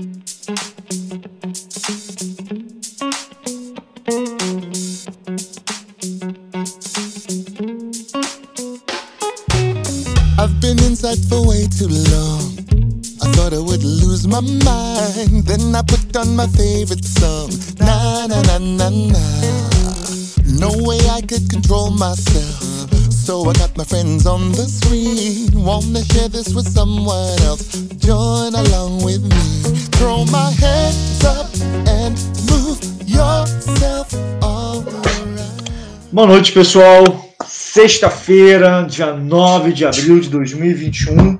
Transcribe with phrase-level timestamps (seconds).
[0.00, 0.08] I've
[10.62, 12.56] been inside for way too long.
[13.20, 15.44] I thought I would lose my mind.
[15.44, 17.50] Then I put on my favorite song.
[17.80, 19.20] Na na na na na.
[20.46, 22.64] No way I could control myself.
[23.10, 25.62] So I got my friends on the screen.
[25.62, 27.68] Wanna share this with someone else.
[27.98, 29.59] Join along with me.
[36.10, 37.04] Boa noite, pessoal.
[37.46, 41.38] Sexta-feira, dia 9 de abril de 2021.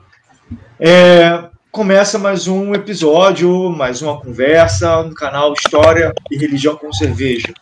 [0.78, 7.52] É, começa mais um episódio, mais uma conversa no canal História e Religião com Cerveja.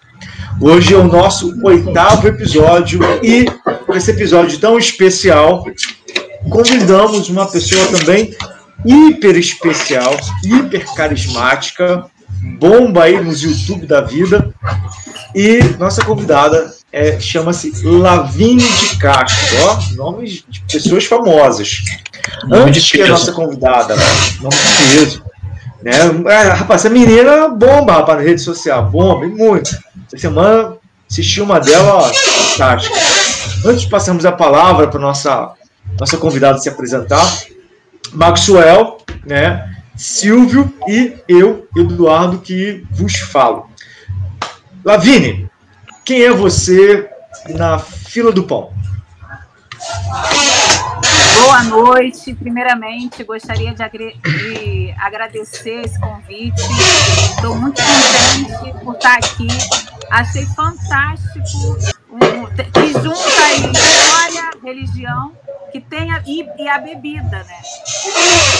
[0.60, 3.46] Hoje é o nosso oitavo episódio e
[3.86, 5.64] por esse episódio tão especial,
[6.50, 8.36] convidamos uma pessoa também
[8.84, 12.06] hiper especial, hiper carismática,
[12.59, 14.55] bomba aí nos YouTube da vida.
[15.34, 21.77] E nossa convidada é, chama-se Lavínia de Castro, ó, nomes de pessoas famosas.
[22.44, 23.94] Nome de Antes que a nossa convidada,
[24.41, 25.22] nome de peso.
[25.83, 25.92] Né?
[26.33, 29.70] É, rapaz, essa menina bomba, rapaz, na rede social, bomba, e muito.
[30.06, 30.77] Essa semana
[31.11, 32.97] assisti uma dela, ó, fantástica.
[33.64, 35.52] Antes de passarmos a palavra para nossa
[35.98, 37.27] nossa convidada se apresentar,
[38.12, 39.75] Maxwell, né?
[39.97, 43.69] Silvio e eu, Eduardo, que vos falo.
[44.84, 45.51] Lavine,
[46.05, 47.11] quem é você
[47.48, 48.73] na fila do pão?
[51.42, 52.34] Boa noite.
[52.34, 56.61] Primeiramente, gostaria de, de agradecer esse convite.
[57.36, 59.48] Estou muito contente por estar aqui.
[60.11, 61.79] Achei fantástico
[62.11, 65.33] um, que junta aí história, religião,
[65.70, 67.61] que tenha e, e a bebida, né?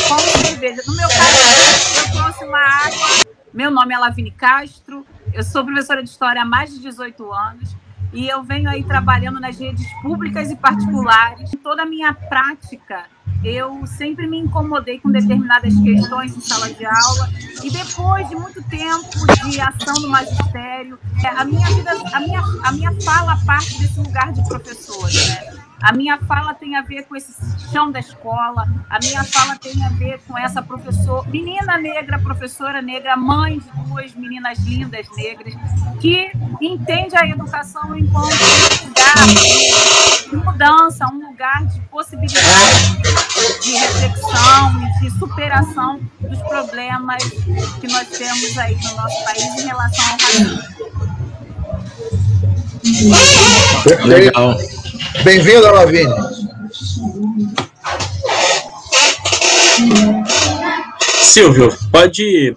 [0.09, 0.83] Com cerveja.
[0.87, 3.09] No meu caso, eu trouxe uma água.
[3.53, 5.07] Meu nome é Lavine Castro.
[5.33, 7.77] Eu sou professora de história há mais de 18 anos.
[8.13, 11.53] E eu venho aí trabalhando nas redes públicas e particulares.
[11.53, 13.05] Em toda a minha prática,
[13.45, 17.29] eu sempre me incomodei com determinadas questões em sala de aula.
[17.63, 20.99] E depois de muito tempo de ação do magistério,
[21.37, 25.13] a minha vida, a minha, a minha fala parte desse lugar de professora.
[25.13, 25.58] Né?
[25.81, 27.33] A minha fala tem a ver com esse
[27.71, 32.83] chão da escola, a minha fala tem a ver com essa professora, menina negra, professora
[32.83, 35.55] negra, mãe de duas meninas lindas negras,
[36.01, 39.15] que entende a educação enquanto um lugar
[40.29, 42.99] de mudança, um lugar de possibilidade
[43.63, 47.23] de reflexão e de superação dos problemas
[47.81, 50.79] que nós temos aí no nosso país em relação ao racismo.
[54.05, 54.57] Legal.
[55.25, 56.17] Bem-vindo, Lavínia.
[61.23, 62.57] Silvio, pode,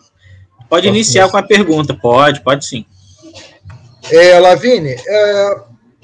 [0.69, 1.93] pode iniciar com a pergunta.
[1.93, 2.85] Pode, pode sim.
[4.11, 4.97] É, Lavínia,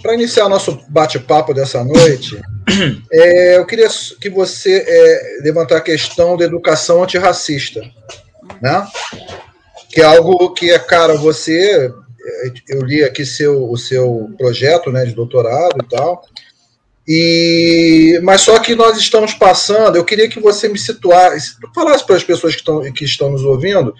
[0.02, 2.40] para iniciar nosso bate-papo dessa noite,
[3.12, 3.90] é, eu queria
[4.22, 7.81] que você é, levantar a questão da educação antirracista,
[8.62, 8.88] né?
[9.90, 11.91] Que é algo que é caro a você.
[12.68, 16.22] Eu li aqui seu, o seu projeto né, de doutorado e tal.
[17.08, 22.18] E, mas só que nós estamos passando, eu queria que você me situasse, falasse para
[22.18, 23.96] as pessoas que estão, que estão nos ouvindo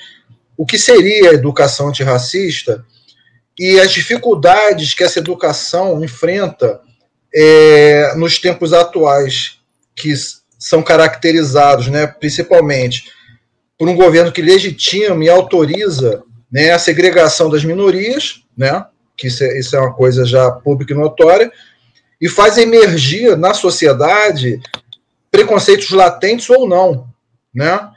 [0.58, 2.84] o que seria a educação antirracista
[3.58, 6.82] e as dificuldades que essa educação enfrenta
[7.34, 9.59] é, nos tempos atuais,
[9.96, 10.14] que
[10.59, 13.06] são caracterizados, né, principalmente
[13.78, 18.85] por um governo que legitima e autoriza né, a segregação das minorias, né,
[19.16, 21.52] que isso é, isso é uma coisa já pública e notória,
[22.19, 24.59] e faz emergir na sociedade
[25.30, 27.08] preconceitos latentes ou não,
[27.53, 27.90] né?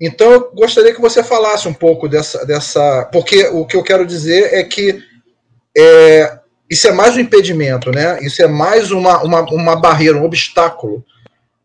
[0.00, 2.44] Então, eu gostaria que você falasse um pouco dessa.
[2.44, 5.02] dessa porque o que eu quero dizer é que
[5.76, 6.38] é,
[6.68, 8.18] isso é mais um impedimento, né?
[8.22, 11.04] Isso é mais uma, uma, uma barreira, um obstáculo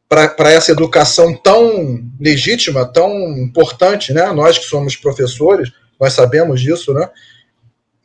[0.07, 4.31] para essa educação tão legítima, tão importante, né?
[4.33, 5.71] Nós que somos professores,
[6.01, 7.07] nós sabemos disso, né?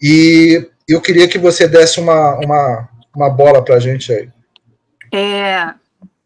[0.01, 4.29] E eu queria que você desse uma, uma, uma bola para a gente aí.
[5.11, 5.73] É,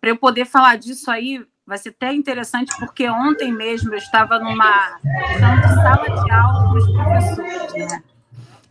[0.00, 4.40] para eu poder falar disso aí, vai ser até interessante, porque ontem mesmo eu estava
[4.40, 4.98] numa
[5.38, 8.02] sala de aula com os professores, né?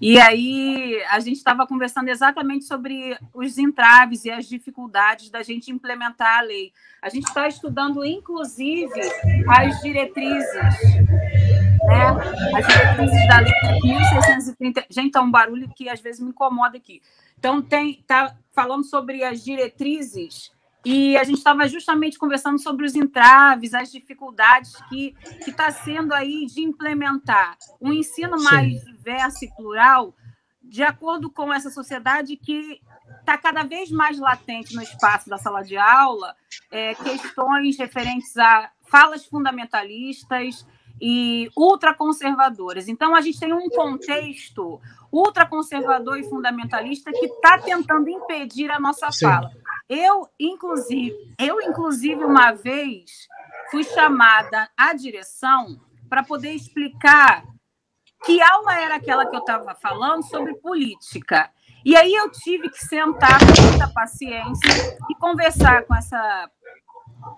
[0.02, 5.72] E aí a gente estava conversando exatamente sobre os entraves e as dificuldades da gente
[5.72, 6.72] implementar a lei.
[7.02, 9.02] A gente está estudando, inclusive,
[9.50, 10.50] as diretrizes,
[11.90, 12.06] né?
[12.56, 14.86] As da lei 1630.
[14.90, 17.02] Gente, tá um barulho que às vezes me incomoda aqui.
[17.38, 20.52] Então, tem, tá falando sobre as diretrizes
[20.86, 25.14] e a gente estava justamente conversando sobre os entraves, as dificuldades que
[25.46, 28.46] está sendo aí de implementar um ensino Sim.
[28.46, 30.16] mais diverso e plural,
[30.64, 32.80] de acordo com essa sociedade que
[33.20, 36.36] está cada vez mais latente no espaço da sala de aula,
[36.72, 40.66] é, questões referentes a falas fundamentalistas
[41.02, 42.88] e ultraconservadoras.
[42.88, 44.80] Então, a gente tem um contexto
[45.12, 49.26] ultraconservador e fundamentalista que está tentando impedir a nossa Sim.
[49.26, 49.52] fala.
[49.88, 53.28] Eu, inclusive, eu, inclusive, uma vez
[53.72, 57.44] fui chamada à direção para poder explicar
[58.26, 61.50] que aula era aquela que eu estava falando sobre política.
[61.86, 66.50] E aí eu tive que sentar com muita paciência e conversar com essa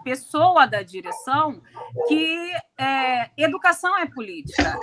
[0.04, 1.62] pessoa da direção
[2.08, 4.78] que é, educação é política.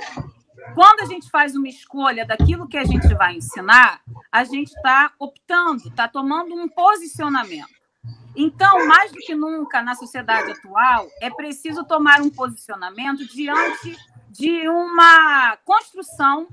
[0.75, 4.01] Quando a gente faz uma escolha daquilo que a gente vai ensinar,
[4.31, 7.79] a gente está optando, está tomando um posicionamento.
[8.37, 13.97] Então, mais do que nunca na sociedade atual, é preciso tomar um posicionamento diante
[14.31, 16.47] de uma construção,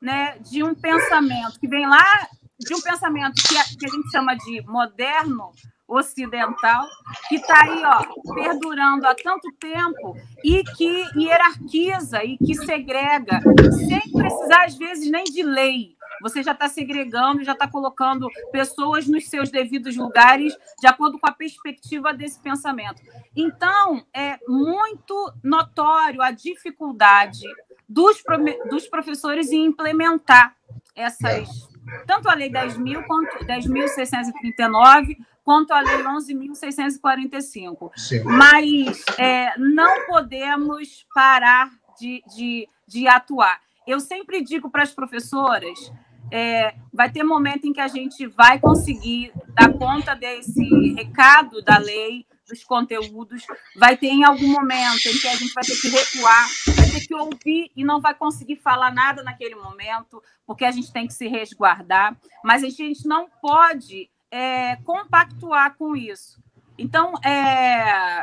[0.00, 4.10] né, de um pensamento que vem lá, de um pensamento que a, que a gente
[4.10, 5.50] chama de moderno
[5.86, 6.86] ocidental,
[7.28, 13.40] que está aí, ó, perdurando há tanto tempo e que hierarquiza e que segrega,
[13.76, 15.94] sem precisar, às vezes, nem de lei.
[16.22, 21.28] Você já está segregando, já está colocando pessoas nos seus devidos lugares de acordo com
[21.28, 23.02] a perspectiva desse pensamento.
[23.36, 27.42] Então, é muito notório a dificuldade
[27.88, 28.22] dos,
[28.70, 30.56] dos professores em implementar
[30.94, 31.68] essas
[32.06, 37.90] tanto a lei 10.000 quanto 10.639 quanto à Lei 11.645.
[38.24, 41.70] Mas é, não podemos parar
[42.00, 43.60] de, de, de atuar.
[43.86, 45.92] Eu sempre digo para as professoras
[46.32, 51.76] é, vai ter momento em que a gente vai conseguir dar conta desse recado da
[51.78, 53.42] lei, dos conteúdos,
[53.76, 57.06] vai ter em algum momento em que a gente vai ter que recuar, vai ter
[57.06, 61.14] que ouvir e não vai conseguir falar nada naquele momento, porque a gente tem que
[61.14, 66.42] se resguardar, mas a gente não pode é, compactuar com isso.
[66.76, 68.20] Então, é,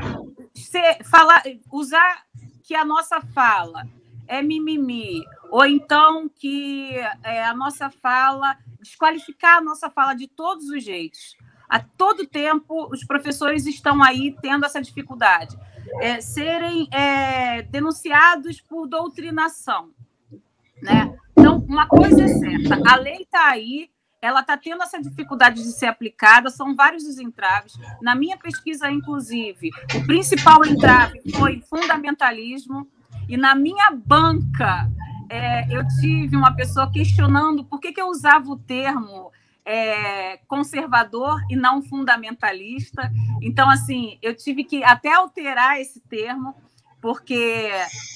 [0.54, 1.42] ser, falar,
[1.72, 2.26] usar
[2.64, 3.88] que a nossa fala
[4.28, 10.68] é mimimi, ou então que é, a nossa fala, desqualificar a nossa fala de todos
[10.68, 11.38] os jeitos.
[11.70, 15.58] A todo tempo, os professores estão aí tendo essa dificuldade.
[16.02, 19.92] É, serem é, denunciados por doutrinação.
[20.82, 21.18] Né?
[21.32, 23.90] Então, uma coisa é certa, a lei está aí,
[24.22, 27.74] ela está tendo essa dificuldade de ser aplicada, são vários os entraves.
[28.02, 32.88] Na minha pesquisa, inclusive, o principal entrave foi fundamentalismo,
[33.28, 34.90] e na minha banca
[35.30, 39.32] é, eu tive uma pessoa questionando por que, que eu usava o termo
[39.66, 43.12] é, conservador e não fundamentalista.
[43.42, 46.54] Então, assim, eu tive que até alterar esse termo,
[47.02, 47.70] porque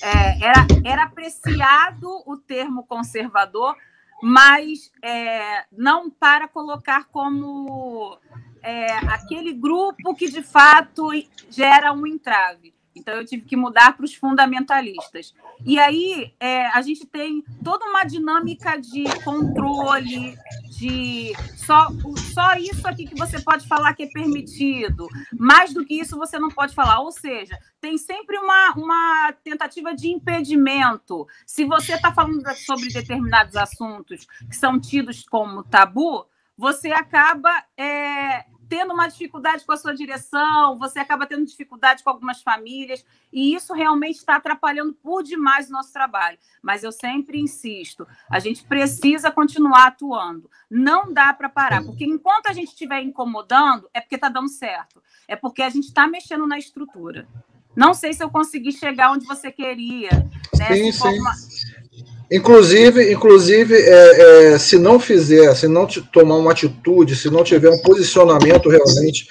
[0.03, 3.75] é, era, era apreciado o termo conservador,
[4.21, 8.17] mas é, não para colocar como
[8.61, 11.09] é, aquele grupo que de fato
[11.49, 12.74] gera um entrave.
[12.95, 15.33] Então eu tive que mudar para os fundamentalistas.
[15.65, 20.37] E aí é, a gente tem toda uma dinâmica de controle,
[20.77, 21.89] de só,
[22.33, 25.07] só isso aqui que você pode falar que é permitido.
[25.37, 26.99] Mais do que isso você não pode falar.
[26.99, 31.27] Ou seja, tem sempre uma, uma tentativa de impedimento.
[31.45, 36.25] Se você está falando sobre determinados assuntos que são tidos como tabu,
[36.57, 42.09] você acaba é, tendo uma dificuldade com a sua direção, você acaba tendo dificuldade com
[42.09, 46.37] algumas famílias, e isso realmente está atrapalhando por demais o nosso trabalho.
[46.61, 50.49] Mas eu sempre insisto, a gente precisa continuar atuando.
[50.69, 55.01] Não dá para parar, porque enquanto a gente estiver incomodando, é porque está dando certo.
[55.27, 57.27] É porque a gente está mexendo na estrutura.
[57.75, 60.09] Não sei se eu consegui chegar onde você queria.
[60.57, 60.67] Né?
[60.67, 61.84] Sim, sim.
[62.31, 67.69] Inclusive, inclusive é, é, se não fizer, se não tomar uma atitude, se não tiver
[67.69, 69.27] um posicionamento realmente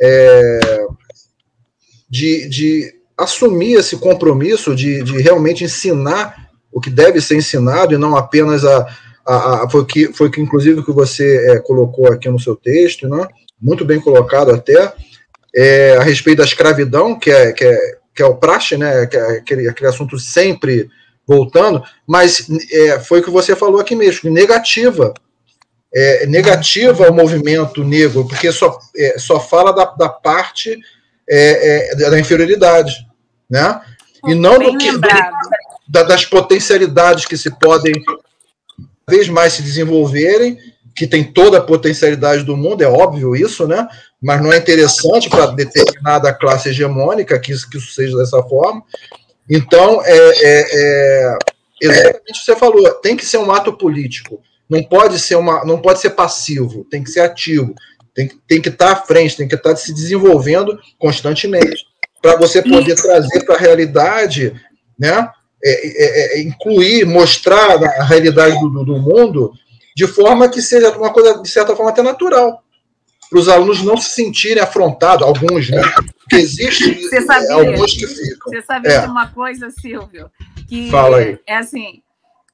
[0.00, 0.86] é,
[2.08, 7.98] de, de assumir esse compromisso, de, de realmente ensinar o que deve ser ensinado e
[7.98, 8.86] não apenas a,
[9.26, 13.06] a, a foi que foi que inclusive que você é, colocou aqui no seu texto,
[13.08, 13.28] né?
[13.60, 14.92] Muito bem colocado até
[15.54, 19.06] é, a respeito da escravidão, que é que é, que é o praxe, né?
[19.06, 20.88] Que é aquele, aquele assunto sempre
[21.30, 25.14] voltando, mas é, foi o que você falou aqui mesmo, negativa.
[25.94, 30.76] É, negativa o movimento negro, porque só, é, só fala da, da parte
[31.28, 33.06] é, é, da inferioridade,
[33.48, 33.80] né?
[34.26, 35.00] E não do que, do,
[35.88, 38.20] da, das potencialidades que se podem cada
[39.08, 40.58] vez mais se desenvolverem,
[40.94, 43.88] que tem toda a potencialidade do mundo, é óbvio isso, né?
[44.20, 48.82] Mas não é interessante para determinada classe hegemônica que isso, que isso seja dessa forma.
[49.50, 51.38] Então, é, é, é
[51.80, 54.40] exatamente o que você falou, tem que ser um ato político.
[54.68, 57.74] Não pode ser uma, não pode ser passivo, tem que ser ativo,
[58.14, 61.84] tem, tem que estar à frente, tem que estar se desenvolvendo constantemente
[62.22, 64.54] para você poder trazer para a realidade,
[64.98, 65.28] né?
[65.62, 69.52] É, é, é, incluir, mostrar a realidade do, do mundo
[69.94, 72.62] de forma que seja uma coisa, de certa forma, até natural.
[73.30, 75.80] Para os alunos não se sentirem afrontados, alguns, né?
[76.18, 78.52] Porque existe sabia, alguns que ficam.
[78.52, 79.00] Você sabia é.
[79.02, 80.28] de uma coisa, Silvio?
[80.68, 81.38] Que Fala aí.
[81.46, 82.02] É assim,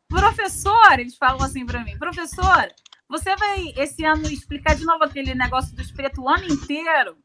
[0.06, 2.68] professor, eles falam assim para mim, professor,
[3.08, 7.16] você vai esse ano explicar de novo aquele negócio dos pretos o ano inteiro?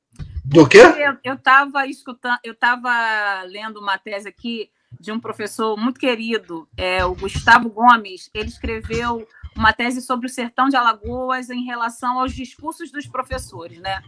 [0.46, 0.82] Do quê?
[1.24, 7.04] Eu estava escutando, eu estava lendo uma tese aqui de um professor muito querido, é,
[7.06, 8.30] o Gustavo Gomes.
[8.34, 13.80] Ele escreveu uma tese sobre o sertão de Alagoas em relação aos discursos dos professores,
[13.80, 14.02] né?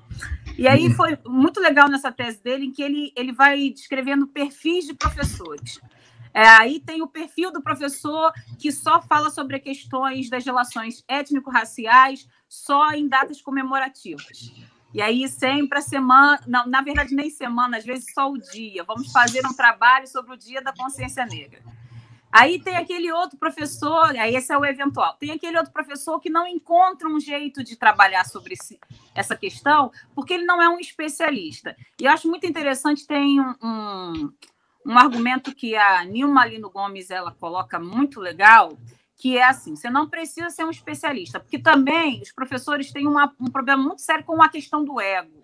[0.58, 4.86] E aí foi muito legal nessa tese dele, em que ele, ele vai descrevendo perfis
[4.86, 5.80] de professores.
[6.34, 12.28] É, aí tem o perfil do professor que só fala sobre questões das relações étnico-raciais
[12.50, 14.52] só em datas comemorativas.
[14.94, 18.84] E aí, sempre a semana, não, na verdade, nem semana, às vezes só o dia.
[18.84, 21.64] Vamos fazer um trabalho sobre o Dia da Consciência Negra.
[22.34, 26.32] Aí tem aquele outro professor, aí esse é o eventual, tem aquele outro professor que
[26.32, 28.80] não encontra um jeito de trabalhar sobre esse,
[29.14, 31.78] essa questão, porque ele não é um especialista.
[32.02, 34.34] E eu acho muito interessante, tem um, um,
[34.84, 38.80] um argumento que a Nilma Lino Gomes ela coloca muito legal,
[39.16, 43.32] que é assim: você não precisa ser um especialista, porque também os professores têm uma,
[43.40, 45.43] um problema muito sério com a questão do ego.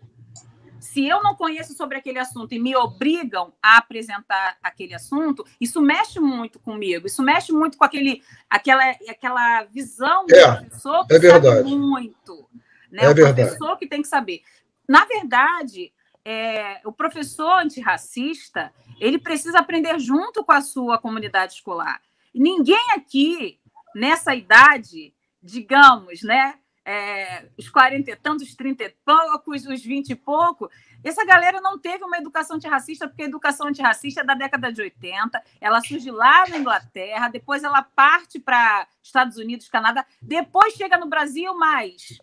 [0.80, 5.82] Se eu não conheço sobre aquele assunto e me obrigam a apresentar aquele assunto, isso
[5.82, 11.14] mexe muito comigo, isso mexe muito com aquele, aquela, aquela visão do é, professor que
[11.16, 11.56] é verdade.
[11.58, 12.50] sabe muito.
[12.92, 13.04] Né?
[13.04, 13.42] É o verdade.
[13.42, 14.42] professor que tem que saber.
[14.88, 15.92] Na verdade,
[16.26, 22.02] é, o professor antirracista ele precisa aprender junto com a sua comunidade escolar.
[22.34, 23.60] Ninguém aqui
[23.96, 26.56] nessa idade, digamos, né?
[26.92, 30.72] É, os 40 e tantos, 30 e poucos, os 20 e pouco,
[31.04, 34.82] essa galera não teve uma educação antirracista, porque a educação antirracista é da década de
[34.82, 40.98] 80, ela surge lá na Inglaterra, depois ela parte para Estados Unidos, Canadá, depois chega
[40.98, 42.20] no Brasil, mas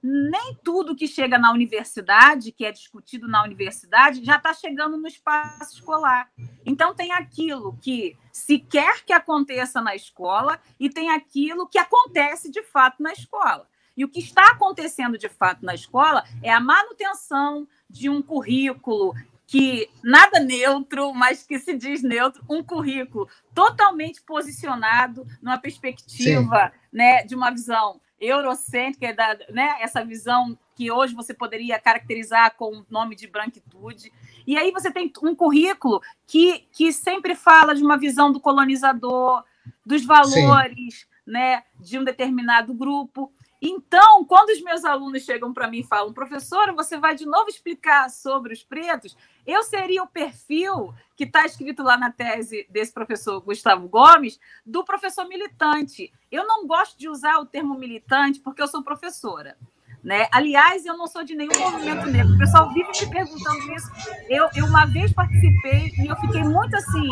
[0.00, 5.08] nem tudo que chega na universidade, que é discutido na universidade, já está chegando no
[5.08, 6.30] espaço escolar.
[6.64, 12.48] Então, tem aquilo que se quer que aconteça na escola e tem aquilo que acontece
[12.48, 13.66] de fato na escola.
[13.96, 19.14] E o que está acontecendo de fato na escola é a manutenção de um currículo
[19.46, 27.22] que nada neutro, mas que se diz neutro, um currículo totalmente posicionado numa perspectiva né,
[27.24, 32.86] de uma visão eurocêntrica, da, né, essa visão que hoje você poderia caracterizar com o
[32.90, 34.12] nome de branquitude.
[34.46, 39.44] E aí você tem um currículo que, que sempre fala de uma visão do colonizador,
[39.84, 43.32] dos valores né, de um determinado grupo.
[43.66, 47.48] Então, quando os meus alunos chegam para mim e falam, professora, você vai de novo
[47.48, 49.16] explicar sobre os pretos,
[49.46, 54.84] eu seria o perfil que está escrito lá na tese desse professor Gustavo Gomes, do
[54.84, 56.12] professor militante.
[56.30, 59.56] Eu não gosto de usar o termo militante porque eu sou professora.
[60.04, 60.28] Né?
[60.30, 62.34] Aliás, eu não sou de nenhum movimento negro.
[62.34, 63.90] O pessoal vive me perguntando isso.
[64.28, 67.08] Eu, eu uma vez participei e eu fiquei muito assim.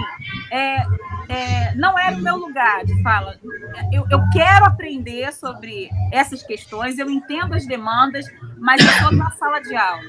[0.51, 0.77] É,
[1.27, 3.39] é, não era o meu lugar de fala.
[3.91, 8.27] Eu, eu quero aprender sobre essas questões, eu entendo as demandas,
[8.59, 10.03] mas eu estou na sala de aula.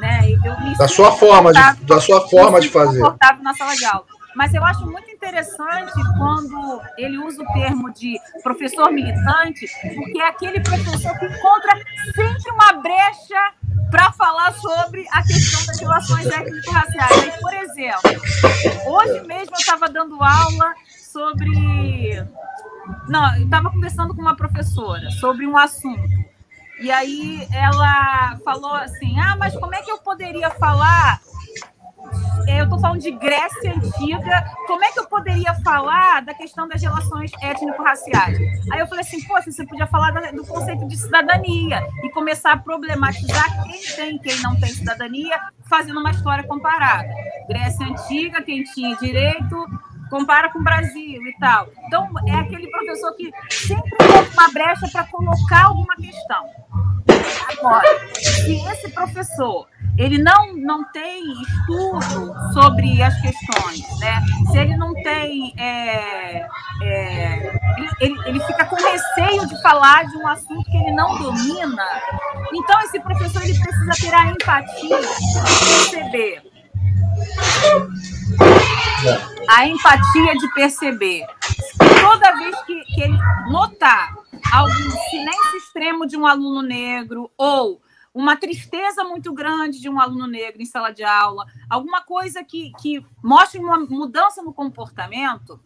[0.00, 0.30] Né?
[0.44, 3.00] Eu da sua forma de, da sua forma de fazer.
[3.40, 4.19] Na sala de aula.
[4.34, 10.28] Mas eu acho muito interessante quando ele usa o termo de professor militante, porque é
[10.28, 11.76] aquele professor que encontra
[12.14, 13.52] sempre uma brecha
[13.90, 17.36] para falar sobre a questão das relações étnico-raciais.
[17.40, 18.10] por exemplo,
[18.86, 20.74] hoje mesmo eu estava dando aula
[21.12, 22.24] sobre.
[23.08, 26.20] Não, eu estava conversando com uma professora sobre um assunto.
[26.80, 31.20] E aí ela falou assim: ah, mas como é que eu poderia falar
[32.46, 36.82] eu estou falando de Grécia Antiga, como é que eu poderia falar da questão das
[36.82, 38.38] relações étnico-raciais?
[38.70, 42.56] Aí eu falei assim, poxa, você podia falar do conceito de cidadania e começar a
[42.56, 45.38] problematizar quem tem e quem não tem cidadania,
[45.68, 47.08] fazendo uma história comparada.
[47.48, 49.66] Grécia Antiga, quem tinha direito,
[50.10, 51.68] compara com o Brasil e tal.
[51.86, 56.44] Então, é aquele professor que sempre tem uma brecha para colocar alguma questão.
[57.48, 59.66] Agora, se esse professor
[60.00, 64.18] ele não, não tem estudo sobre as questões, né?
[64.50, 66.46] Se ele não tem, é,
[66.82, 67.60] é,
[68.00, 71.86] ele, ele, fica com receio de falar de um assunto que ele não domina.
[72.50, 76.42] Então, esse professor ele precisa ter a empatia de perceber.
[79.50, 81.26] A empatia de perceber.
[82.00, 83.18] Toda vez que, que ele
[83.50, 84.14] notar
[84.50, 90.26] algum silêncio extremo de um aluno negro ou uma tristeza muito grande de um aluno
[90.26, 95.60] negro em sala de aula, alguma coisa que, que mostre uma mudança no comportamento,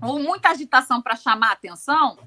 [0.00, 2.18] ou muita agitação para chamar a atenção,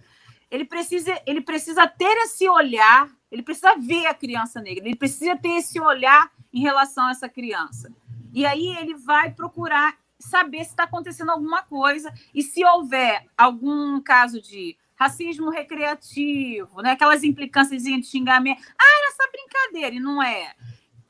[0.50, 5.38] ele precisa, ele precisa ter esse olhar, ele precisa ver a criança negra, ele precisa
[5.38, 7.89] ter esse olhar em relação a essa criança.
[8.34, 14.00] E aí ele vai procurar saber se está acontecendo alguma coisa e se houver algum
[14.01, 16.91] caso de racismo recreativo, né?
[16.91, 18.62] aquelas implicâncias de xingamento.
[18.77, 20.53] Ah, era só brincadeira, e não é.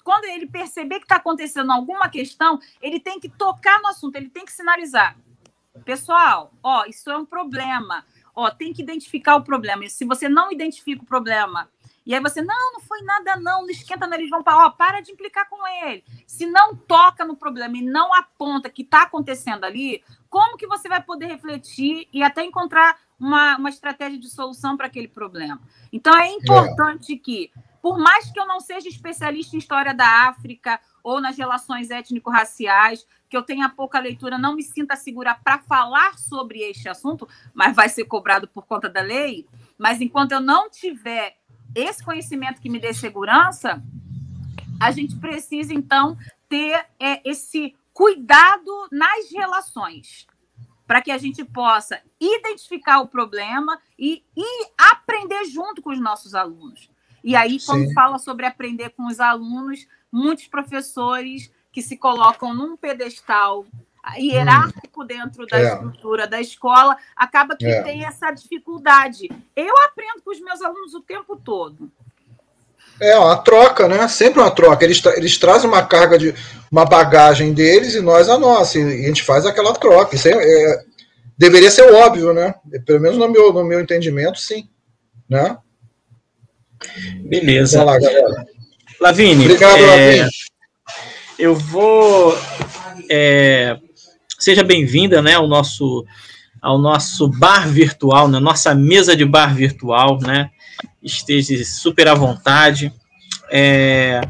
[0.01, 4.29] Quando ele perceber que está acontecendo alguma questão, ele tem que tocar no assunto, ele
[4.29, 5.17] tem que sinalizar.
[5.83, 8.05] Pessoal, ó, isso é um problema.
[8.33, 9.83] Ó, tem que identificar o problema.
[9.83, 11.69] E se você não identifica o problema,
[12.05, 15.01] e aí você, não, não foi nada, não, não esquenta nariz, vão para, ó, para
[15.01, 16.03] de implicar com ele.
[16.25, 20.87] Se não toca no problema e não aponta que está acontecendo ali, como que você
[20.87, 25.61] vai poder refletir e até encontrar uma, uma estratégia de solução para aquele problema.
[25.93, 27.17] Então, é importante é.
[27.17, 31.91] que, por mais que eu não seja especialista em história da África ou nas relações
[31.91, 37.29] étnico-raciais, que eu tenha pouca leitura, não me sinta segura para falar sobre este assunto,
[37.53, 39.47] mas vai ser cobrado por conta da lei.
[39.77, 41.37] Mas enquanto eu não tiver
[41.75, 43.81] esse conhecimento que me dê segurança,
[44.79, 46.17] a gente precisa, então,
[46.49, 50.25] ter é, esse cuidado nas relações
[50.91, 56.35] para que a gente possa identificar o problema e, e, aprender junto com os nossos
[56.35, 56.91] alunos.
[57.23, 57.93] E aí, quando Sim.
[57.93, 63.65] fala sobre aprender com os alunos, muitos professores que se colocam num pedestal
[64.17, 65.05] hierárquico hum.
[65.05, 65.73] dentro da é.
[65.73, 67.83] estrutura da escola, acaba que é.
[67.83, 69.29] tem essa dificuldade.
[69.55, 71.89] Eu aprendo com os meus alunos o tempo todo.
[73.01, 74.07] É uma troca, né?
[74.07, 74.85] Sempre uma troca.
[74.85, 76.35] Eles, tra eles trazem uma carga de
[76.71, 78.77] uma bagagem deles e nós a nossa.
[78.77, 80.15] E a gente faz aquela troca.
[80.15, 80.83] Isso é, é,
[81.35, 82.53] deveria ser óbvio, né?
[82.85, 84.69] Pelo menos no meu, no meu entendimento, sim.
[85.27, 85.57] Né?
[87.23, 87.83] Beleza.
[87.83, 88.45] Lá, galera.
[88.99, 89.45] Lavine.
[89.45, 90.29] Obrigado, é, Lavine.
[91.39, 92.37] Eu vou.
[93.09, 93.77] É,
[94.37, 96.05] seja bem-vinda né, ao, nosso,
[96.61, 100.51] ao nosso bar virtual, na nossa mesa de bar virtual, né?
[101.01, 102.93] esteja super à vontade.
[103.49, 104.21] É,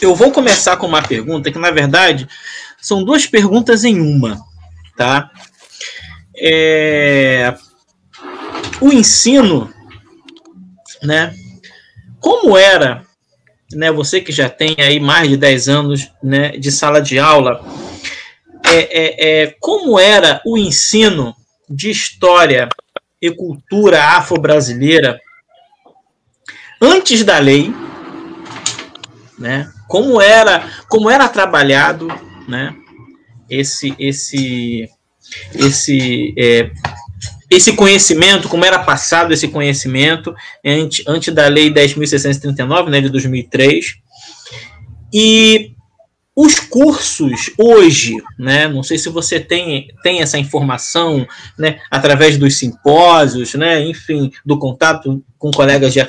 [0.00, 2.28] eu vou começar com uma pergunta que, na verdade,
[2.80, 4.40] são duas perguntas em uma,
[4.96, 5.30] tá?
[6.36, 7.54] É,
[8.80, 9.72] o ensino,
[11.02, 11.34] né?
[12.18, 13.04] Como era,
[13.72, 13.90] né?
[13.92, 17.64] Você que já tem aí mais de 10 anos né, de sala de aula,
[18.72, 21.34] é, é, é como era o ensino
[21.68, 22.68] de história
[23.20, 25.20] e cultura afro-brasileira
[26.80, 27.72] antes da lei,
[29.38, 29.70] né?
[29.88, 32.08] Como era, como era trabalhado,
[32.48, 32.74] né?
[33.48, 34.88] Esse, esse,
[35.54, 36.70] esse, é,
[37.50, 43.98] esse conhecimento, como era passado esse conhecimento antes, antes da lei 10.639, né, de 2003,
[45.12, 45.71] e
[46.34, 51.26] os cursos hoje, né, não sei se você tem, tem essa informação,
[51.58, 56.00] né, através dos simpósios, né, enfim, do contato com colegas de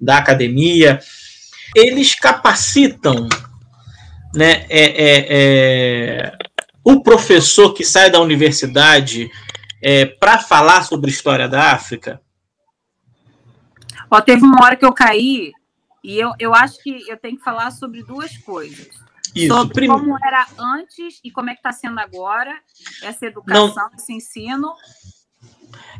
[0.00, 0.98] da academia,
[1.76, 3.28] eles capacitam,
[4.34, 6.38] né, é, é, é,
[6.82, 9.30] o professor que sai da universidade
[9.82, 12.20] é, para falar sobre história da África?
[14.10, 15.52] Ó, teve uma hora que eu caí
[16.02, 18.88] e eu, eu acho que eu tenho que falar sobre duas coisas.
[19.34, 22.52] Isso, sobre como era antes e como é que está sendo agora
[23.02, 23.90] essa educação, Não.
[23.96, 24.72] esse ensino.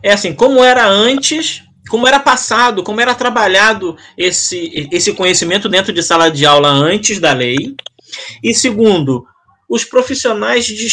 [0.02, 5.92] É assim, como era antes, como era passado, como era trabalhado esse, esse conhecimento dentro
[5.92, 7.76] de sala de aula antes da lei.
[8.42, 9.24] E segundo,
[9.68, 10.88] os profissionais de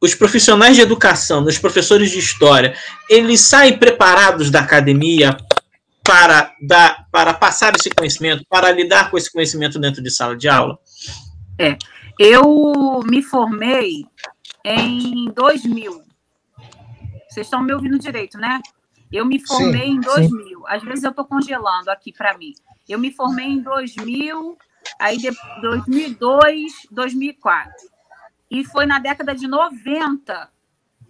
[0.00, 2.76] os profissionais de educação, os professores de história,
[3.10, 5.36] eles saem preparados da academia
[6.04, 10.48] para dar, para passar esse conhecimento, para lidar com esse conhecimento dentro de sala de
[10.48, 10.78] aula?
[11.58, 11.76] É.
[12.18, 14.06] Eu me formei
[14.64, 16.02] em 2000.
[17.28, 18.60] Vocês estão me ouvindo direito, né?
[19.10, 20.58] Eu me formei sim, em 2000.
[20.58, 20.64] Sim.
[20.66, 22.52] Às vezes eu estou congelando aqui para mim.
[22.88, 24.58] Eu me formei em 2000,
[24.98, 27.72] aí de 2002, 2004.
[28.50, 30.50] E foi na década de 90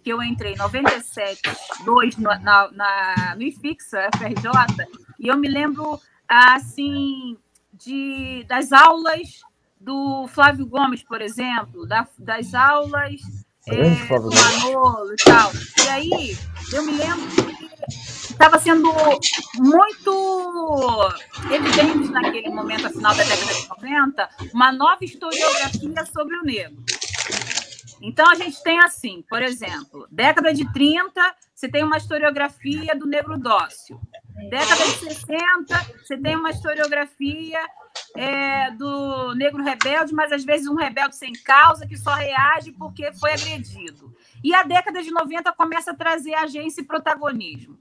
[0.03, 1.41] que eu entrei, 97,
[1.83, 2.39] 2 na,
[2.71, 4.87] na, no IFIXA, FRJ,
[5.19, 7.37] e eu me lembro, assim,
[7.73, 9.41] de, das aulas
[9.89, 13.19] do Flávio Gomes, por exemplo, da, das aulas
[13.65, 15.51] Grande é, do Manolo e tal.
[15.83, 16.37] E aí,
[16.71, 18.91] eu me lembro que estava sendo
[19.57, 21.09] muito
[21.51, 26.83] evidente naquele momento, no final da década de 90, uma nova historiografia sobre o negro.
[27.99, 33.05] Então, a gente tem assim, por exemplo, década de 30, você tem uma historiografia do
[33.05, 33.99] negro dócil.
[34.49, 37.59] Década de 60, você tem uma historiografia
[38.15, 43.11] é, do negro rebelde, mas às vezes um rebelde sem causa, que só reage porque
[43.11, 44.15] foi agredido.
[44.41, 47.77] E a década de 90 começa a trazer agência e protagonismo.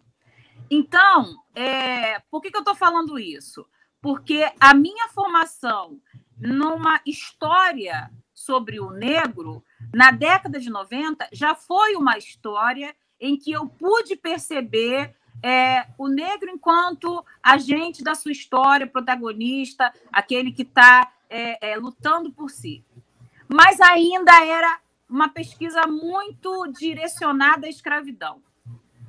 [0.68, 3.64] Então, é, por que, que eu estou falando isso?
[4.02, 6.00] Porque a minha formação
[6.36, 9.62] numa história sobre o negro,
[9.94, 16.08] na década de 90, já foi uma história em que eu pude perceber é, o
[16.08, 22.84] negro enquanto agente da sua história, protagonista, aquele que está é, é, lutando por si.
[23.48, 28.42] Mas ainda era uma pesquisa muito direcionada à escravidão.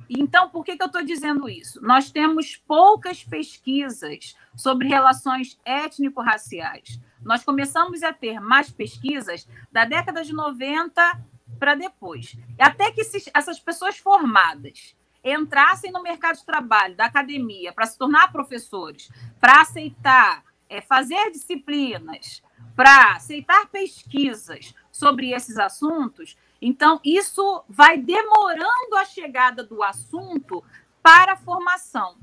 [0.08, 1.80] Então, por que, que eu estou dizendo isso?
[1.80, 6.98] Nós temos poucas pesquisas sobre relações étnico-raciais.
[7.22, 11.20] Nós começamos a ter mais pesquisas da década de 90
[11.60, 12.34] para depois.
[12.58, 13.02] Até que
[13.34, 19.60] essas pessoas formadas entrassem no mercado de trabalho, da academia, para se tornar professores, para
[19.60, 22.42] aceitar, é, fazer disciplinas,
[22.74, 30.64] para aceitar pesquisas sobre esses assuntos, então isso vai demorando a chegada do assunto
[31.02, 32.16] para a formação.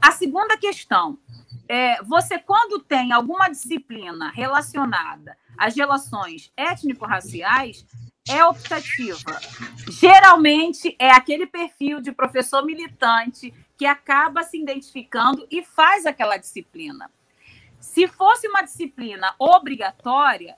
[0.00, 1.18] a segunda questão,
[1.68, 7.84] é, você quando tem alguma disciplina relacionada às relações étnico-raciais,
[8.28, 9.40] é optativa.
[9.88, 17.10] Geralmente é aquele perfil de professor militante que acaba se identificando e faz aquela disciplina.
[17.78, 20.56] Se fosse uma disciplina obrigatória,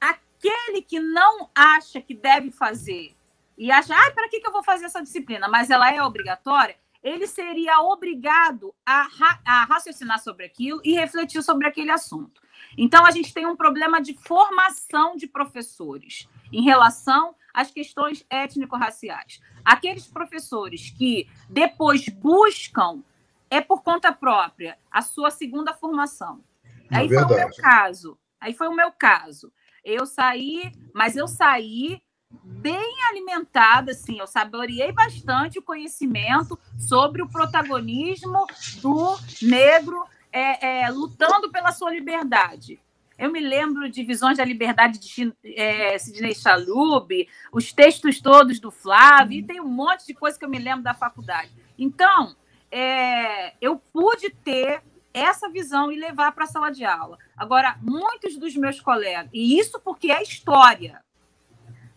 [0.00, 3.14] aquele que não acha que deve fazer
[3.58, 5.48] e acha, ah, para que, que eu vou fazer essa disciplina?
[5.48, 11.42] Mas ela é obrigatória, ele seria obrigado a, ra a raciocinar sobre aquilo e refletir
[11.42, 12.40] sobre aquele assunto.
[12.76, 19.40] Então, a gente tem um problema de formação de professores em relação às questões étnico-raciais.
[19.64, 23.02] Aqueles professores que depois buscam,
[23.50, 26.42] é por conta própria, a sua segunda formação.
[26.90, 27.32] É Aí verdade.
[27.32, 28.18] foi o meu caso.
[28.40, 29.52] Aí foi o meu caso.
[29.84, 32.02] Eu saí, mas eu saí
[32.42, 38.46] bem alimentada, assim, eu saboreei bastante o conhecimento sobre o protagonismo
[38.82, 42.80] do negro é, é, lutando pela sua liberdade.
[43.18, 47.10] Eu me lembro de Visões da Liberdade de é, Sidney Chalub,
[47.50, 50.82] os textos todos do Flávio, e tem um monte de coisa que eu me lembro
[50.82, 51.50] da faculdade.
[51.78, 52.36] Então,
[52.70, 54.82] é, eu pude ter
[55.14, 57.18] essa visão e levar para a sala de aula.
[57.34, 61.02] Agora, muitos dos meus colegas, e isso porque é história,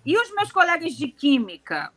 [0.05, 1.91] e os meus colegas de química,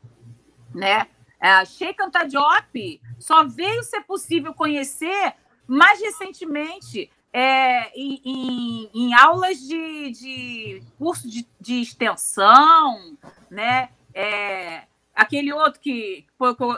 [0.74, 1.06] né?
[1.40, 5.34] A Sheikh Diop só veio ser possível conhecer
[5.66, 13.16] mais recentemente é, em, em, aulas de, de curso de, de, extensão,
[13.50, 13.88] né?
[14.12, 14.82] É,
[15.14, 16.26] aquele outro que,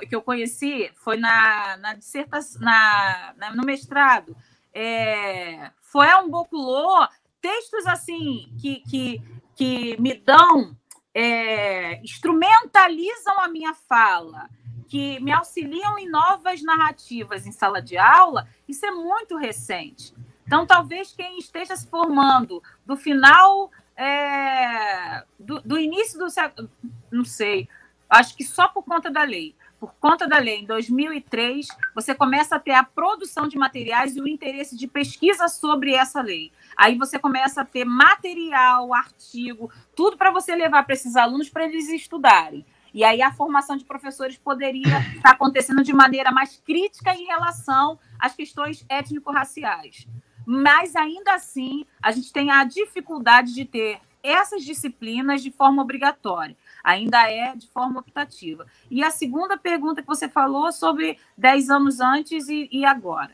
[0.09, 4.37] que eu conheci foi na, na dissertação, na, na, no mestrado.
[4.73, 7.07] É, foi um Boculô,
[7.41, 9.23] textos assim que, que,
[9.57, 10.77] que me dão,
[11.13, 14.49] é, instrumentalizam a minha fala,
[14.89, 20.15] que me auxiliam em novas narrativas em sala de aula, isso é muito recente.
[20.47, 26.71] Então, talvez quem esteja se formando do final, é, do, do, início do século,
[27.11, 27.69] não sei,
[28.09, 29.55] acho que só por conta da lei.
[29.81, 34.21] Por conta da lei, em 2003, você começa a ter a produção de materiais e
[34.21, 36.51] o interesse de pesquisa sobre essa lei.
[36.77, 41.65] Aí você começa a ter material, artigo, tudo para você levar para esses alunos para
[41.65, 42.65] eles estudarem.
[42.95, 47.99] E aí a formação de professores poderia estar acontecendo de maneira mais crítica em relação
[48.19, 50.07] às questões étnico-raciais
[50.47, 56.57] mas ainda assim a gente tem a dificuldade de ter essas disciplinas de forma obrigatória.
[56.83, 58.67] Ainda é de forma optativa.
[58.91, 63.33] E a segunda pergunta que você falou sobre 10 anos antes e, e agora.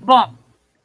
[0.00, 0.34] Bom,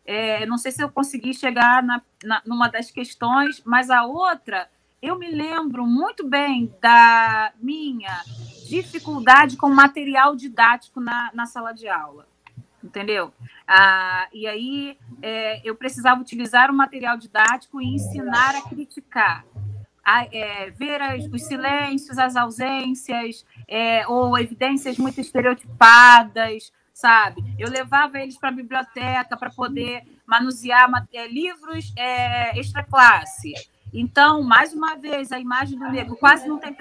[0.05, 4.69] é, não sei se eu consegui chegar na, na, numa das questões, mas a outra,
[5.01, 8.23] eu me lembro muito bem da minha
[8.67, 12.27] dificuldade com material didático na, na sala de aula
[12.84, 13.34] entendeu?
[13.68, 19.46] Ah, e aí é, eu precisava utilizar o material didático e ensinar a criticar,
[20.04, 27.44] a, é, ver as, os silêncios, as ausências, é, ou evidências muito estereotipadas, sabe?
[27.58, 33.54] Eu levava eles para a biblioteca para poder manusear é, livros é, extra classe.
[33.94, 36.76] Então, mais uma vez, a imagem do negro quase não tem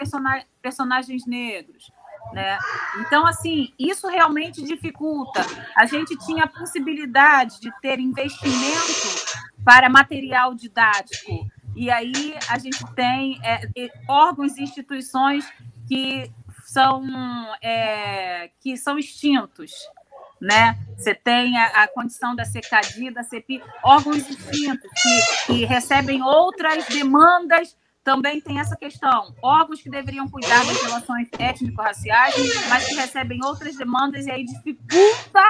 [0.60, 1.90] personagens negros.
[2.32, 2.58] Né?
[3.00, 5.40] Então, assim, isso realmente dificulta.
[5.74, 11.48] A gente tinha a possibilidade de ter investimento para material didático.
[11.74, 13.60] E aí a gente tem é,
[14.08, 15.44] órgãos e instituições
[15.86, 16.30] que
[16.64, 17.02] são,
[17.62, 19.72] é, que são extintos.
[20.40, 20.78] Né?
[20.96, 26.86] Você tem a, a, condição da CECADI, da CEPI, órgãos distintos que, que recebem outras
[26.86, 27.76] demandas
[28.08, 29.34] também tem essa questão.
[29.42, 32.34] Órgãos que deveriam cuidar das relações étnico-raciais,
[32.70, 35.42] mas que recebem outras demandas e aí dificulta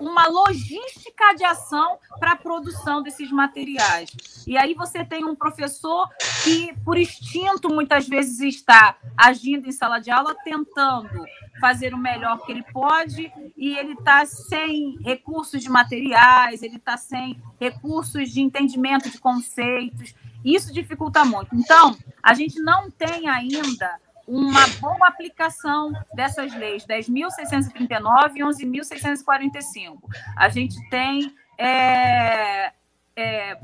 [0.00, 4.10] uma logística de ação para a produção desses materiais.
[4.46, 6.08] E aí você tem um professor
[6.42, 11.22] que, por instinto, muitas vezes está agindo em sala de aula, tentando
[11.60, 16.96] fazer o melhor que ele pode, e ele está sem recursos de materiais, ele está
[16.96, 20.14] sem recursos de entendimento de conceitos.
[20.46, 21.52] Isso dificulta muito.
[21.56, 29.98] Então, a gente não tem ainda uma boa aplicação dessas leis 10.639 e 11.645.
[30.36, 31.34] A gente tem.
[31.58, 32.72] É,
[33.16, 33.58] é,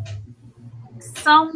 [1.23, 1.53] são,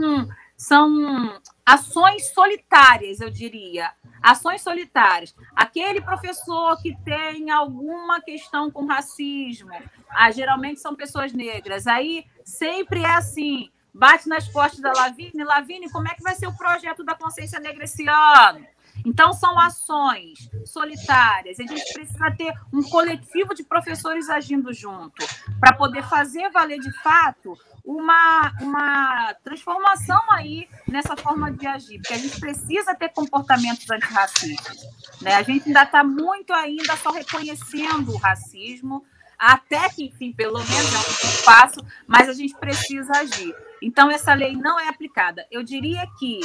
[0.57, 3.91] são ações solitárias, eu diria.
[4.23, 5.35] Ações solitárias.
[5.57, 9.71] Aquele professor que tem alguma questão com racismo,
[10.09, 11.89] ah, geralmente são pessoas negras.
[11.89, 16.47] Aí sempre é assim: bate nas costas da Lavine, Lavine, como é que vai ser
[16.47, 18.65] o projeto da consciência negra esse ano?
[19.05, 21.61] Então, são ações solitárias.
[21.61, 25.25] A gente precisa ter um coletivo de professores agindo junto
[25.61, 32.15] para poder fazer valer de fato uma, uma transformação aí nessa forma de agir, porque
[32.15, 34.77] a gente precisa ter comportamentos antirracistas.
[35.23, 35.35] Né?
[35.35, 39.05] A gente ainda está muito ainda só reconhecendo o racismo,
[39.39, 43.55] até que, enfim, pelo menos é um passo, mas a gente precisa agir.
[43.83, 45.47] Então, essa lei não é aplicada.
[45.51, 46.41] Eu diria que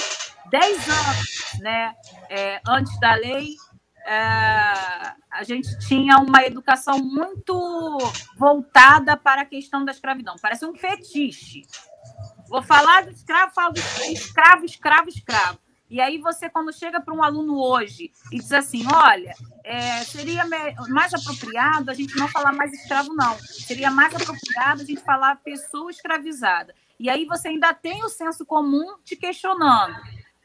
[0.49, 1.95] 10 anos né,
[2.29, 3.55] é, antes da lei,
[4.05, 4.13] é,
[5.31, 7.97] a gente tinha uma educação muito
[8.37, 10.35] voltada para a questão da escravidão.
[10.41, 11.61] Parece um fetiche.
[12.49, 15.59] Vou falar do escravo, falo do escravo, escravo, escravo.
[15.89, 20.45] E aí você, quando chega para um aluno hoje e diz assim, olha, é, seria
[20.87, 23.37] mais apropriado a gente não falar mais escravo, não.
[23.39, 26.73] Seria mais apropriado a gente falar pessoa escravizada.
[27.01, 29.95] E aí você ainda tem o senso comum te questionando.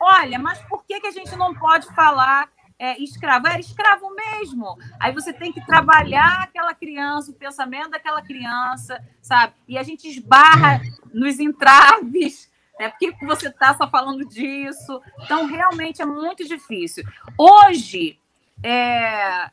[0.01, 3.47] Olha, mas por que, que a gente não pode falar é, escravo?
[3.47, 4.75] Era escravo mesmo.
[4.99, 9.53] Aí você tem que trabalhar aquela criança, o pensamento daquela criança, sabe?
[9.69, 10.81] E a gente esbarra
[11.13, 12.51] nos entraves.
[12.81, 12.89] Né?
[12.89, 15.03] Por que você está só falando disso?
[15.25, 17.05] Então, realmente é muito difícil.
[17.37, 18.19] Hoje,
[18.63, 19.51] é,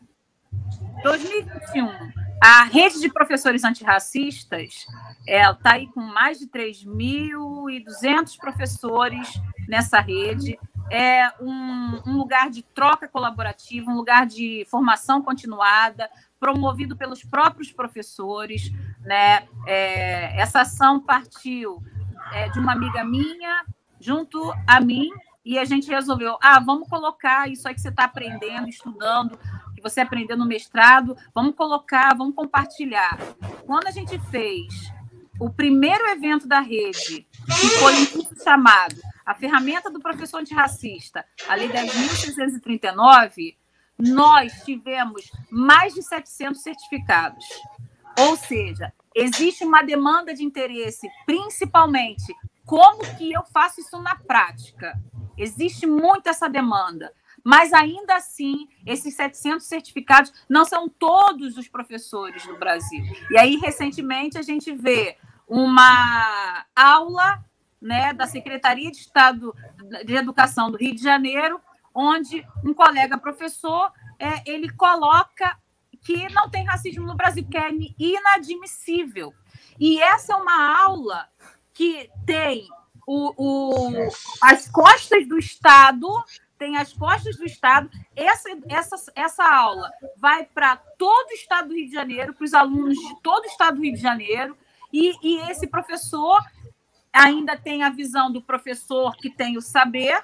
[1.04, 4.86] 2021, a rede de professores antirracistas
[5.26, 10.60] está aí com mais de 3.200 professores nessa rede.
[10.92, 17.72] É um, um, lugar de troca colaborativa, um lugar de formação continuada, promovido pelos próprios
[17.72, 18.70] professores.
[19.00, 19.48] Né?
[19.66, 21.82] É, essa ação partiu
[22.34, 23.64] é, de uma amiga minha,
[24.02, 25.10] junto a mim,
[25.46, 29.40] e a gente resolveu: ah, vamos colocar isso aí que você está aprendendo, estudando,
[29.84, 33.18] você aprendeu no mestrado, vamos colocar, vamos compartilhar.
[33.66, 34.92] Quando a gente fez
[35.40, 37.28] o primeiro evento da rede,
[37.60, 37.94] que foi
[38.44, 43.58] chamado A Ferramenta do Professor Antirracista, a Lei 10.639,
[44.00, 47.46] nós tivemos mais de 700 certificados.
[48.20, 52.34] Ou seja, existe uma demanda de interesse, principalmente
[52.66, 54.98] como que eu faço isso na prática.
[55.38, 57.12] Existe muito essa demanda.
[57.44, 63.04] Mas ainda assim, esses 700 certificados não são todos os professores do Brasil.
[63.30, 67.44] E aí, recentemente, a gente vê uma aula
[67.82, 69.54] né, da Secretaria de Estado
[70.06, 71.60] de Educação do Rio de Janeiro,
[71.94, 75.58] onde um colega professor é, ele coloca
[76.02, 79.34] que não tem racismo no Brasil, que é inadmissível.
[79.80, 81.28] E essa é uma aula
[81.74, 82.68] que tem
[83.08, 84.10] o, o,
[84.42, 86.08] as costas do Estado,
[86.58, 87.90] tem as costas do Estado.
[88.16, 92.54] Essa, essa, essa aula vai para todo o Estado do Rio de Janeiro, para os
[92.54, 94.58] alunos de todo o Estado do Rio de Janeiro,
[94.92, 96.40] e, e esse professor
[97.12, 100.24] ainda tem a visão do professor que tem o saber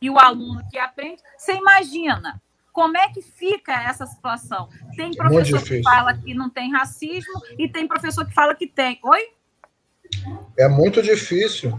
[0.00, 1.22] e o aluno que aprende.
[1.36, 2.40] Você imagina
[2.72, 4.68] como é que fica essa situação?
[4.96, 9.00] Tem professor que fala que não tem racismo e tem professor que fala que tem.
[9.02, 9.20] Oi?
[10.56, 11.76] É muito difícil.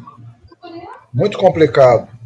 [1.14, 2.19] Muito complicado.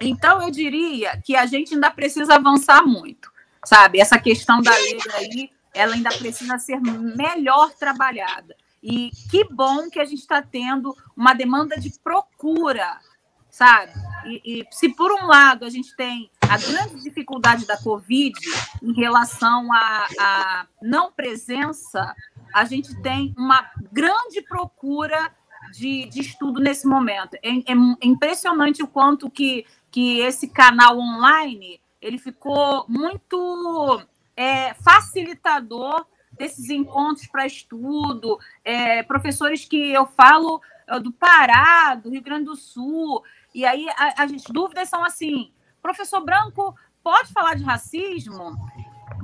[0.00, 3.30] Então, eu diria que a gente ainda precisa avançar muito,
[3.64, 4.00] sabe?
[4.00, 8.56] Essa questão da lei aí, ela ainda precisa ser melhor trabalhada.
[8.82, 12.98] E que bom que a gente está tendo uma demanda de procura
[13.50, 13.92] sabe?
[14.24, 18.38] E, e, se por um lado a gente tem a grande dificuldade da Covid
[18.82, 22.14] em relação à, não presença,
[22.54, 25.32] a gente tem uma grande procura
[25.72, 27.34] de, de estudo nesse momento.
[27.42, 34.02] É, é, impressionante o quanto que, que esse canal online ele ficou muito
[34.36, 42.10] é, facilitador desses encontros para estudo, é, professores que eu falo é, do Pará, do
[42.10, 43.22] Rio Grande do Sul,
[43.54, 48.56] e aí as dúvidas são assim: professor Branco pode falar de racismo?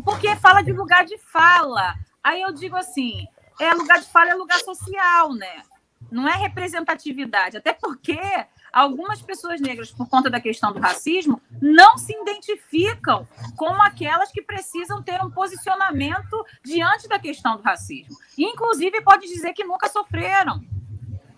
[0.05, 1.95] Porque fala de lugar de fala.
[2.23, 3.27] Aí eu digo assim:
[3.61, 5.63] é lugar de fala é lugar social, né?
[6.11, 7.57] Não é representatividade.
[7.57, 8.19] Até porque
[8.77, 14.43] algumas pessoas negras, por conta da questão do racismo, não se identificam como aquelas que
[14.43, 18.15] precisam ter um posicionamento diante da questão do racismo.
[18.37, 20.63] inclusive, pode dizer que nunca sofreram.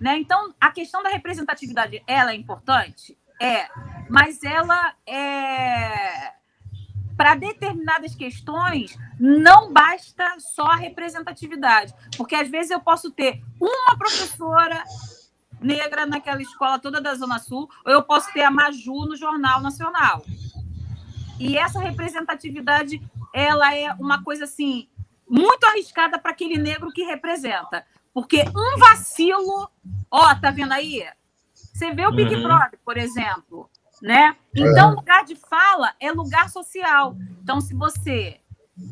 [0.00, 0.18] Né?
[0.18, 3.16] Então, a questão da representatividade, ela é importante?
[3.40, 3.68] É,
[4.08, 6.32] mas ela é
[7.16, 11.94] para determinadas questões, não basta só a representatividade.
[12.16, 14.84] Porque às vezes eu posso ter uma professora
[15.60, 19.60] negra naquela escola toda da Zona Sul, ou eu posso ter a Maju no Jornal
[19.60, 20.24] Nacional.
[21.38, 23.00] E essa representatividade,
[23.32, 24.88] ela é uma coisa assim
[25.28, 27.84] muito arriscada para aquele negro que representa.
[28.12, 29.70] Porque um vacilo,
[30.10, 31.04] ó, tá vendo aí?
[31.52, 32.42] Você vê o Big uhum.
[32.42, 33.70] Brother, por exemplo,
[34.02, 34.36] né?
[34.54, 34.94] Então, é.
[34.94, 37.16] lugar de fala é lugar social.
[37.42, 38.40] Então, se você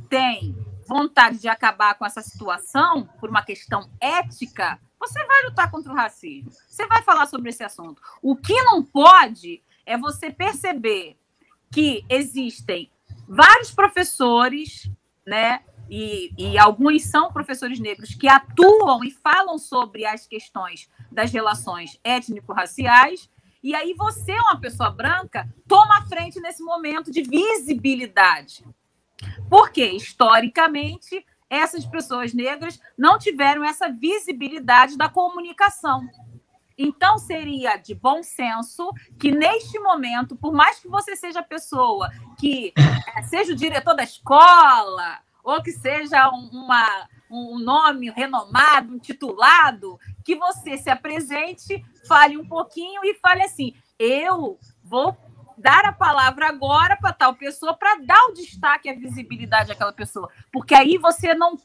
[0.09, 0.55] tem
[0.87, 5.97] vontade de acabar com essa situação por uma questão ética, você vai lutar contra o
[5.97, 6.51] racismo.
[6.67, 8.01] Você vai falar sobre esse assunto.
[8.23, 11.17] O que não pode é você perceber
[11.71, 12.91] que existem
[13.29, 14.91] vários professores,
[15.27, 15.63] né?
[15.89, 22.01] E, e, alguns são professores negros que atuam e falam sobre as questões das relações
[22.03, 23.31] étnico-raciais,
[23.63, 28.65] e aí você, uma pessoa branca, toma a frente nesse momento de visibilidade.
[29.49, 36.09] Porque, historicamente, essas pessoas negras não tiveram essa visibilidade da comunicação.
[36.79, 42.11] Então, seria de bom senso que, neste momento, por mais que você seja a pessoa
[42.39, 42.75] que
[43.17, 49.99] é, seja o diretor da escola, ou que seja uma, um nome renomado, um titulado,
[50.23, 55.17] que você se apresente, fale um pouquinho e fale assim: eu vou
[55.57, 60.29] dar a palavra agora para tal pessoa para dar o destaque, a visibilidade àquela pessoa,
[60.53, 61.59] porque aí você não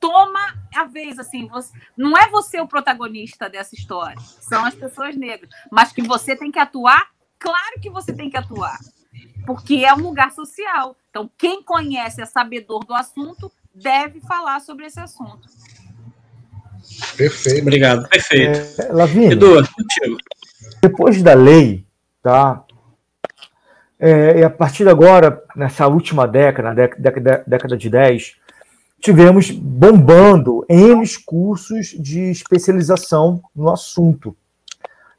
[0.00, 0.40] toma
[0.74, 5.48] a vez, assim, você, não é você o protagonista dessa história, são as pessoas negras,
[5.70, 8.78] mas que você tem que atuar, claro que você tem que atuar,
[9.46, 10.96] porque é um lugar social.
[11.10, 15.48] Então, quem conhece, é sabedor do assunto, deve falar sobre esse assunto.
[17.16, 17.62] Perfeito.
[17.62, 18.08] Obrigado.
[18.08, 18.80] Perfeito.
[18.80, 20.16] É, Lavínia, Edu, contigo.
[20.80, 21.86] Depois da lei,
[22.22, 22.64] tá?
[24.04, 28.34] É, e a partir de agora, nessa última década, década, década de 10,
[29.00, 34.36] tivemos bombando N cursos de especialização no assunto.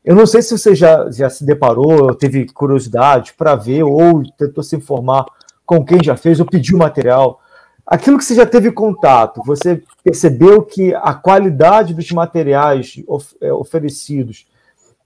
[0.04, 4.62] Eu não sei se você já, já se deparou, teve curiosidade para ver, ou tentou
[4.62, 5.28] se informar
[5.66, 7.40] com quem já fez, ou pediu material.
[7.88, 13.54] Aquilo que você já teve contato, você percebeu que a qualidade dos materiais of, é,
[13.54, 14.46] oferecidos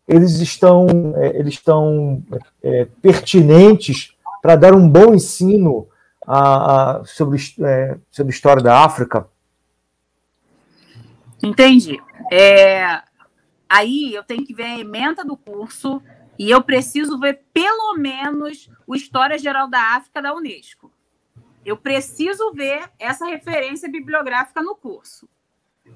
[0.08, 2.24] eles estão, é, eles estão
[2.64, 5.88] é, pertinentes para dar um bom ensino
[6.26, 9.28] a, a, sobre, é, sobre a história da África?
[11.44, 12.00] Entendi.
[12.32, 13.02] É,
[13.70, 16.02] aí eu tenho que ver a emenda do curso
[16.40, 20.92] e eu preciso ver pelo menos o História Geral da África da Unesco.
[21.66, 25.28] Eu preciso ver essa referência bibliográfica no curso.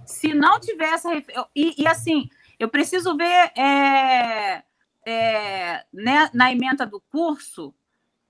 [0.05, 1.47] Se não tiver essa referência.
[1.55, 2.29] E, e assim,
[2.61, 4.63] eu preciso ver é,
[5.03, 7.73] é, né, na emenda do curso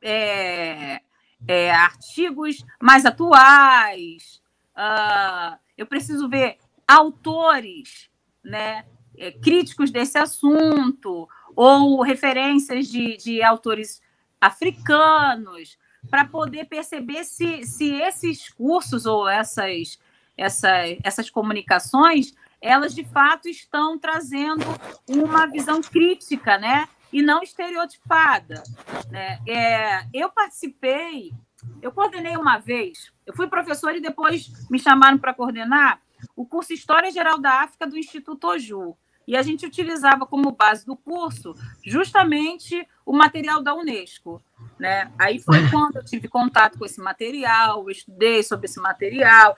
[0.01, 1.01] é,
[1.45, 4.41] é artigos mais atuais.
[4.73, 8.09] Uh, eu preciso ver autores
[8.41, 8.85] né,
[9.17, 14.01] é, críticos desse assunto ou referências de, de autores
[14.39, 15.77] africanos
[16.09, 19.99] para poder perceber se, se esses cursos ou essas,
[20.37, 20.71] essa,
[21.03, 24.63] essas comunicações elas de fato estão trazendo
[25.07, 26.87] uma visão crítica, né?
[27.11, 28.63] E não estereotipada.
[29.09, 29.39] Né?
[29.47, 31.33] É, eu participei,
[31.81, 35.99] eu coordenei uma vez, eu fui professora e depois me chamaram para coordenar
[36.35, 38.95] o curso História Geral da África do Instituto Oju.
[39.27, 41.55] E a gente utilizava como base do curso
[41.85, 44.41] justamente o material da Unesco.
[44.79, 45.11] Né?
[45.17, 49.55] Aí foi quando eu tive contato com esse material, eu estudei sobre esse material,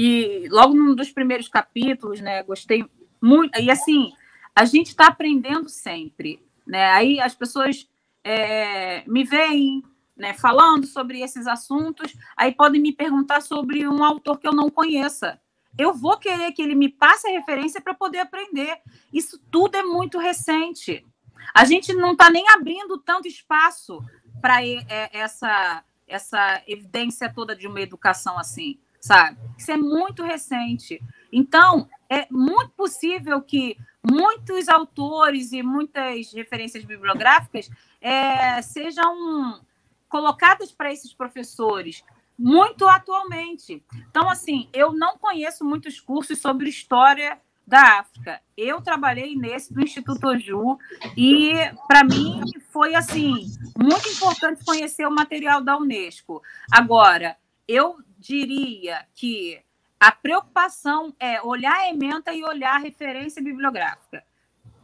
[0.00, 2.88] e logo num dos primeiros capítulos, né, gostei
[3.20, 3.60] muito.
[3.60, 4.12] E assim,
[4.54, 6.40] a gente está aprendendo sempre.
[6.64, 6.84] Né?
[6.90, 7.88] Aí as pessoas
[8.22, 9.82] é, me veem
[10.16, 14.70] né, falando sobre esses assuntos, aí podem me perguntar sobre um autor que eu não
[14.70, 15.40] conheça.
[15.76, 18.78] Eu vou querer que ele me passe a referência para poder aprender.
[19.12, 21.04] Isso tudo é muito recente.
[21.52, 24.00] A gente não está nem abrindo tanto espaço
[24.40, 24.64] para
[25.12, 28.78] essa, essa evidência toda de uma educação assim,
[29.08, 29.38] sabe?
[29.56, 31.02] Isso é muito recente.
[31.32, 33.76] Então, é muito possível que
[34.08, 39.60] muitos autores e muitas referências bibliográficas é, sejam
[40.08, 42.04] colocadas para esses professores
[42.38, 43.82] muito atualmente.
[44.10, 48.40] Então, assim, eu não conheço muitos cursos sobre história da África.
[48.56, 50.78] Eu trabalhei nesse do Instituto Oju
[51.16, 51.52] e
[51.86, 52.40] para mim
[52.70, 53.46] foi assim
[53.76, 56.40] muito importante conhecer o material da UNESCO.
[56.70, 57.36] Agora,
[57.66, 59.60] eu diria que
[60.00, 64.24] a preocupação é olhar a ementa e olhar a referência bibliográfica.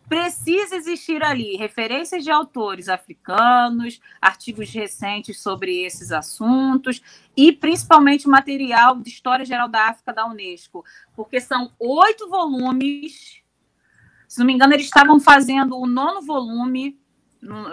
[0.08, 7.00] Precisa existir ali referências de autores africanos, artigos recentes sobre esses assuntos
[7.36, 10.84] e principalmente material de História Geral da África da Unesco,
[11.16, 13.40] porque são oito volumes.
[14.28, 16.98] Se não me engano, eles estavam fazendo o nono volume.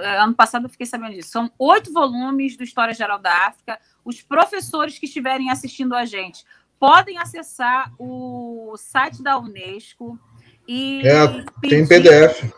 [0.01, 1.29] Eh, ano passado eu fiquei sabendo disso.
[1.29, 3.79] São oito volumes do História Geral da África.
[4.03, 6.45] Os professores que estiverem assistindo a gente
[6.79, 10.19] podem acessar o site da Unesco
[10.67, 11.27] e é,
[11.61, 12.51] pedir, tem PDF.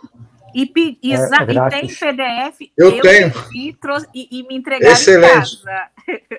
[0.53, 2.71] E, pe, é, é e tem PDF.
[2.77, 3.31] Eu, eu tenho.
[3.53, 3.75] E,
[4.13, 5.55] e, e, me entregaram Excelente.
[5.55, 5.89] em casa.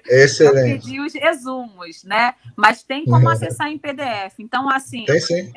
[0.07, 0.71] Excelente.
[0.71, 2.35] eu pedi os resumos, né?
[2.57, 3.33] Mas tem como uhum.
[3.33, 4.39] acessar em PDF.
[4.39, 5.05] Então, assim.
[5.05, 5.53] Tem sim.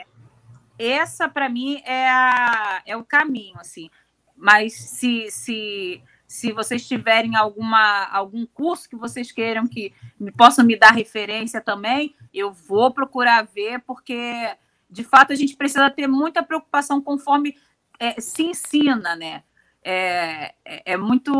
[0.80, 3.90] Essa, para mim, é, a, é o caminho, assim.
[4.38, 10.66] Mas se, se se vocês tiverem alguma, algum curso que vocês queiram que me possam
[10.66, 14.54] me dar referência também, eu vou procurar ver, porque
[14.90, 17.56] de fato a gente precisa ter muita preocupação conforme
[17.98, 19.44] é, se ensina, né?
[19.82, 21.32] É, é, é, muito.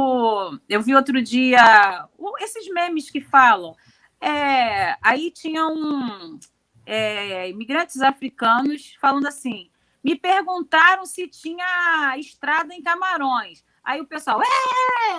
[0.70, 2.08] Eu vi outro dia
[2.40, 3.76] esses memes que falam.
[4.22, 6.40] É, aí tinham
[6.86, 9.70] é, imigrantes africanos falando assim:
[10.08, 13.62] me perguntaram se tinha estrada em Camarões.
[13.84, 14.40] Aí o pessoal,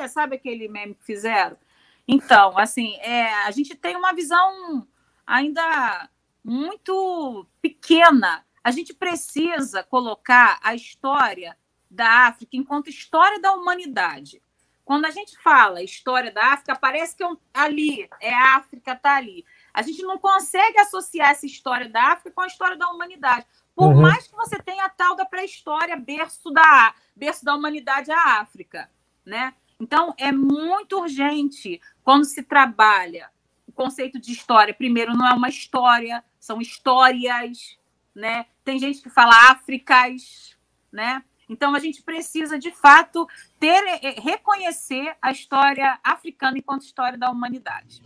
[0.00, 1.58] é, sabe aquele meme que fizeram?
[2.06, 4.88] Então, assim, é, a gente tem uma visão
[5.26, 6.08] ainda
[6.42, 8.42] muito pequena.
[8.64, 11.54] A gente precisa colocar a história
[11.90, 14.42] da África enquanto história da humanidade.
[14.86, 19.16] Quando a gente fala história da África, parece que é ali, é a África, está
[19.16, 19.44] ali.
[19.74, 23.44] A gente não consegue associar essa história da África com a história da humanidade.
[23.78, 24.02] Por uhum.
[24.02, 28.90] mais que você tenha a tal da pré-história, berço da, berço da humanidade, a África.
[29.24, 29.54] Né?
[29.78, 33.30] Então, é muito urgente quando se trabalha
[33.68, 34.74] o conceito de história.
[34.74, 37.78] Primeiro, não é uma história, são histórias.
[38.12, 38.46] Né?
[38.64, 40.56] Tem gente que fala Áfricas.
[40.90, 41.22] Né?
[41.48, 43.28] Então, a gente precisa, de fato,
[43.60, 48.02] ter, eh, reconhecer a história africana enquanto história da humanidade.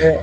[0.00, 0.22] É,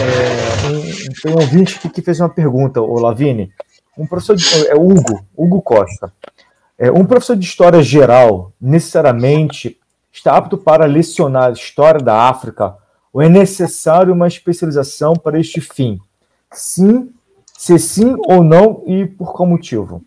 [0.00, 3.52] é, um, tem um ouvinte que, que fez uma pergunta, o Lavini.
[3.96, 6.12] Um professor de, é Hugo, Hugo Costa.
[6.78, 9.78] É, um professor de história geral necessariamente
[10.12, 12.76] está apto para lecionar história da África
[13.12, 16.00] ou é necessário uma especialização para este fim?
[16.50, 17.10] Sim,
[17.56, 20.02] se sim ou não e por qual motivo?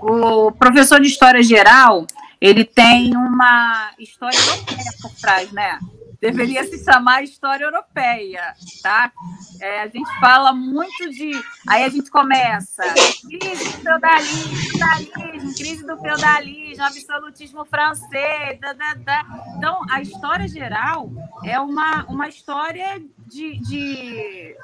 [0.00, 2.06] O professor de história geral
[2.40, 5.78] ele tem uma história europeia por trás, né?
[6.20, 9.12] Deveria se chamar história europeia, tá?
[9.60, 11.30] É, a gente fala muito de.
[11.68, 12.82] Aí a gente começa.
[12.92, 18.58] Crise do feudalismo, feudalismo crise do feudalismo, absolutismo francês.
[18.60, 19.24] Da, da, da.
[19.56, 21.08] Então, a história geral
[21.44, 24.56] é uma, uma história de, de,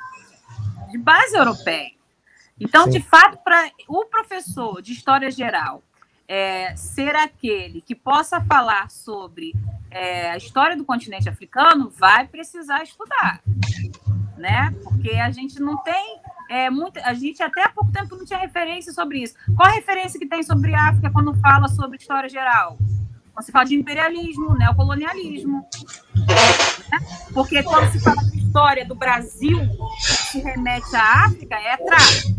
[0.90, 1.92] de base europeia.
[2.58, 2.90] Então, Sim.
[2.90, 5.82] de fato, para o professor de história geral
[6.28, 9.54] é, ser aquele que possa falar sobre
[9.90, 13.40] é, a história do continente africano, vai precisar estudar,
[14.36, 14.74] né?
[14.82, 16.20] Porque a gente não tem
[16.50, 19.34] é, muito, a gente até há pouco tempo não tinha referência sobre isso.
[19.56, 22.76] Qual a referência que tem sobre a África quando fala sobre história geral?
[23.32, 25.66] Quando se fala de imperialismo, neocolonialismo.
[26.90, 26.98] Né?
[27.32, 29.58] Porque quando se fala de história do Brasil,
[29.98, 32.32] se remete à África, é tráfico,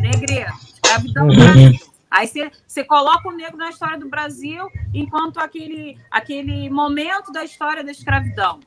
[0.00, 1.87] negreiro, escravidão no Brasil.
[2.10, 2.30] Aí
[2.66, 7.90] você coloca o negro na história do Brasil enquanto aquele, aquele momento da história da
[7.90, 8.60] escravidão.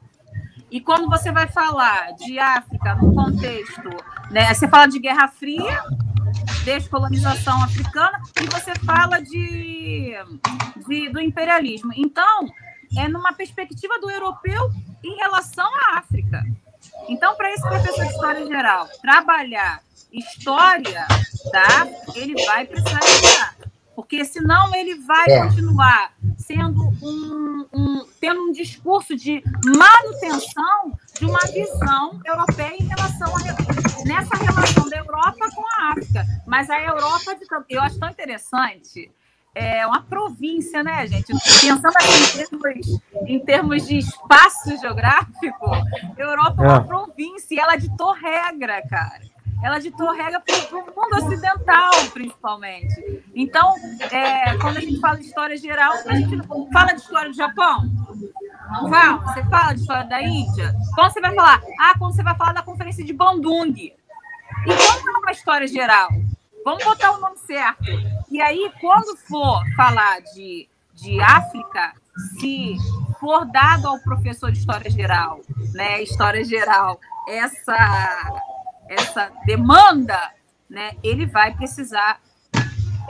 [0.70, 3.90] E quando você vai falar de África no contexto,
[4.30, 5.84] né, você fala de Guerra Fria,
[6.64, 10.16] descolonização africana, e você fala de,
[10.88, 11.92] de, do imperialismo.
[11.96, 12.48] Então,
[12.98, 14.72] é numa perspectiva do europeu
[15.04, 16.42] em relação à África.
[17.10, 19.82] Então, para esse professor de História Geral trabalhar
[20.12, 21.06] história,
[21.52, 21.88] tá?
[22.16, 23.56] Ele vai precisar estudar.
[23.96, 25.44] Porque senão ele vai É.
[25.44, 33.34] continuar sendo um, um- tendo um discurso de manutenção de uma visão europeia em relação
[33.36, 36.26] a nessa relação da Europa com a África.
[36.48, 37.38] Mas a Europa,
[37.70, 39.12] eu acho tão interessante,
[39.54, 41.28] é uma província, né, gente?
[41.62, 46.84] Pensando assim, em, termos, em termos de espaço geográfico, a Europa é uma É.
[46.84, 49.22] província e ela ditou regra, cara.
[49.64, 53.24] Ela ditou regra para o mundo ocidental, principalmente.
[53.36, 53.76] Então,
[54.12, 56.42] é, quando a gente fala de história geral, a gente
[56.72, 57.90] fala de história do Japão.
[58.90, 60.74] Val, você fala de história da Índia?
[60.96, 61.62] Quando você vai falar?
[61.80, 63.74] Ah, quando você vai falar da conferência de Bandung.
[63.78, 63.94] E
[64.66, 66.10] como é uma história geral?
[66.64, 67.84] Vamos botar o nome certo.
[68.30, 71.94] E aí, quando for falar de, de África,
[72.40, 72.78] se
[73.20, 75.42] for dado ao professor de história geral,
[75.74, 78.42] né, história geral, essa
[78.92, 80.20] essa demanda,
[80.70, 82.20] né, ele vai precisar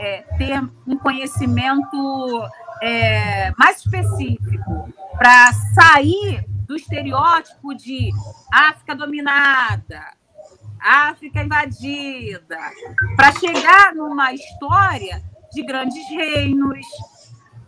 [0.00, 2.48] é, ter um conhecimento
[2.80, 8.10] é, mais específico para sair do estereótipo de
[8.52, 10.02] África dominada,
[10.80, 12.58] África invadida,
[13.16, 15.22] para chegar numa história
[15.52, 16.86] de grandes reinos.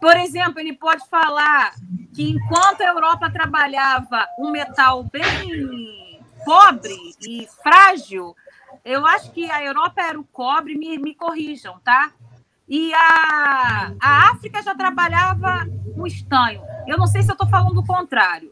[0.01, 1.75] Por exemplo, ele pode falar
[2.13, 6.14] que enquanto a Europa trabalhava um metal bem
[6.45, 6.95] pobre
[7.27, 8.35] e frágil,
[8.85, 12.11] eu acho que a Europa era o cobre, me, me corrijam, tá?
[12.69, 15.67] E a, a África já trabalhava
[15.97, 16.63] o estanho.
[16.87, 18.51] Eu não sei se eu estou falando o contrário,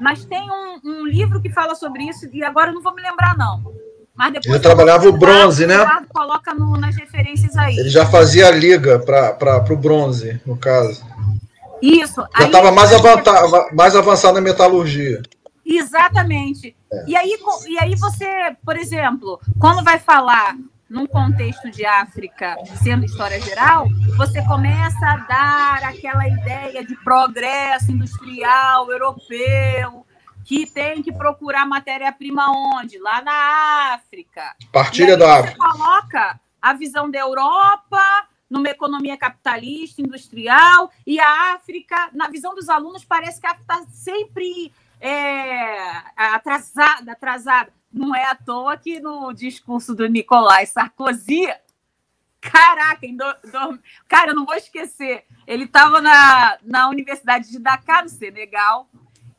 [0.00, 3.02] mas tem um, um livro que fala sobre isso e agora eu não vou me
[3.02, 3.74] lembrar, não.
[4.14, 5.76] Mas depois Ele trabalhava o bronze, né?
[6.08, 7.76] Coloca no- nas referências aí.
[7.76, 11.04] Ele já fazia a liga para o bronze, no caso.
[11.82, 12.24] Isso.
[12.38, 12.90] Já estava mais,
[13.72, 15.22] mais avançado na metalurgia.
[15.66, 16.76] Exatamente.
[17.06, 17.36] E, aí,
[17.66, 20.56] e aí você, por exemplo, quando vai falar
[20.88, 27.90] num contexto de África, sendo história geral, você começa a dar aquela ideia de progresso
[27.90, 30.06] industrial europeu,
[30.44, 32.46] que tem que procurar matéria-prima
[32.76, 32.98] onde?
[33.00, 34.54] Lá na África.
[34.72, 35.68] Partilha E da você África.
[35.68, 38.00] coloca a visão da Europa
[38.48, 43.74] numa economia capitalista, industrial, e a África, na visão dos alunos, parece que a África
[43.80, 47.72] está sempre é, atrasada, atrasada.
[47.92, 51.46] Não é à toa que no discurso do Nicolás Sarkozy,
[52.40, 57.58] caraca, em do- do- cara, eu não vou esquecer, ele estava na, na Universidade de
[57.58, 58.88] Dakar, no Senegal,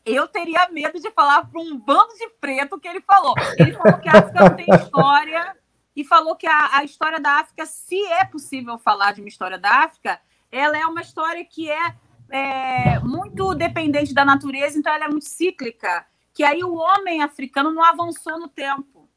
[0.05, 3.35] eu teria medo de falar para um bando de preto o que ele falou.
[3.57, 5.57] Ele falou que a África não tem história
[5.95, 9.57] e falou que a, a história da África, se é possível falar de uma história
[9.57, 11.95] da África, ela é uma história que é,
[12.29, 16.05] é, muito dependente da natureza, então ela é muito cíclica.
[16.33, 19.09] Que aí o homem africano não avançou no tempo,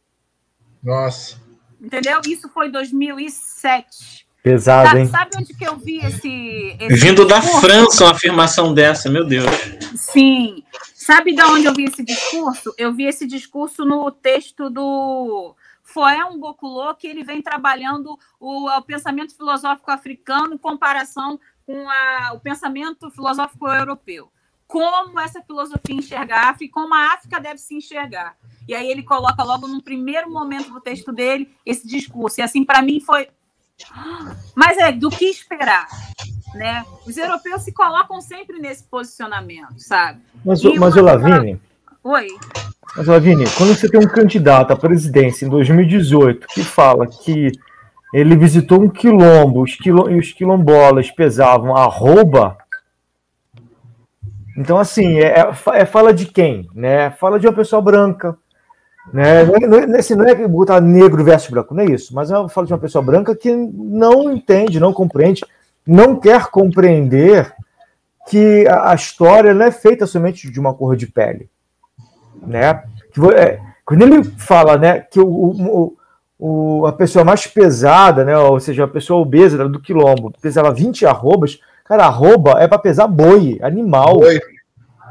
[0.82, 1.38] Nossa.
[1.80, 2.20] entendeu?
[2.26, 4.26] Isso foi 2007.
[4.42, 5.06] Pesado, hein?
[5.06, 7.60] sabe onde que eu vi esse, esse Vindo da discurso?
[7.60, 9.44] França, uma afirmação dessa, meu Deus.
[9.94, 10.64] Sim.
[10.94, 12.72] Sabe de onde eu vi esse discurso?
[12.78, 18.82] Eu vi esse discurso no texto do Foé Boculô, que ele vem trabalhando o, o
[18.82, 21.38] pensamento filosófico africano em comparação
[21.70, 24.28] com a- o pensamento filosófico europeu.
[24.66, 28.34] Como essa filosofia enxerga a África e como a África deve se enxergar.
[28.68, 32.40] E aí ele coloca logo no primeiro momento do texto dele esse discurso.
[32.40, 33.28] E assim, para mim, foi.
[34.54, 35.86] Mas é do que esperar.
[36.54, 36.84] Né?
[37.06, 40.20] Os europeus se colocam sempre nesse posicionamento, sabe?
[40.44, 41.60] Mas, E o- mas o Lavini,
[42.02, 42.26] Oi.
[42.96, 47.52] mas, Lavini, quando você tem um candidato à presidência em 2018 que fala que
[48.12, 52.56] ele visitou um quilombo os quilo- e os quilombolas pesavam arroba,
[54.56, 56.68] então, assim, é, é é fala de quem?
[56.74, 57.10] Né?
[57.12, 58.36] Fala de uma pessoa branca.
[59.12, 59.44] Né?
[59.44, 62.14] Não, é, não, é, assim, não é botar negro versus branco, não é isso.
[62.14, 65.44] Mas eu falo de uma pessoa branca que não entende, não compreende,
[65.86, 67.52] não quer compreender
[68.28, 71.48] que a, a história não é feita somente de uma cor de pele.
[72.46, 72.82] Né?
[73.14, 75.96] Que é, quando ele fala né, que o, o-
[76.40, 81.04] o- a pessoa mais pesada, né, ou seja, a pessoa obesa do quilombo, pesava 20
[81.04, 84.20] arrobas, cara, arroba é para pesar boi, animal.
[84.20, 84.36] Oi.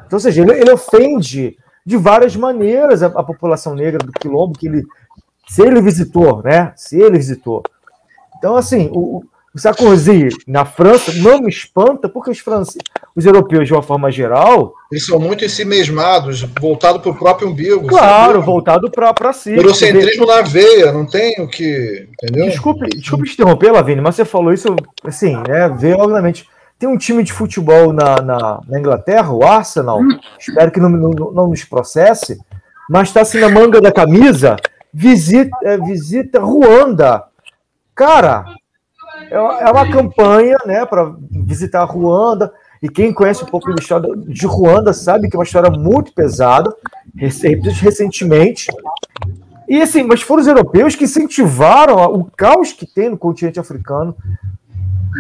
[0.08, 1.56] Então, ou seja, ele, ele ofende
[1.86, 4.84] de várias maneiras a, a população negra do quilombo que ele,
[5.48, 6.74] se ele visitou, né?
[6.76, 7.62] Se ele visitou.
[8.38, 9.24] Então, assim, o,
[9.54, 12.80] o Sarkozy na França não me espanta, porque os, france...
[13.16, 17.16] os europeus, de uma forma geral, Eles são muito em si mesmados, voltados para o
[17.16, 17.88] próprio umbigo.
[17.88, 18.46] claro, sabe?
[18.46, 19.54] voltado para si.
[19.54, 22.08] Eurocentrismo na veia, não tem o que.
[22.14, 22.46] Entendeu?
[22.46, 25.70] Desculpe, desculpe te interromper, Lavini, mas você falou isso, assim, né?
[25.78, 26.48] Veio, obviamente.
[26.78, 30.00] Tem um time de futebol na, na, na Inglaterra, o Arsenal,
[30.40, 32.40] espero que não, não, não nos processe,
[32.90, 34.56] mas está assim na manga da camisa
[34.94, 37.24] visita, é, visita Ruanda.
[37.94, 38.46] Cara,
[39.30, 42.52] é, é uma campanha né, para visitar Ruanda.
[42.82, 46.14] E quem conhece um pouco da história de Ruanda sabe que é uma história muito
[46.14, 46.74] pesada,
[47.16, 48.68] recentemente.
[49.68, 54.16] E assim, mas foram os europeus que incentivaram o caos que tem no continente africano.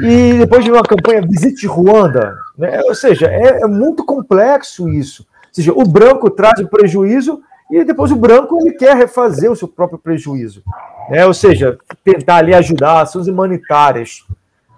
[0.01, 2.79] E depois de uma campanha Visite Ruanda, né?
[2.83, 5.25] ou seja, é, é muito complexo isso.
[5.47, 9.55] Ou seja, o branco traz o prejuízo e depois o branco ele quer refazer o
[9.55, 10.63] seu próprio prejuízo.
[11.09, 11.25] Né?
[11.25, 14.23] Ou seja, tentar ali ajudar ações humanitárias.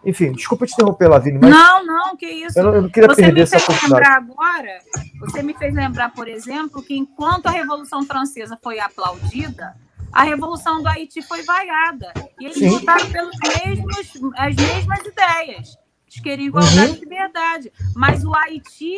[0.04, 1.52] Enfim, desculpa te interromper, Lavigne, mas.
[1.52, 2.58] Não, não, que isso.
[2.58, 4.80] Eu não, eu não queria você perder me fez essa lembrar agora,
[5.20, 9.76] você me fez lembrar, por exemplo, que enquanto a Revolução Francesa foi aplaudida,
[10.12, 12.12] a Revolução do Haiti foi vaiada.
[12.40, 12.70] E eles Sim.
[12.72, 13.36] lutaram pelos
[13.66, 15.78] mesmos, as mesmas ideias.
[16.08, 16.96] Eles queriam igualdade Uhum.
[16.96, 17.72] e liberdade.
[17.96, 18.98] Mas o Haiti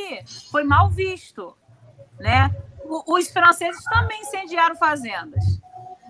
[0.49, 1.55] foi mal visto.
[2.19, 2.49] Né?
[2.85, 5.43] O- Os franceses também incendiaram fazendas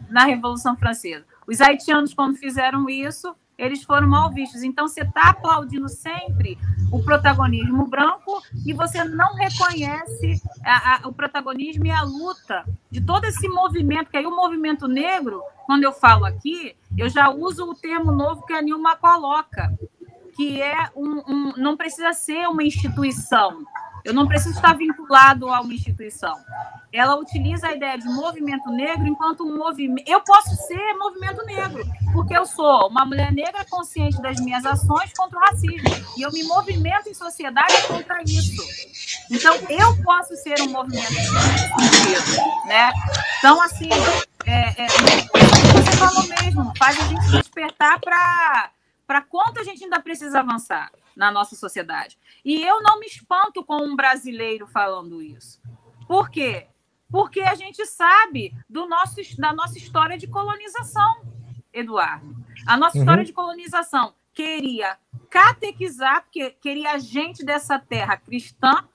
[0.09, 1.25] na Revolução Francesa.
[1.47, 4.63] Os haitianos, quando fizeram isso, eles foram mal vistos.
[4.63, 6.57] Então, você está aplaudindo sempre
[6.91, 13.01] o protagonismo branco e você não reconhece a- a- o protagonismo e a luta de
[13.01, 17.69] todo esse movimento, que aí o movimento negro, quando eu falo aqui, eu já uso
[17.69, 19.73] o termo novo que a Nilma coloca,
[20.35, 23.63] que é um, um- não precisa ser uma instituição.
[24.03, 26.37] Eu não preciso estar vinculado a uma instituição.
[26.91, 30.07] Ela utiliza a ideia de movimento negro enquanto um movimento.
[30.07, 35.11] Eu posso ser movimento negro, porque eu sou uma mulher negra consciente das minhas ações
[35.15, 35.89] contra o racismo.
[36.17, 38.61] E eu me movimento em sociedade contra isso.
[39.31, 42.91] Então, eu posso ser um movimento sentido, né?
[43.37, 43.89] Então, assim,
[44.45, 50.41] é, é, você falou mesmo, faz a gente despertar para quanto a gente ainda precisa
[50.41, 52.17] avançar na nossa sociedade.
[52.43, 55.61] E eu não me espanto com um brasileiro falando isso.
[56.07, 56.67] Por quê?
[57.09, 61.21] Porque a gente sabe do nosso, da nossa história de colonização,
[61.71, 62.35] Eduardo.
[62.67, 63.03] A nossa Uhum.
[63.03, 64.97] história de colonização queria
[65.29, 68.87] catequizar, porque queria a gente dessa terra cristã,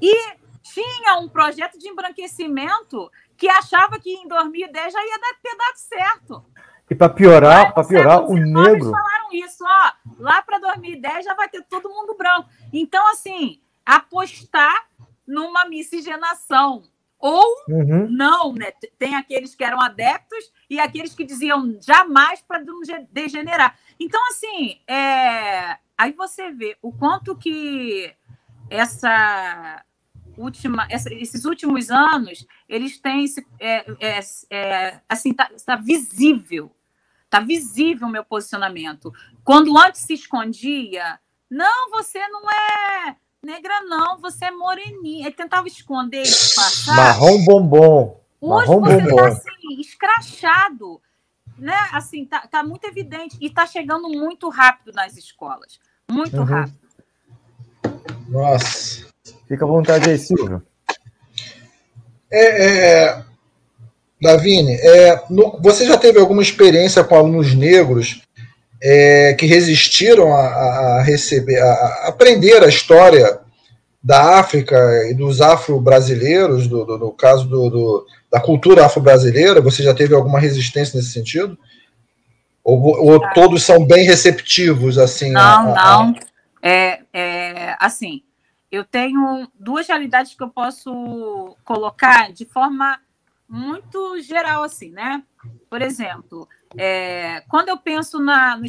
[0.00, 0.14] e
[0.62, 5.76] tinha um projeto de embranquecimento que achava que em 2010 já ia dar- ter dado
[5.76, 6.44] certo.
[6.90, 8.90] E para piorar, para piorar, o negro.
[8.90, 9.92] falaram isso, ó.
[10.20, 12.48] Lá para 2010 já vai ter todo mundo branco.
[12.72, 14.88] Então, assim, apostar
[15.26, 16.82] numa miscigenação.
[17.18, 18.08] Ou Uhum.
[18.10, 18.72] não, né?
[18.98, 23.78] Tem aqueles que eram adeptos e aqueles que diziam jamais para não degenerar.
[23.98, 25.76] Então, assim, é...
[25.98, 28.14] aí você vê o quanto que
[28.70, 29.84] essa
[30.38, 36.74] última, essa- esses últimos anos, eles têm se- é, é, é, assim, tá, tá visível,
[37.30, 39.12] tá visível o meu posicionamento.
[39.44, 41.18] Quando antes se escondia,
[41.48, 45.26] não, você não é negra, não, você é moreninha.
[45.28, 46.96] Ele tentava esconder, disfarçar.
[46.96, 48.20] Marrom bombom.
[48.40, 49.16] Hoje Marrom você bombom.
[49.16, 51.00] tá assim, escrachado,
[51.56, 51.76] né?
[51.92, 55.78] Assim, tá, tá muito evidente e tá chegando muito rápido nas escolas.
[56.10, 56.44] Muito Uhum.
[56.44, 56.80] rápido.
[58.28, 59.08] Nossa.
[59.46, 60.62] Fica à vontade aí, Silvio.
[62.32, 63.24] É, é,
[64.20, 68.22] Davine, é, no- você já teve alguma experiência com alunos negros
[68.82, 73.40] é, que resistiram a, a- receber, a, a aprender a história
[74.02, 74.76] da África
[75.10, 79.60] e dos afro-brasileiros, do, do- no caso do, do- da cultura afro-brasileira?
[79.60, 81.58] Você já teve alguma resistência nesse sentido?
[82.64, 85.30] Ou, ou todos são bem receptivos, assim?
[85.30, 86.14] Não, a- não.
[86.62, 88.22] É, é, assim,
[88.70, 92.98] eu tenho duas realidades que eu posso colocar de forma
[93.50, 95.24] muito geral, assim, né?
[95.68, 98.64] Por exemplo, é, quando eu penso na, no,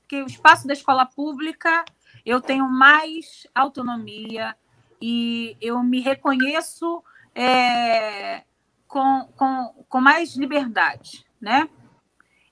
[0.00, 1.84] porque o espaço da escola pública,
[2.24, 4.56] eu tenho mais autonomia
[5.02, 7.04] e eu me reconheço
[7.34, 8.42] é,
[8.88, 11.68] com, com, com mais liberdade, né?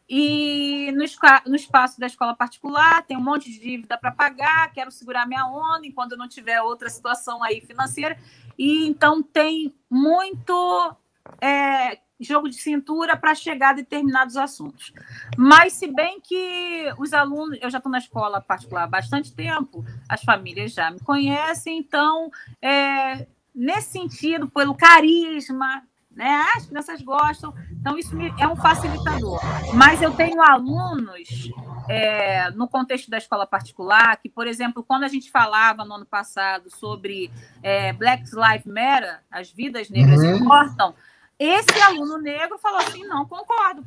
[0.06, 1.04] E no,
[1.46, 5.46] no espaço da escola particular, tem um monte de dívida para pagar, quero segurar minha
[5.46, 8.18] onda enquanto não tiver outra situação aí financeira.
[8.58, 10.94] E então tem muito
[11.41, 14.93] é, jogo de cintura para chegar a determinados assuntos.
[15.37, 19.85] Mas, se bem que os alunos, eu já estou na escola particular há bastante tempo,
[20.09, 22.31] as famílias já me conhecem, então,
[22.62, 26.45] é, nesse sentido, pelo carisma, né?
[26.57, 29.41] As crianças gostam, então isso me- é um facilitador.
[29.75, 31.51] Mas eu tenho alunos
[31.89, 36.07] é, no contexto da escola particular que, por exemplo, quando a gente falava no ano
[36.07, 37.31] passado sobre
[37.62, 40.37] é, Black Lives Matter, as vidas negras Uhum.
[40.37, 40.95] importam,
[41.39, 43.85] esse aluno negro falou assim: não, concordo,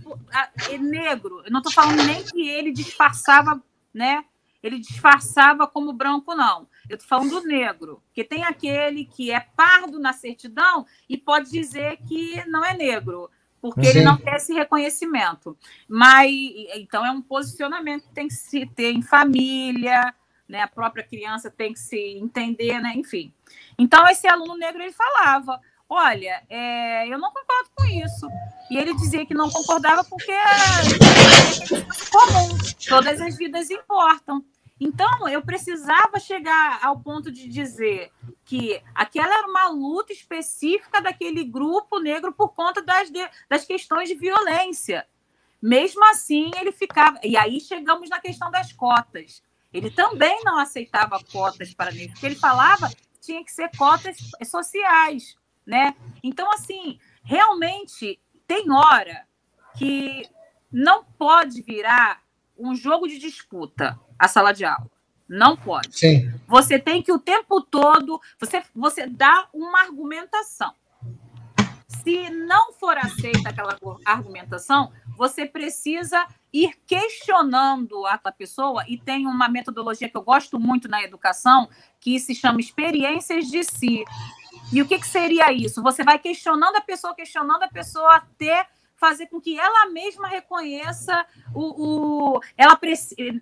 [0.70, 1.42] é negro.
[1.46, 3.62] Eu não estou falando nem que ele disfarçava,
[3.94, 4.26] né?
[4.62, 6.68] Ele disfarçava como branco, não.
[6.90, 11.50] Eu estou falando do negro, que tem aquele que é pardo na certidão e pode
[11.52, 13.30] dizer que não é negro.
[13.62, 13.90] porque Sim.
[13.90, 15.58] ele não quer esse reconhecimento.
[15.88, 16.32] Mas
[16.76, 20.14] então é um posicionamento que tem que se ter em família,
[20.48, 20.62] né?
[20.62, 22.94] A própria criança tem que se entender, né?
[22.96, 23.34] Enfim.
[23.78, 25.60] Então esse aluno negro ele falava,
[25.90, 28.28] olha, é, eu não concordo com isso.
[28.70, 30.46] E ele dizia que não concordava porque é
[32.12, 32.58] comum,
[32.88, 34.44] todas as vidas importam.
[34.80, 38.12] Então, eu precisava chegar ao ponto de dizer
[38.46, 44.08] que aquela era uma luta específica daquele grupo negro por conta das, de, das questões
[44.08, 45.08] de violência.
[45.60, 47.20] Mesmo assim, ele ficava.
[47.24, 49.42] E aí chegamos na questão das cotas.
[49.74, 54.18] Ele também não aceitava cotas para negros, porque ele falava que tinha que ser cotas
[54.46, 55.36] sociais.
[55.68, 55.94] Né?
[56.24, 59.28] Então, assim, realmente tem hora
[59.78, 60.26] que
[60.72, 62.22] não pode virar
[62.58, 64.90] um jogo de disputa a sala de aula.
[65.28, 66.00] Não pode.
[66.00, 66.32] Sim.
[66.48, 70.74] Você tem que o tempo todo você você dá uma argumentação.
[72.04, 79.50] Se não for aceita aquela argumentação, você precisa ir questionando aquela pessoa e tem uma
[79.50, 81.68] metodologia que eu gosto muito na educação
[82.00, 84.06] que se chama experiências de si.
[84.72, 85.82] E o que, que seria isso?
[85.82, 91.26] Você vai questionando a pessoa, questionando a pessoa até fazer com que ela mesma reconheça
[91.54, 92.36] o.
[92.36, 92.78] o ela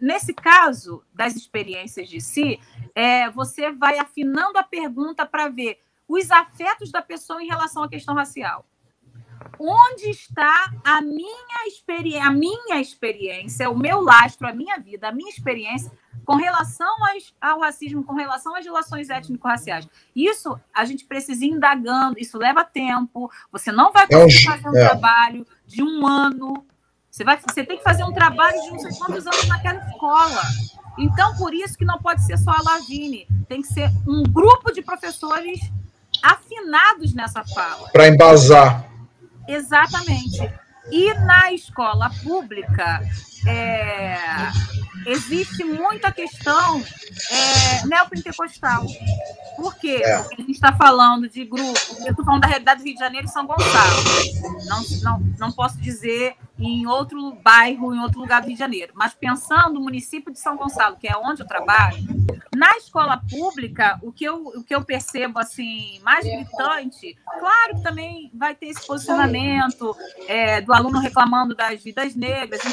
[0.01, 2.59] Nesse caso das experiências de si,
[2.93, 7.89] é, você vai afinando a pergunta para ver os afetos da pessoa em relação à
[7.89, 8.65] questão racial.
[9.59, 15.11] Onde está a minha, experi a minha experiência, o meu lastro, a minha vida, a
[15.11, 15.91] minha experiência
[16.25, 16.93] com relação
[17.39, 19.87] ao racismo, com relação às relações étnico-raciais.
[20.15, 24.75] Isso a gente precisa ir indagando, isso leva tempo, você não vai conseguir fazer um
[24.75, 24.87] é.
[24.87, 26.65] trabalho de um ano,
[27.09, 30.41] você, vai, você tem que fazer um trabalho de não sei quantos anos naquela escola.
[30.97, 34.71] Então, por isso que não pode ser só a Lavine, tem que ser um grupo
[34.71, 35.59] de professores
[36.23, 37.89] afinados nessa fala.
[37.89, 38.94] Para embasar.
[39.47, 40.51] Exatamente.
[40.91, 43.01] E na escola pública,
[43.47, 44.17] é,
[45.05, 46.83] existe muita questão
[47.31, 48.85] é, neopentecostal.
[49.55, 50.01] Por quê?
[50.03, 50.17] É.
[50.19, 52.99] Porque a gente está falando de grupo, eu estou falando da realidade do Rio de
[52.99, 54.03] Janeiro e São Gonçalo.
[54.65, 58.93] Não, não, não posso dizer em outro bairro, em outro lugar do Rio de Janeiro.
[58.95, 61.97] Mas pensando no município de São Gonçalo, que é onde eu trabalho,
[62.55, 67.83] na escola pública, o que eu, o que eu percebo assim mais gritante, claro que
[67.83, 69.95] também vai ter esse posicionamento
[70.27, 72.63] é, do aluno reclamando das vidas negras,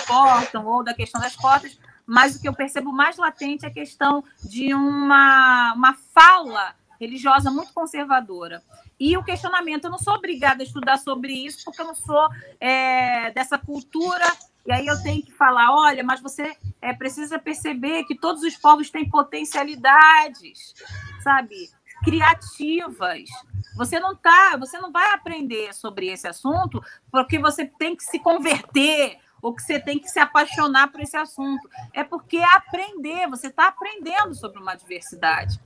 [0.61, 4.25] ou da questão das cotas, mas o que eu percebo mais latente é a questão
[4.43, 8.63] de uma, uma fala religiosa muito conservadora.
[8.99, 12.29] E o questionamento, eu não sou obrigada a estudar sobre isso, porque eu não sou
[12.61, 14.27] é, dessa cultura,
[14.65, 18.57] e aí eu tenho que falar, olha, mas você é, precisa perceber que todos os
[18.57, 20.75] povos têm potencialidades,
[21.23, 21.69] sabe?
[22.05, 23.29] Criativas.
[23.77, 26.81] Você não tá, você não vai aprender sobre esse assunto
[27.11, 31.17] porque você tem que se converter ou que você tem que se apaixonar por esse
[31.17, 31.69] assunto.
[31.93, 35.59] É porque é aprender, você está aprendendo sobre uma diversidade.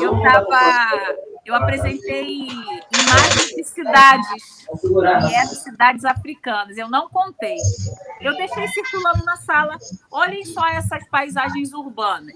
[0.00, 6.78] Eu tava, eu apresentei imagens de cidades, e de cidades africanas.
[6.78, 7.58] Eu não contei.
[8.22, 9.76] Eu deixei circulando na sala.
[10.10, 12.34] Olhem só essas paisagens urbanas.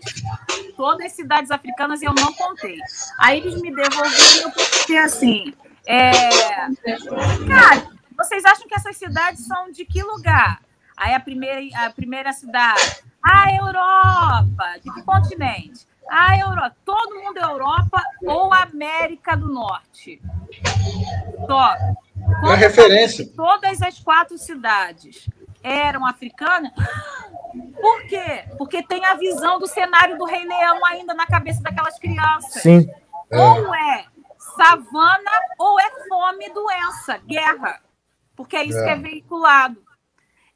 [0.76, 2.78] Todas as cidades africanas eu não contei.
[3.18, 5.54] Aí eles me devolveram porque assim,
[5.86, 6.10] é,
[7.48, 10.60] cara, vocês acham que essas cidades são de que lugar?
[10.96, 13.02] Aí a primeira, a primeira cidade.
[13.22, 14.78] A Europa.
[14.82, 15.86] De que continente?
[16.08, 16.76] A Europa.
[16.84, 20.20] Todo mundo é Europa ou América do Norte.
[21.46, 21.74] Só.
[22.52, 23.26] É referência.
[23.34, 25.26] Todas as quatro cidades
[25.62, 26.72] eram africanas.
[27.80, 28.44] Por quê?
[28.58, 32.62] Porque tem a visão do cenário do Rei Leão ainda na cabeça daquelas crianças.
[32.62, 32.86] Sim.
[33.30, 34.04] Ou é
[34.56, 37.80] savana ou é fome e doença, guerra
[38.40, 38.84] porque é isso é.
[38.84, 39.84] que é veiculado.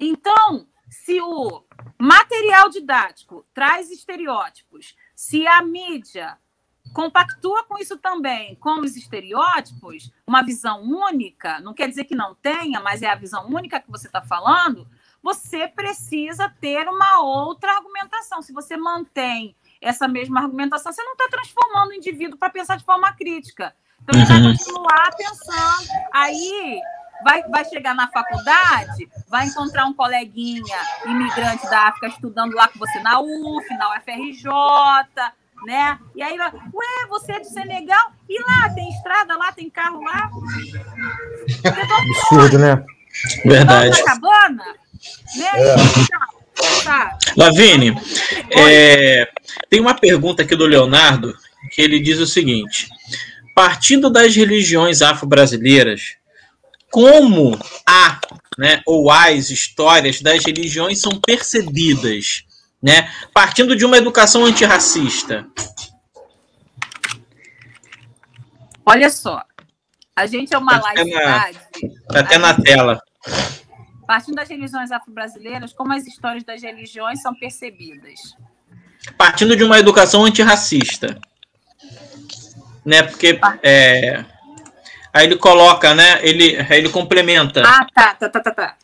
[0.00, 1.62] Então, se o
[1.98, 6.38] material didático traz estereótipos, se a mídia
[6.94, 12.34] compactua com isso também, com os estereótipos, uma visão única, não quer dizer que não
[12.34, 14.88] tenha, mas é a visão única que você está falando,
[15.22, 18.40] você precisa ter uma outra argumentação.
[18.40, 22.84] Se você mantém essa mesma argumentação, você não está transformando o indivíduo para pensar de
[22.84, 23.76] forma crítica.
[24.02, 24.52] Então, ele vai uhum.
[24.52, 25.88] continuar pensando.
[26.14, 26.80] Aí,
[27.24, 32.78] vai, vai chegar na faculdade, vai encontrar um coleguinha imigrante da África estudando lá com
[32.78, 35.32] você na UF, na UFRJ,
[35.66, 35.98] né?
[36.14, 38.12] E aí, ué, você é de Senegal?
[38.28, 40.30] E lá tem estrada, lá tem carro lá?
[41.98, 42.84] Absurdo, né?
[43.44, 44.04] Verdade.
[44.04, 44.64] Cabana,
[45.36, 45.50] né?
[45.56, 47.34] É.
[47.36, 47.96] Lavine,
[48.56, 49.28] é,
[49.68, 51.34] tem uma pergunta aqui do Leonardo
[51.70, 52.88] que ele diz o seguinte:
[53.54, 56.16] partindo das religiões afro-brasileiras,
[56.94, 58.20] como a,
[58.56, 62.44] né, ou as histórias das religiões são percebidas,
[62.80, 65.44] né, partindo de uma educação antirracista.
[68.86, 69.42] Olha só,
[70.14, 71.58] a gente é uma tá laicidade.
[71.82, 73.02] Está até na tela.
[74.06, 78.36] Partindo das religiões afro-brasileiras, como as histórias das religiões são percebidas?
[79.18, 81.20] Partindo de uma educação antirracista.
[82.84, 83.02] Né?
[83.02, 83.40] Porque.
[83.64, 84.24] É,
[85.14, 86.18] aí ele coloca, né?
[86.26, 87.62] Ele, aí ele complementa.
[87.64, 88.76] Ah, tá, tá, tá, tá, tá.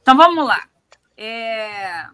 [0.00, 0.62] Então vamos lá.
[1.16, 2.06] É...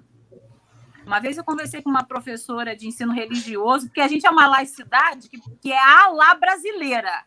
[1.04, 4.46] Uma vez eu conversei com uma professora de ensino religioso, porque a gente é uma
[4.46, 7.24] laicidade que, que é a lá brasileira.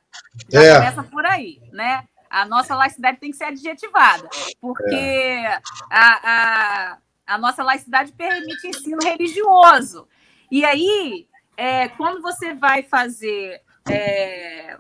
[0.48, 0.76] Já é.
[0.76, 2.06] começa por aí, né?
[2.30, 4.30] A nossa laicidade tem que ser adjetivada,
[4.62, 5.60] porque é.
[5.90, 10.08] a, a, a nossa laicidade permite ensino religioso.
[10.50, 11.28] E aí,
[11.58, 14.78] é, quando você vai fazer, é,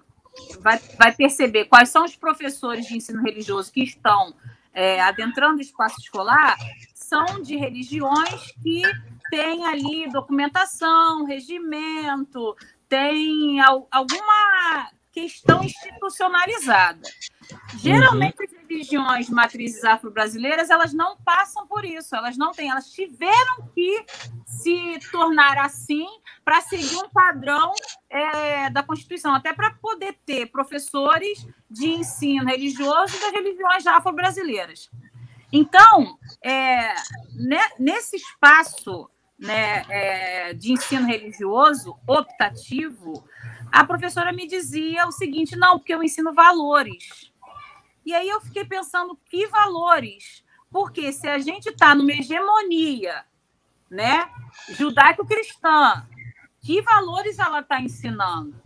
[0.59, 4.33] vai, vai perceber quais são os professores de ensino religioso que estão
[4.73, 6.57] é, adentrando o espaço escolar,
[6.93, 8.81] são de religiões que
[9.29, 12.55] têm ali documentação, regimento,
[12.87, 17.01] tem alguma questão institucionalizada.
[17.77, 18.45] Geralmente uhum.
[18.45, 24.05] as religiões matrizes afro-brasileiras elas não passam por isso, elas não têm, elas tiveram que
[24.45, 26.07] se tornar assim
[26.45, 27.73] para seguir um padrão
[28.09, 34.89] é, da Constituição, até para poder ter professores de ensino religioso das religiões afro-brasileiras.
[35.51, 36.93] Então, é,
[37.35, 43.25] né, nesse espaço né, é, de ensino religioso optativo,
[43.71, 47.31] a professora me dizia o seguinte: não, porque eu ensino valores.
[48.05, 50.43] E aí eu fiquei pensando, que valores?
[50.69, 53.25] Porque se a gente está numa hegemonia
[53.89, 54.29] né,
[54.69, 56.07] judaico-cristã,
[56.61, 58.59] que valores ela está ensinando?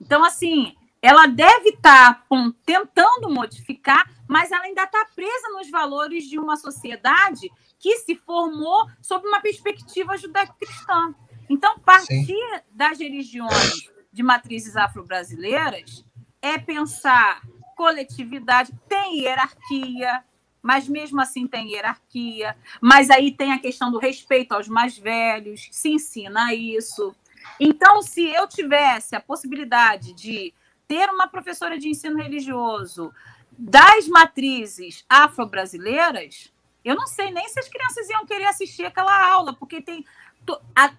[0.00, 6.24] Então, assim, ela deve estar tá tentando modificar, mas ela ainda está presa nos valores
[6.24, 11.14] de uma sociedade que se formou sob uma perspectiva judaico-cristã.
[11.50, 12.60] Então, partir Sim.
[12.70, 16.04] das religiões de matrizes afro-brasileiras
[16.40, 17.42] é pensar
[17.76, 20.22] coletividade, tem hierarquia,
[20.62, 22.56] mas mesmo assim tem hierarquia.
[22.80, 27.12] Mas aí tem a questão do respeito aos mais velhos, se ensina isso.
[27.58, 30.54] Então, se eu tivesse a possibilidade de
[30.86, 33.12] ter uma professora de ensino religioso
[33.50, 36.52] das matrizes afro-brasileiras,
[36.84, 40.04] eu não sei nem se as crianças iam querer assistir aquela aula, porque tem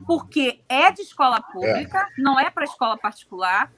[0.05, 2.21] porque é de escola pública, é.
[2.21, 3.71] não é para escola particular,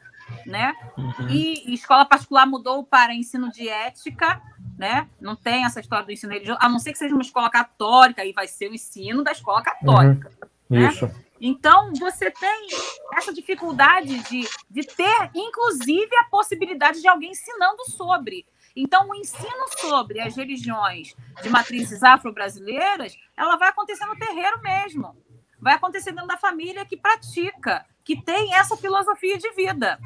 [0.45, 0.73] né?
[0.97, 1.29] Uhum.
[1.29, 4.41] E, escola particular mudou para ensino de ética,
[4.77, 5.07] né?
[5.19, 8.23] Não tem essa história do ensino religioso, a não ser que seja uma escola católica,
[8.25, 10.31] e vai ser o ensino da escola católica.
[10.69, 10.79] Uhum.
[10.79, 10.89] Né?
[10.89, 11.09] Isso.
[11.45, 12.67] Então, você tem
[13.15, 18.45] essa dificuldade de, de ter, inclusive, a possibilidade de alguém ensinando sobre.
[18.75, 25.15] Então, o ensino sobre as religiões de matrizes afro-brasileiras, ela vai acontecer no terreiro mesmo.
[25.63, 29.97] Vai acontecer dentro da família que pratica, que tem essa filosofia de vida.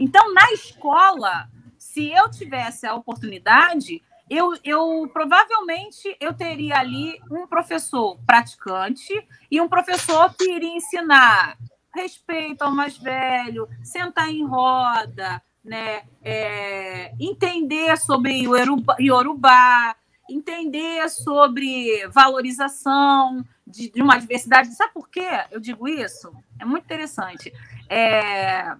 [0.00, 1.48] Então, na escola,
[1.78, 9.12] se eu tivesse a oportunidade, eu, eu provavelmente eu teria ali um professor praticante
[9.50, 11.58] e um professor que iria ensinar
[11.94, 18.56] respeito ao mais velho, sentar em roda, né, é, entender sobre o
[18.98, 19.94] Yorubá,
[20.28, 24.74] entender sobre valorização de, de, uma diversidade.
[24.74, 26.32] Sabe por quê eu digo isso?
[26.58, 27.52] É muito interessante.
[27.88, 28.74] É,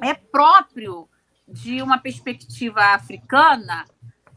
[0.00, 1.08] é próprio
[1.48, 3.84] de uma perspectiva africana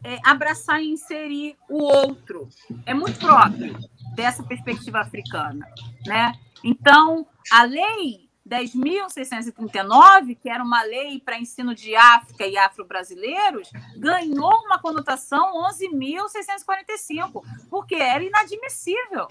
[0.02, 2.48] é, abraçar e inserir o outro.
[2.86, 3.76] É muito próprio
[4.14, 5.66] dessa perspectiva africana,
[6.06, 6.32] né?
[6.64, 14.52] Então, a lei 10.639, que era uma lei para ensino de África e afro-brasileiros, ganhou
[14.64, 19.28] uma conotação 11.645, porque era inadmissível.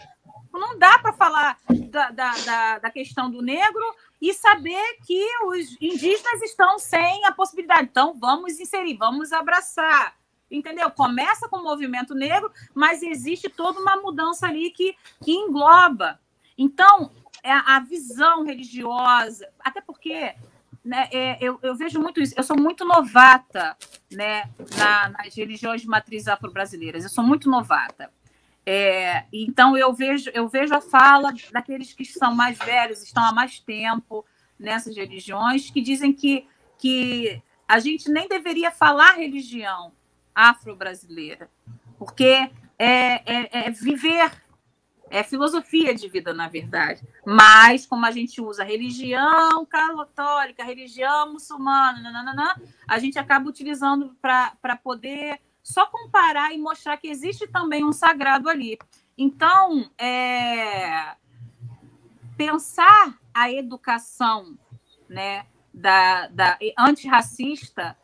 [0.54, 1.58] Não dá para falar
[1.90, 3.84] da, da, da, da, questão do negro
[4.22, 7.90] e saber que os indígenas estão sem a possibilidade.
[7.92, 10.16] Então, vamos inserir, vamos abraçar.
[10.50, 10.90] Entendeu?
[10.90, 16.20] Começa com o movimento negro, mas existe toda uma mudança ali que, que engloba.
[16.58, 17.12] Então,
[17.44, 20.36] a visão religiosa, até porque
[20.84, 23.76] né, é, eu, eu, vejo muito isso, eu sou muito novata
[24.12, 28.12] né, na, nas religiões de matriz afro-brasileiras, eu sou muito novata.
[28.66, 33.32] É, então eu vejo, eu vejo a fala daqueles que são mais velhos, estão há
[33.32, 34.26] mais tempo
[34.60, 39.92] nessas religiões, que dizem que, que a gente nem deveria falar religião
[40.36, 41.50] afro-brasileira,
[41.98, 42.88] porque é,
[43.26, 44.32] é, é viver
[45.10, 47.02] é filosofia de vida, na verdade.
[47.26, 54.76] Mas, como a gente usa religião católica, religião muçulmana, nananana, a gente acaba utilizando para
[54.84, 58.78] poder só comparar e mostrar que existe também um sagrado ali.
[59.18, 61.16] Então, é,
[62.38, 64.58] pensar a educação
[65.08, 67.98] né, da, da antirracista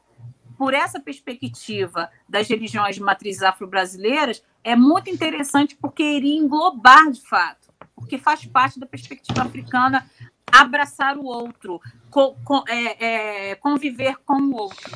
[0.58, 7.22] por essa perspectiva das religiões de matriz afro-brasileiras é muito interessante porque iria englobar de
[7.22, 10.10] fato, porque faz parte da perspectiva africana
[10.52, 14.92] abraçar o outro, co, co, é, é, conviver com o outro,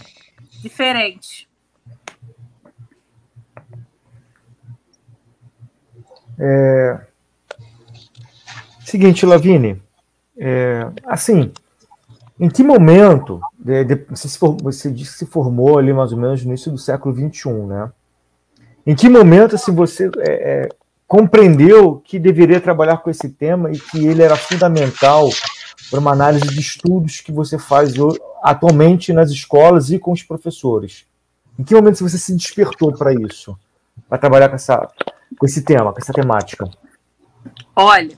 [0.61, 1.47] diferente.
[6.39, 7.05] É...
[8.83, 9.79] Seguinte, Lavine,
[10.35, 10.91] é...
[11.05, 11.51] assim,
[12.39, 16.17] em que momento de, de, você, se você disse que se formou ali mais ou
[16.17, 17.91] menos no início do século XXI, né?
[18.89, 20.69] Em que momento assim, você é, é,
[21.05, 25.29] compreendeu que deveria trabalhar com esse tema e que ele era fundamental
[25.91, 27.93] para uma análise de estudos que você faz
[28.41, 31.05] atualmente nas escolas e com os professores?
[31.59, 33.55] Em que momento você se despertou para isso,
[34.07, 34.89] para trabalhar com, essa,
[35.37, 36.67] com esse tema, com essa temática?
[37.75, 38.17] Olha,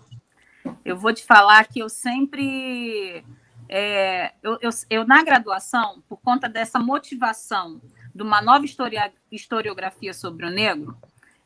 [0.86, 3.26] eu vou te falar que eu sempre
[3.68, 7.82] é, eu, eu, eu, na graduação, por conta dessa motivação
[8.14, 8.66] de uma nova
[9.32, 10.98] historiografia sobre o negro,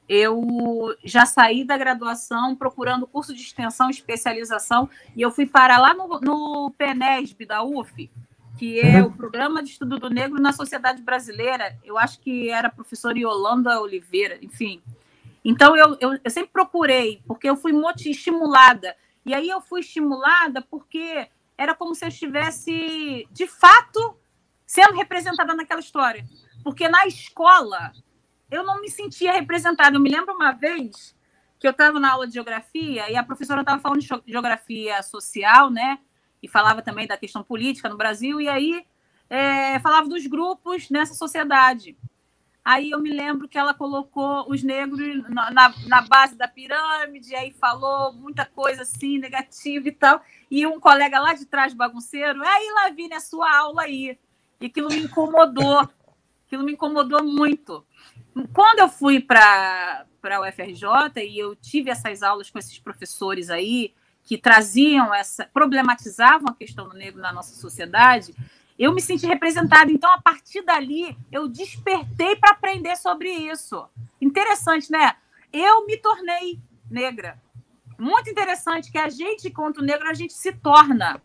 [0.07, 5.93] eu já saí da graduação procurando curso de extensão, especialização, e eu fui parar lá
[5.93, 8.09] no, no PENESB da UF,
[8.57, 9.07] que é uhum.
[9.07, 11.77] o Programa de Estudo do Negro na Sociedade Brasileira.
[11.83, 14.81] Eu acho que era a professora Yolanda Oliveira, enfim.
[15.43, 17.71] Então, eu, eu, eu sempre procurei, porque eu fui
[18.09, 18.95] estimulada.
[19.25, 24.17] E aí eu fui estimulada porque era como se eu estivesse, de fato,
[24.65, 26.25] sendo representada naquela história.
[26.65, 27.93] Porque na escola,
[28.49, 29.95] eu não me sentia representada.
[29.95, 31.15] Eu me lembro uma vez
[31.59, 35.69] que eu estava na aula de geografia e a professora estava falando de geografia social,
[35.69, 35.99] né?
[36.41, 38.83] E falava também da questão política no Brasil, e aí
[39.29, 41.95] é, falava dos grupos nessa sociedade.
[42.63, 47.35] Aí eu me lembro que ela colocou os negros na, na, na, base da pirâmide,
[47.35, 50.19] aí falou muita coisa assim, negativa e tal.
[50.49, 54.17] E um colega lá de trás, bagunceiro, aí, Lavínia, sua aula aí.
[54.59, 55.87] E aquilo me incomodou.
[56.55, 57.85] Aquilo me incomodou muito.
[58.53, 63.93] Quando eu fui para a UFRJ e eu tive essas aulas com esses professores aí,
[64.23, 68.33] que traziam essa, problematizavam a questão do negro na nossa sociedade,
[68.79, 69.91] eu me senti representada.
[69.91, 73.85] Então, a partir dali, eu despertei para aprender sobre isso.
[74.21, 75.15] Interessante, né?
[75.51, 76.57] Eu me tornei
[76.89, 77.37] negra.
[77.99, 81.21] Muito interessante que a gente, quanto negro, a gente se torna.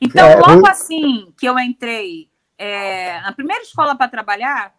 [0.00, 2.29] Então, é, logo assim que eu entrei
[2.64, 4.74] é, primeira escola para trabalhar,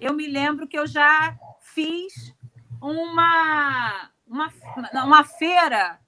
[0.00, 2.34] eu me lembro que eu já fiz
[2.80, 4.52] uma, uma,
[5.04, 6.02] uma feira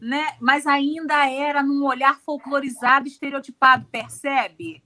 [0.00, 0.36] né?
[0.40, 4.82] Mas ainda era num olhar folclorizado, estereotipado, percebe?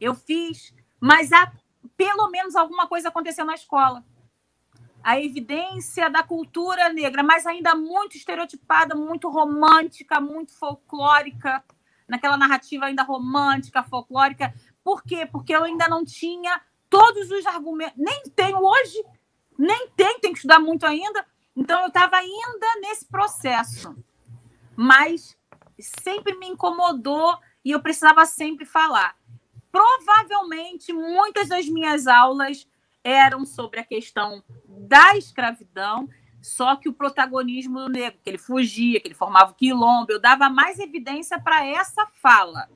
[0.00, 1.52] Eu fiz, mas há,
[1.96, 4.04] pelo menos alguma coisa aconteceu na escola.
[5.02, 11.64] A evidência da cultura negra, mas ainda muito estereotipada, muito romântica, muito folclórica,
[12.06, 14.54] naquela narrativa ainda romântica, folclórica.
[14.84, 15.26] Por quê?
[15.26, 19.04] Porque eu ainda não tinha todos os argumentos, nem tenho hoje,
[19.58, 21.26] nem tenho, tenho que estudar muito ainda.
[21.56, 23.94] Então eu estava ainda nesse processo
[24.76, 25.36] mas
[25.78, 29.16] sempre me incomodou e eu precisava sempre falar.
[29.70, 32.68] Provavelmente muitas das minhas aulas
[33.02, 36.08] eram sobre a questão da escravidão,
[36.40, 40.20] só que o protagonismo do negro, que ele fugia, que ele formava o quilombo, eu
[40.20, 42.68] dava mais evidência para essa fala.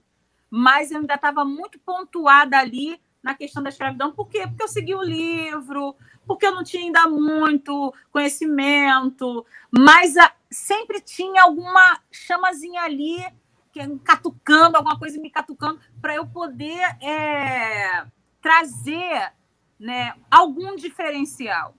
[0.51, 4.12] Mas eu ainda estava muito pontuada ali na questão da escravidão.
[4.12, 4.47] Por quê?
[4.47, 11.01] Porque eu segui o livro, porque eu não tinha ainda muito conhecimento, mas a, sempre
[11.01, 13.24] tinha alguma chamazinha ali,
[13.72, 18.07] que é catucando, alguma coisa me catucando, para eu poder é,
[18.40, 19.32] trazer
[19.78, 21.74] né, algum diferencial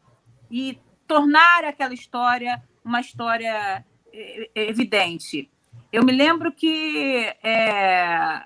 [0.51, 5.51] e tornar aquela história uma história é, evidente.
[5.91, 8.43] Eu me lembro que é,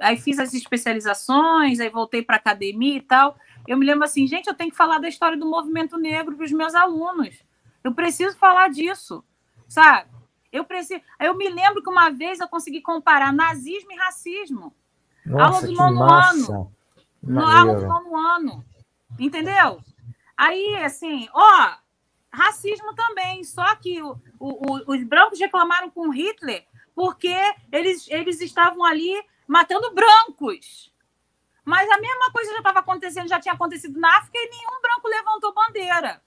[0.00, 3.36] aí fiz as especializações, aí voltei para a academia e tal.
[3.66, 6.44] Eu me lembro assim, gente, eu tenho que falar da história do movimento negro para
[6.44, 7.36] os meus alunos.
[7.82, 9.24] Eu preciso falar disso
[9.68, 10.08] sabe?
[10.52, 11.02] Eu preciso.
[11.20, 14.74] Eu me lembro que uma vez eu consegui comparar nazismo e racismo.
[15.24, 16.72] Nossa, aula do nono ano.
[17.22, 18.64] No, aula do nono ano.
[19.18, 19.80] Entendeu?
[20.36, 21.74] Aí, assim, ó,
[22.32, 23.42] racismo também.
[23.44, 27.34] Só que o, o, os brancos reclamaram com Hitler porque
[27.70, 29.14] eles, eles estavam ali
[29.46, 30.92] matando brancos.
[31.64, 35.08] Mas a mesma coisa já estava acontecendo, já tinha acontecido na África e nenhum branco
[35.08, 36.22] levantou bandeira.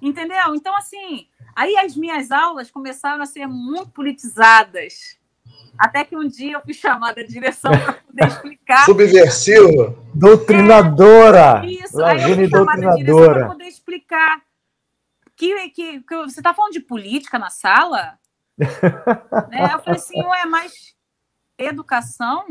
[0.00, 0.54] Entendeu?
[0.54, 5.18] Então, assim, Aí as minhas aulas começaram a ser muito politizadas.
[5.78, 8.84] Até que um dia eu fui chamada à direção para poder explicar.
[8.84, 9.96] Subversiva.
[10.14, 11.62] Doutrinadora.
[11.64, 13.46] É, isso, aí eu fui chamada à direção para doutrinadora.
[13.46, 14.42] poder explicar.
[15.34, 18.18] Que, que, que você está falando de política na sala?
[18.58, 19.70] né?
[19.72, 20.94] Eu falei assim, ué, mas
[21.58, 22.46] educação?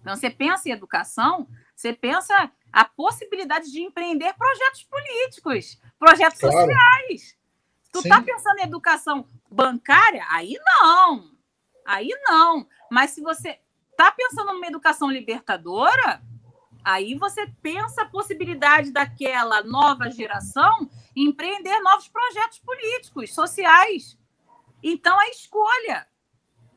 [0.00, 6.56] Então, você pensa em educação, você pensa a possibilidade de empreender projetos políticos, projetos Claro.
[6.56, 7.36] sociais.
[7.92, 8.08] Tu Sim.
[8.08, 10.24] tá pensando em educação bancária?
[10.30, 11.30] Aí não.
[11.84, 12.66] Aí não.
[12.90, 13.60] Mas se você
[13.96, 16.22] tá pensando numa educação libertadora,
[16.82, 24.18] aí você pensa a possibilidade daquela nova geração empreender novos projetos políticos, sociais.
[24.82, 26.08] Então é escolha.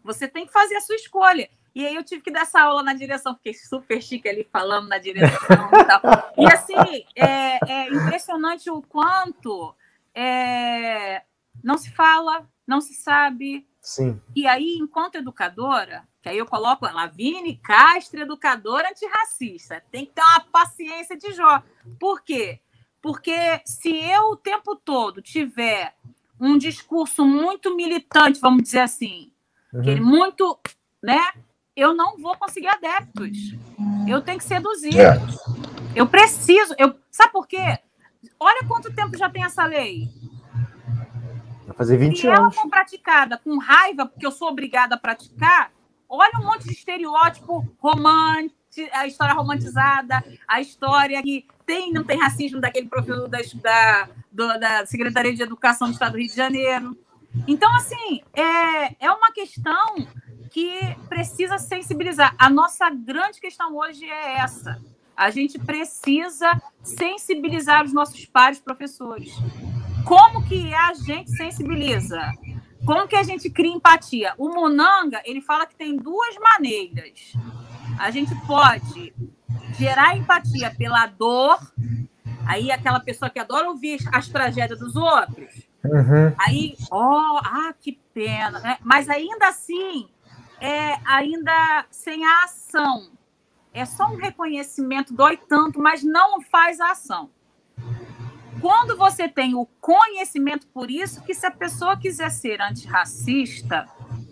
[0.06, 1.50] Você tem que fazer a sua escolha.
[1.74, 4.88] E aí eu tive que dar essa aula na direção, fiquei super chique ali falando
[4.88, 6.02] na direção e tal.
[6.38, 9.76] E assim, é, é impressionante o quanto
[10.14, 11.24] é,
[11.62, 13.68] não se fala, não se sabe.
[13.82, 14.22] Sim.
[14.34, 20.14] E aí, enquanto educadora, que aí eu coloco a Lavine Castro, educadora antirracista, tem que
[20.14, 21.62] ter uma paciência de Jó.
[22.00, 22.62] Por quê?
[23.02, 25.94] Porque se eu o tempo todo tiver
[26.40, 29.32] um discurso muito militante, vamos dizer assim,
[29.76, 30.06] Uhum.
[30.06, 30.60] muito,
[31.04, 31.22] né?
[31.76, 33.56] Eu não vou conseguir adeptos.
[34.08, 34.98] Eu tenho que seduzir.
[34.98, 35.18] É.
[35.96, 36.74] Eu preciso.
[36.78, 37.80] Eu, sabe por quê?
[38.40, 40.10] Olha quanto tempo já tem essa lei.
[41.66, 42.56] Vai fazer 20 Se ela anos.
[42.56, 45.72] for praticada com raiva, porque eu sou obrigada a praticar,
[46.08, 48.56] olha um monte de estereótipo romântico,
[48.94, 54.86] a história romantizada, a história que tem, não tem racismo daquele professor da, da, da
[54.86, 56.98] Secretaria de Educação do Estado do Rio de Janeiro.
[57.48, 59.96] Então, assim, é, é uma questão
[60.52, 62.36] que precisa sensibilizar.
[62.38, 64.82] A nossa grande questão hoje é essa.
[65.16, 69.34] A gente precisa sensibilizar os nossos pares professores.
[70.06, 72.32] Como que a gente sensibiliza?
[72.86, 74.34] Como que a gente cria empatia?
[74.38, 77.34] O Monanga, ele fala que tem duas maneiras.
[77.98, 79.14] A gente pode
[79.78, 81.60] gerar empatia pela dor,
[82.48, 86.34] aí aquela pessoa que adora ouvir as tragédias dos outros, Uhum.
[86.38, 88.78] Aí, ó, ah, que pena, né?
[88.82, 90.08] Mas ainda assim,
[90.60, 93.12] é ainda sem a ação.
[93.74, 97.30] É só um reconhecimento, dói tanto, mas não faz a ação.
[98.62, 103.88] Quando você tem o conhecimento, por isso que se a pessoa quiser ser antirracista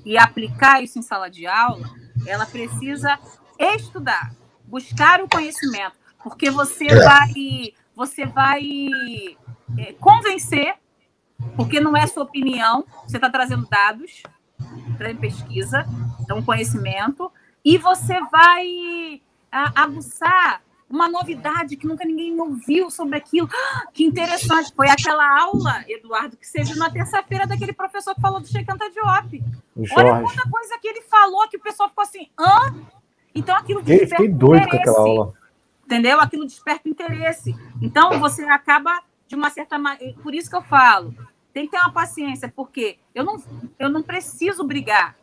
[0.05, 1.89] e aplicar isso em sala de aula,
[2.25, 3.19] ela precisa
[3.59, 4.33] estudar,
[4.65, 5.93] buscar o conhecimento,
[6.23, 7.03] porque você É.
[7.03, 7.33] vai,
[7.95, 8.63] você vai
[9.77, 10.75] é, convencer
[11.55, 14.23] porque não é sua opinião, você está trazendo dados,
[14.97, 15.85] trazendo pesquisa,
[16.21, 17.31] então conhecimento,
[17.63, 19.21] e você vai
[19.51, 23.49] a, aguçar uma novidade que nunca ninguém ouviu sobre aquilo.
[23.51, 28.39] Ah, que interessante, foi aquela aula, Eduardo, que viu na terça-feira daquele professor que falou
[28.39, 29.43] do Sheikh Anta Diop.
[29.95, 32.75] Olha quanta coisa que ele falou que o pessoal ficou assim, hã?
[33.33, 35.33] Então aquilo desperta fiquei doido com interesse aquela aula.
[35.85, 36.19] entendeu?
[36.19, 37.55] Aquilo desperta interesse.
[37.81, 40.15] Então, você acaba, de uma certa maneira.
[40.21, 41.13] Por isso que eu falo,
[41.53, 43.41] tem que ter uma paciência, porque eu não,
[43.77, 45.15] eu não preciso brigar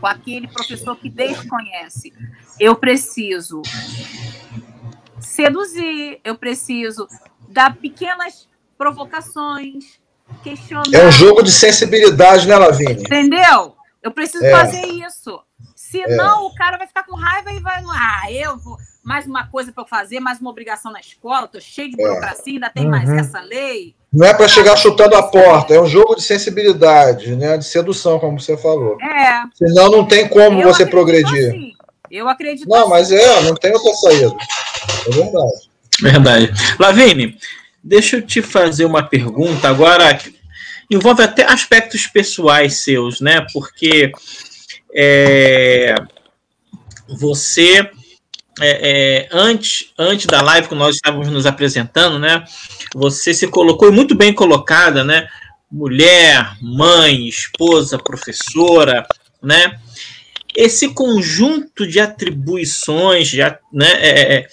[0.00, 2.12] com aquele professor que desconhece.
[2.58, 3.62] Eu preciso
[5.20, 7.06] seduzir, eu preciso
[7.48, 10.00] dar pequenas provocações,
[10.42, 10.84] questionar.
[10.92, 12.94] É um jogo de sensibilidade, né, Lavínia?
[13.02, 13.76] Entendeu?
[14.02, 14.50] Eu preciso É.
[14.50, 15.40] fazer isso.
[15.76, 17.82] Senão o cara vai ficar com raiva e vai.
[17.88, 18.76] Ah, eu vou.
[19.04, 22.04] Mais uma coisa para eu fazer, mais uma obrigação na escola, tô cheio de É.
[22.08, 23.18] burocracia, ainda tem mais Uhum.
[23.18, 23.94] essa lei.
[24.12, 27.56] Não é para chegar chutando a porta, é um jogo de sensibilidade, né?
[27.56, 28.98] De sedução, como você falou.
[29.00, 29.42] É.
[29.54, 31.48] Senão não tem como eu você progredir.
[31.48, 31.72] assim.
[32.10, 32.90] Eu acredito Não, assim.
[32.90, 34.30] mas é, não tem outra saída.
[35.06, 35.70] É verdade.
[36.02, 36.52] Verdade.
[36.78, 37.38] Lavine,
[37.82, 40.12] deixa eu te fazer uma pergunta agora.
[40.14, 40.34] que
[40.90, 43.46] Envolve até aspectos pessoais seus, né?
[43.50, 44.12] Porque
[44.94, 45.94] é,
[47.08, 47.90] você,
[48.60, 52.44] é, é, antes, antes da live, quando nós estávamos nos apresentando, né?
[52.94, 55.26] Você se colocou muito bem colocada, né?
[55.70, 59.06] Mulher, mãe, esposa, professora,
[59.42, 59.78] né?
[60.54, 63.90] Esse conjunto de atribuições, de, né?
[63.94, 64.48] é, é,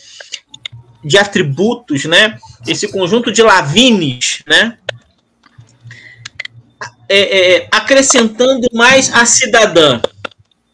[1.03, 2.37] de atributos, né?
[2.65, 4.77] Esse conjunto de lavines, né?
[7.09, 9.99] É, é, acrescentando mais a cidadã.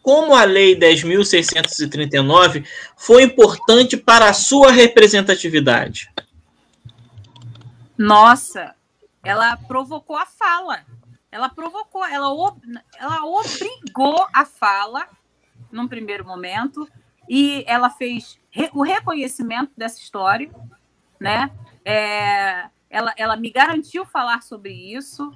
[0.06, 2.64] Como a Lei 10.639
[2.96, 6.08] foi importante para a sua representatividade?
[7.98, 8.76] Nossa,
[9.24, 10.84] ela provocou a fala.
[11.28, 12.62] Ela provocou, ela, ob-
[12.96, 15.08] ela obrigou a fala
[15.72, 16.88] num primeiro momento
[17.28, 20.48] e ela fez re- o reconhecimento dessa história,
[21.18, 21.50] né?
[21.84, 25.34] É, ela, ela me garantiu falar sobre isso,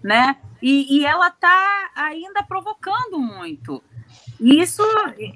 [0.00, 0.36] né?
[0.62, 3.82] E, e ela está ainda provocando muito.
[4.42, 4.82] E isso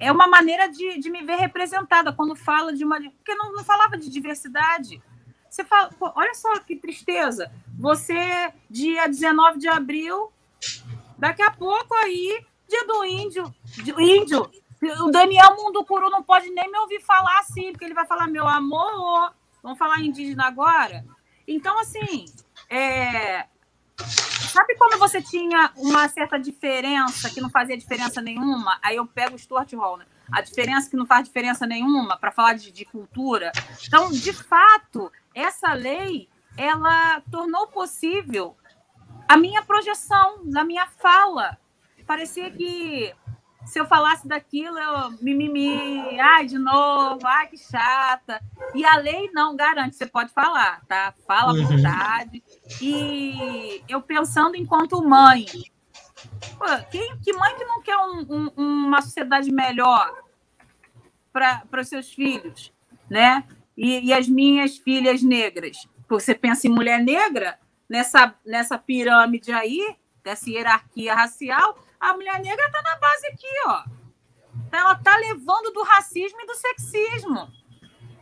[0.00, 3.00] é uma maneira de, de me ver representada quando fala de uma.
[3.00, 5.00] Porque não, não falava de diversidade.
[5.48, 7.52] Você fala, pô, olha só que tristeza.
[7.78, 10.32] Você, dia 19 de abril,
[11.16, 13.54] daqui a pouco aí, dia do índio,
[13.84, 14.50] do índio,
[15.00, 18.48] o Daniel Munducuru não pode nem me ouvir falar assim, porque ele vai falar, meu
[18.48, 21.06] amor, vamos falar indígena agora?
[21.46, 22.24] Então, assim,
[22.68, 23.46] é,
[24.56, 28.78] Sabe quando você tinha uma certa diferença que não fazia diferença nenhuma?
[28.82, 30.06] Aí eu pego o Stuart Hall, né?
[30.32, 33.52] A diferença que não faz diferença nenhuma para falar de, de, cultura.
[33.86, 38.56] Então, de fato, essa lei ela tornou possível
[39.28, 41.58] a minha projeção, na minha fala.
[42.06, 43.14] Parecia que
[43.66, 48.40] se eu falasse daquilo, eu mimimi, ai, de novo, ai, que chata.
[48.74, 51.12] E a lei não garante, você pode falar, tá?
[51.26, 51.66] Fala à uhum.
[51.66, 52.42] vontade.
[52.80, 55.46] E eu pensando enquanto mãe,
[56.56, 60.14] pô, quem, que mãe que não quer um, um, uma sociedade melhor
[61.32, 62.72] para os seus filhos,
[63.10, 63.44] né?
[63.76, 65.86] E, e, as minhas filhas negras.
[66.08, 71.76] Você pensa em mulher negra, nessa, nessa pirâmide aí, dessa hierarquia racial,
[72.06, 73.84] a mulher negra está na base aqui, ó.
[74.70, 77.50] Ela está levando do racismo e do sexismo.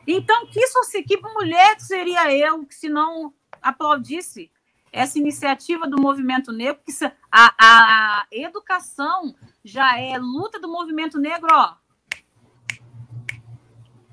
[0.06, 0.60] Então, que,
[1.02, 4.50] que mulher seria eu se não aplaudisse
[4.90, 6.80] essa iniciativa do movimento negro?
[6.82, 11.76] Porque a, a educação já é luta do movimento negro, ó.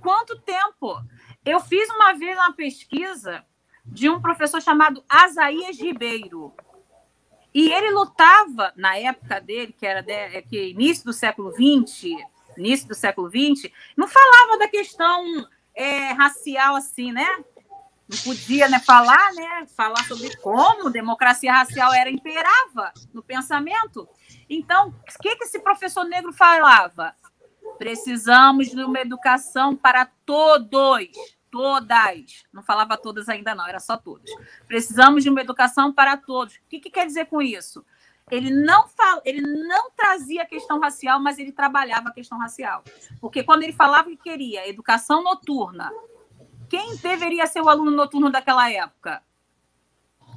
[0.01, 1.01] Quanto tempo?
[1.45, 3.45] Eu fiz uma vez uma pesquisa
[3.85, 6.53] de um professor chamado Asaías Ribeiro.
[7.53, 12.17] E ele lutava, na época dele, que era de, é que início do século XX,
[12.57, 15.23] início do século XX, não falava da questão
[15.75, 17.27] é, racial assim, né?
[18.07, 19.65] Não podia né, falar, né?
[19.75, 24.07] Falar sobre como democracia racial era imperava no pensamento.
[24.49, 27.15] Então, o que, que esse professor negro falava?
[27.77, 31.07] Precisamos de uma educação para todos
[31.51, 34.31] todas, não falava todas ainda não, era só todas.
[34.67, 36.55] Precisamos de uma educação para todos.
[36.55, 37.85] O que, que quer dizer com isso?
[38.31, 42.81] Ele não, fala, ele não trazia a questão racial, mas ele trabalhava a questão racial.
[43.19, 45.91] Porque quando ele falava que queria educação noturna,
[46.69, 49.21] quem deveria ser o aluno noturno daquela época?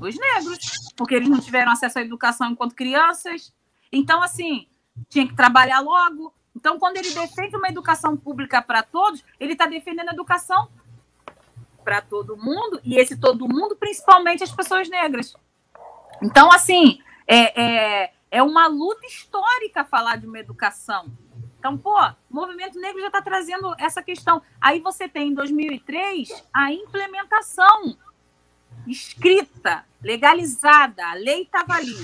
[0.00, 0.58] Os negros,
[0.96, 3.54] porque eles não tiveram acesso à educação enquanto crianças.
[3.92, 4.66] Então, assim,
[5.08, 6.34] tinha que trabalhar logo.
[6.56, 10.68] Então, quando ele defende uma educação pública para todos, ele está defendendo a educação
[11.84, 15.34] para todo mundo, e esse todo mundo, principalmente as pessoas negras.
[16.22, 21.12] Então, assim, é, é, é uma luta histórica falar de uma educação.
[21.58, 24.42] Então, pô, o movimento negro já está trazendo essa questão.
[24.60, 27.96] Aí você tem, em 2003, a implementação
[28.86, 31.94] escrita, legalizada, a lei estava ali.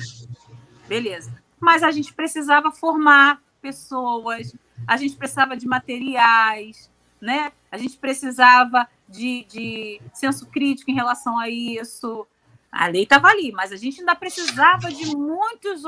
[0.88, 1.42] Beleza.
[1.58, 4.54] Mas a gente precisava formar pessoas,
[4.86, 6.90] a gente precisava de materiais,
[7.20, 7.52] né?
[7.70, 12.26] A gente precisava de, de senso crítico em relação a isso.
[12.70, 15.82] A lei estava ali, mas a gente ainda precisava de outros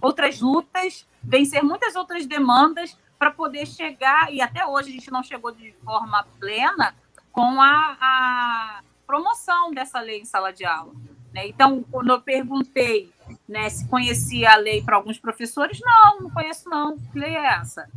[0.00, 5.22] outras lutas, vencer muitas outras demandas para poder chegar, e até hoje a gente não
[5.22, 6.94] chegou de forma plena
[7.32, 10.92] com a, a promoção dessa lei em sala de aula.
[11.32, 11.48] Né?
[11.48, 13.10] Então, quando eu perguntei
[13.48, 16.98] né, se conhecia a lei para alguns professores, não, não conheço não.
[16.98, 17.88] Que lei é essa?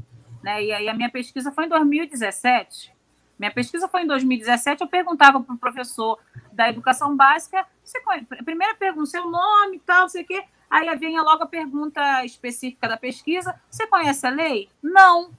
[0.43, 0.63] Né?
[0.63, 2.93] E aí a minha pesquisa foi em 2017.
[3.39, 6.19] Minha pesquisa foi em 2017, eu perguntava para o professor
[6.51, 10.43] da educação básica, você conhece, primeira pergunta, seu nome e tal, sei o quê.
[10.69, 14.69] Aí vem logo a pergunta específica da pesquisa, você conhece a lei?
[14.83, 15.31] Não.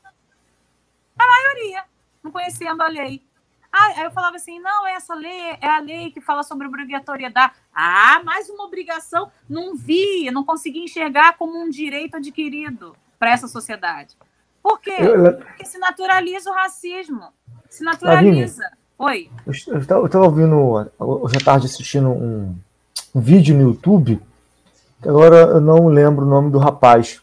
[1.19, 1.85] A maioria,
[2.25, 3.23] não conhecendo a lei.
[3.71, 7.53] aí eu falava assim, não, essa lei é a lei que fala sobre obrigatoriedade.
[7.73, 9.31] Ah, mais uma obrigação.
[9.47, 14.17] Não vi, não consegui enxergar como um direito adquirido para essa sociedade.
[14.63, 14.97] Por quê?
[15.47, 17.33] Porque se naturaliza o racismo.
[17.71, 18.65] Se naturaliza.
[18.99, 19.31] Oi.
[19.47, 20.57] Eu estava ouvindo,
[20.99, 22.55] hoje à tarde assistindo um,
[23.15, 24.21] um vídeo no YouTube,
[25.01, 27.23] que agora eu não lembro o nome do rapaz,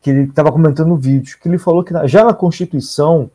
[0.00, 3.30] que ele estava comentando no vídeo, que ele falou que já na Constituição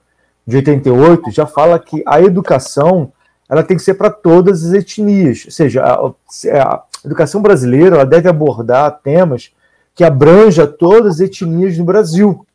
[0.46, 3.14] de 88 já fala que a educação
[3.48, 8.06] ela tem que ser para todas as etnias, ou seja, a, a educação brasileira ela
[8.06, 9.54] deve abordar temas
[9.96, 12.46] que abranja todas as etnias no Brasil.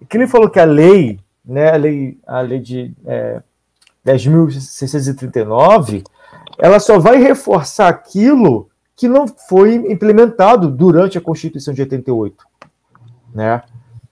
[0.00, 3.42] E que ele falou que a lei né, a lei, a lei de é,
[4.06, 6.04] 10.639,
[6.58, 12.44] ela só vai reforçar aquilo que não foi implementado durante a Constituição de 88.
[13.34, 13.62] Né?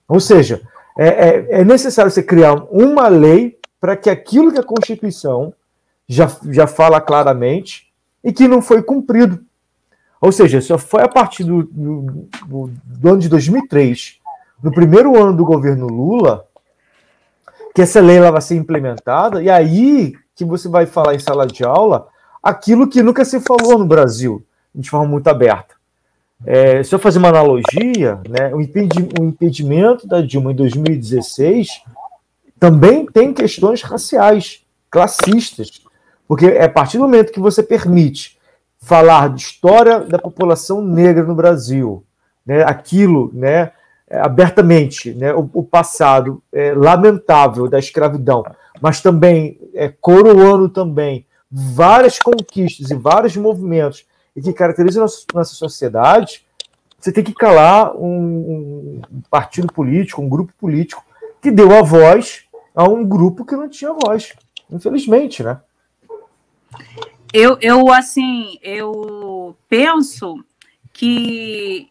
[0.07, 0.61] Ou seja,
[0.97, 5.53] é, é, é necessário você criar uma lei para que aquilo que a Constituição
[6.07, 7.93] já, já fala claramente
[8.23, 9.39] e que não foi cumprido.
[10.19, 12.27] Ou seja, só foi a partir do, do,
[12.83, 14.19] do, ano de 2003,
[14.61, 16.45] no primeiro ano do governo Lula,
[17.73, 21.45] que essa lei ela vai ser implementada, e aí que você vai falar em sala
[21.45, 22.07] de aula
[22.41, 24.43] aquilo que nunca se falou no Brasil,
[24.73, 25.75] de forma muito aberta.
[26.45, 31.83] É, se eu fazer uma analogia, né, o, impedi o impedimento da Dilma em 2016
[32.57, 35.81] também tem questões raciais, classistas,
[36.27, 38.37] porque é a partir do momento que você permite
[38.79, 42.03] falar de história da população negra no Brasil,
[42.45, 43.71] né, aquilo, né,
[44.11, 48.43] abertamente, né, o, o passado é, lamentável da escravidão,
[48.81, 54.05] mas também é, coroando também várias conquistas e vários movimentos
[54.41, 56.45] que caracterizam nossa, nossa sociedade,
[56.99, 61.03] você tem que calar um, um, partido político, um grupo político
[61.41, 62.43] que deu a voz
[62.75, 64.33] a um grupo que não tinha voz,
[64.69, 65.59] infelizmente, né?
[67.33, 70.43] Eu, eu assim, eu penso
[70.91, 71.89] que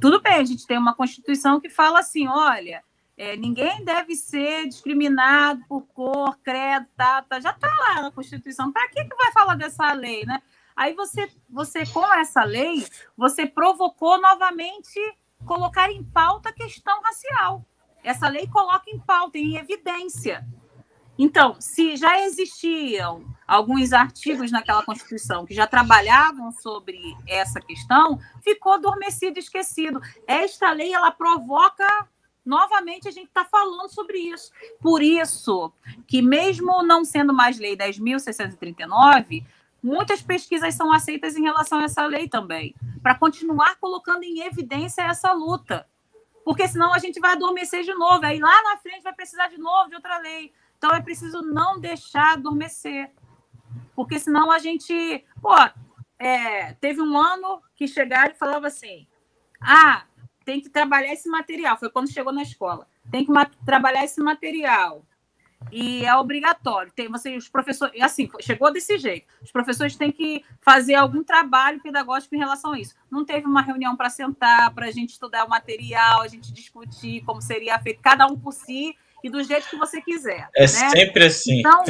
[0.00, 2.82] tudo bem, a gente tem uma constituição que fala assim, olha,
[3.16, 8.72] é, ninguém deve ser discriminado por cor, credo, tá já está lá na Constituição.
[8.72, 10.40] Para que, que vai falar dessa lei, né?
[10.74, 12.82] Aí você, você, com essa lei,
[13.14, 14.98] você provocou novamente
[15.44, 17.62] colocar em pauta a questão racial.
[18.02, 20.42] Essa lei coloca em pauta, em evidência.
[21.22, 26.98] Então, se já existiam alguns artigos naquela Constituição que já trabalhavam sobre
[27.28, 30.00] essa questão, ficou adormecido, esquecido.
[30.26, 31.86] Esta lei ela provoca
[32.42, 34.50] novamente a gente está falando sobre isso.
[34.80, 35.70] Por isso
[36.06, 39.44] que, mesmo não sendo mais lei 10.639,
[39.82, 45.02] muitas pesquisas são aceitas em relação a essa lei também, para continuar colocando em evidência
[45.02, 45.86] essa luta.
[46.46, 49.58] Porque senão a gente vai adormecer de novo, aí lá na frente vai precisar de
[49.58, 50.50] novo de outra lei.
[50.80, 53.12] Então é preciso não deixar adormecer.
[53.94, 55.22] Porque senão a gente.
[55.42, 55.54] Pô,
[56.18, 59.06] é, teve um ano que chegaram e falava assim:
[59.60, 60.04] ah,
[60.42, 61.76] tem que trabalhar esse material.
[61.76, 62.88] Foi quando chegou na escola.
[63.10, 63.32] Tem que
[63.66, 65.04] trabalhar esse material.
[65.70, 66.90] E é obrigatório.
[66.92, 69.26] Tem você, os professores, assim, chegou desse jeito.
[69.42, 72.94] Os professores têm que fazer algum trabalho pedagógico em relação a isso.
[73.10, 77.22] Não teve uma reunião para sentar, para a gente estudar o material, a gente discutir
[77.26, 80.48] como seria feito, cada um por si e do jeito que você quiser.
[80.54, 80.66] É né?
[80.66, 81.60] sempre assim.
[81.60, 81.84] Então,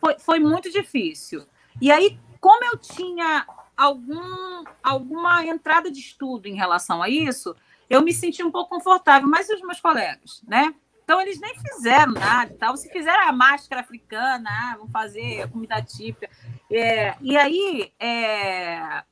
[0.00, 1.46] foi, foi muito difícil.
[1.80, 3.46] E aí, como eu tinha
[3.76, 7.54] algum, alguma entrada de estudo em relação a isso,
[7.88, 10.74] eu me senti um pouco confortável, mas e os meus colegas, né?
[11.04, 12.76] Então eles nem fizeram nada e tal.
[12.76, 16.30] Se fizeram a máscara africana, ah, vão fazer a comida típica.
[16.70, 19.02] É, e aí, é,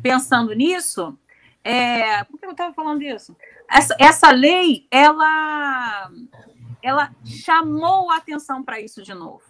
[0.00, 1.18] pensando nisso,
[1.64, 3.36] é, por que eu estava falando disso?
[3.70, 6.10] Essa, essa lei, ela,
[6.82, 9.42] ela chamou a atenção para isso de novo.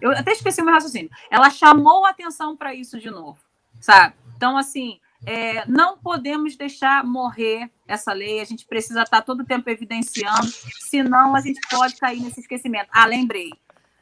[0.00, 1.10] Eu até esqueci o meu raciocínio.
[1.30, 3.38] Ela chamou a atenção para isso de novo,
[3.80, 4.14] sabe?
[4.36, 9.44] Então, assim, é, não podemos deixar morrer essa lei, a gente precisa estar todo o
[9.44, 10.46] tempo evidenciando,
[10.80, 12.88] senão a gente pode cair nesse esquecimento.
[12.92, 13.50] Ah, lembrei.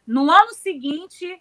[0.06, 1.40] No ano seguinte.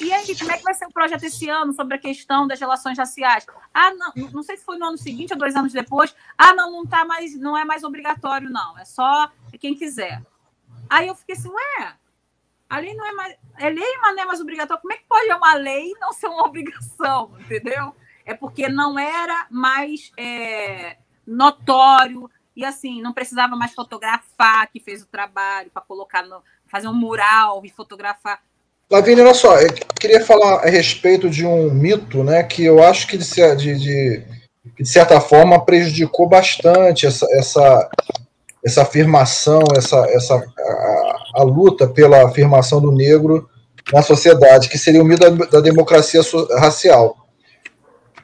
[0.00, 2.58] E aí, como é que vai ser o projeto esse ano sobre a questão das
[2.58, 3.46] relações raciais?
[3.72, 6.14] Ah, não, não sei se foi no ano seguinte ou dois anos depois.
[6.36, 8.78] Ah, não, não tá mais, não é mais obrigatório, não.
[8.78, 10.22] É só quem quiser.
[10.88, 11.94] Aí eu fiquei assim, ué,
[12.68, 13.36] a lei não é mais.
[13.58, 14.80] É lei, mas não é mais obrigatório.
[14.80, 17.32] Como é que pode ser uma lei não ser uma obrigação?
[17.40, 17.94] Entendeu?
[18.30, 25.02] é porque não era mais é, notório e assim não precisava mais fotografar que fez
[25.02, 28.40] o trabalho para colocar no fazer um mural e fotografar.
[28.90, 29.68] Lavínia, olha só, eu
[30.00, 34.24] queria falar a respeito de um mito, né, que eu acho que de, de,
[34.76, 37.90] de, certa forma prejudicou bastante essa, essa,
[38.66, 43.48] essa afirmação, essa, essa a, a, luta pela afirmação do negro
[43.92, 46.20] na sociedade, que seria o mito da, da democracia
[46.58, 47.16] racial.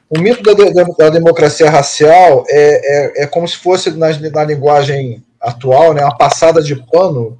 [0.09, 4.43] O mito da, da, da democracia racial é, é, é, como se fosse, na, na
[4.43, 7.39] linguagem atual, né, uma passada de pano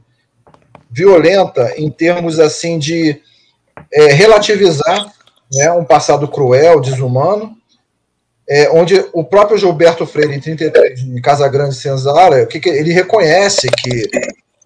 [0.90, 3.22] violenta em termos assim de
[3.92, 5.12] é, relativizar
[5.54, 7.56] né, um passado cruel, desumano,
[8.50, 12.94] é, onde o próprio Gilberto Freire, em 33, em Casa Grande Senzala, que, que ele
[12.94, 14.10] reconhece que,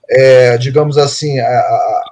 [0.09, 2.03] é, digamos assim, a, a,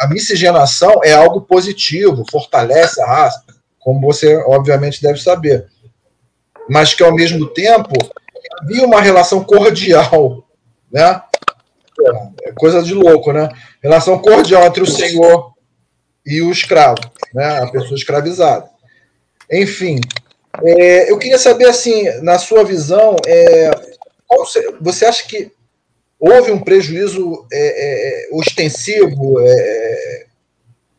[0.00, 3.42] a miscigenação é algo positivo, fortalece a raça
[3.82, 5.66] como você obviamente deve saber.
[6.68, 7.92] Mas que ao mesmo tempo
[8.60, 10.46] havia uma relação cordial,
[10.90, 11.20] né?
[12.44, 13.48] É coisa de louco, né?
[13.82, 15.52] Relação cordial entre o senhor
[16.24, 17.00] e o escravo,
[17.34, 17.58] né?
[17.58, 18.68] A pessoa escravizada.
[19.50, 20.00] Enfim,
[20.64, 23.70] é, eu queria saber assim, na sua visão, é,
[24.80, 25.50] você acha que
[26.18, 30.26] houve um prejuízo é, é ostensivo, é,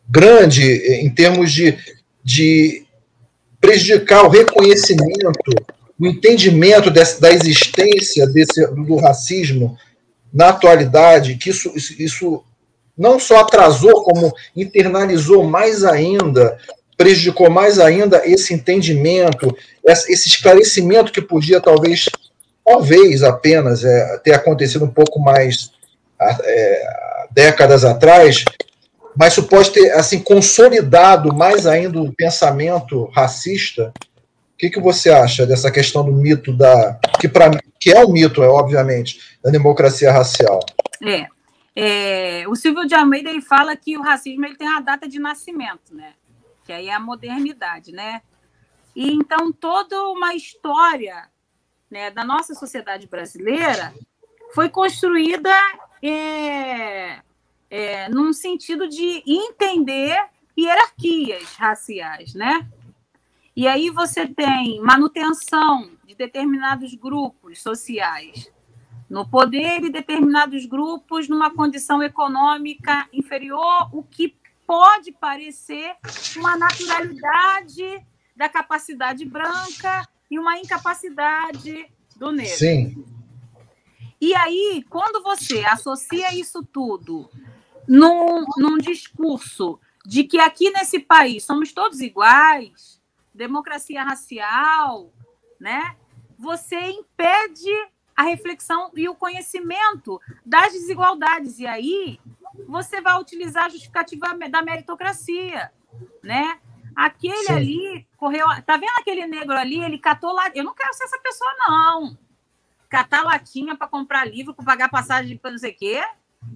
[0.10, 0.64] grande
[1.02, 1.78] em termos de,
[2.24, 2.86] de
[3.60, 5.52] prejudicar o reconhecimento,
[6.00, 9.78] o entendimento desse, da existência desse, do racismo
[10.34, 12.44] na atualidade, que isso, isso,
[12.98, 16.58] não só atrasou, como internalizou mais ainda,
[16.98, 19.56] prejudicou mais ainda esse entendimento,
[19.86, 22.10] esse esclarecimento que podia talvez,
[22.66, 25.72] talvez apenas é, ter acontecido um pouco mais
[26.20, 26.88] é,
[27.32, 28.44] décadas atrás,
[29.16, 33.94] mas isso pode ter assim consolidado mais ainda o pensamento racista.
[34.54, 37.52] O que, que você acha dessa questão do mito da que para
[37.84, 40.62] que é um mito, é obviamente, da democracia racial?
[41.06, 41.28] É,
[41.76, 45.20] é, o Silvio de Almeida ele fala que o racismo ele tem a data de
[45.20, 46.14] nascimento, né?
[46.64, 48.22] Que aí é a modernidade, né?
[48.96, 51.28] E então toda uma história
[51.92, 53.94] né, da nossa sociedade brasileira
[54.56, 55.54] foi construída
[56.02, 57.20] é,
[57.70, 60.18] é, num sentido de entender
[60.58, 62.66] hierarquias raciais, né?
[63.54, 68.52] E aí você tem manutenção de determinados grupos sociais
[69.10, 74.36] no poder e determinados grupos numa condição econômica inferior, o que
[74.66, 75.96] pode parecer
[76.38, 82.58] uma naturalidade da capacidade branca e uma incapacidade do negro.
[82.58, 83.06] Sim.
[84.20, 87.30] E aí, quando você associa isso tudo
[87.88, 93.02] num, num discurso de que aqui nesse país somos todos iguais,
[93.34, 95.12] democracia racial,
[95.60, 95.98] né?
[96.44, 97.72] Você impede
[98.14, 101.58] a reflexão e o conhecimento das desigualdades.
[101.58, 102.20] E aí
[102.68, 105.72] você vai utilizar a justificativa da meritocracia,
[106.22, 106.60] né?
[106.94, 107.54] Aquele Sim.
[107.54, 108.46] ali correu.
[108.66, 109.82] Tá vendo aquele negro ali?
[109.82, 110.52] Ele catou lá.
[110.54, 112.18] Eu não quero ser essa pessoa, não.
[112.90, 116.04] Catar latinha para comprar livro, para pagar passagem para não sei o quê,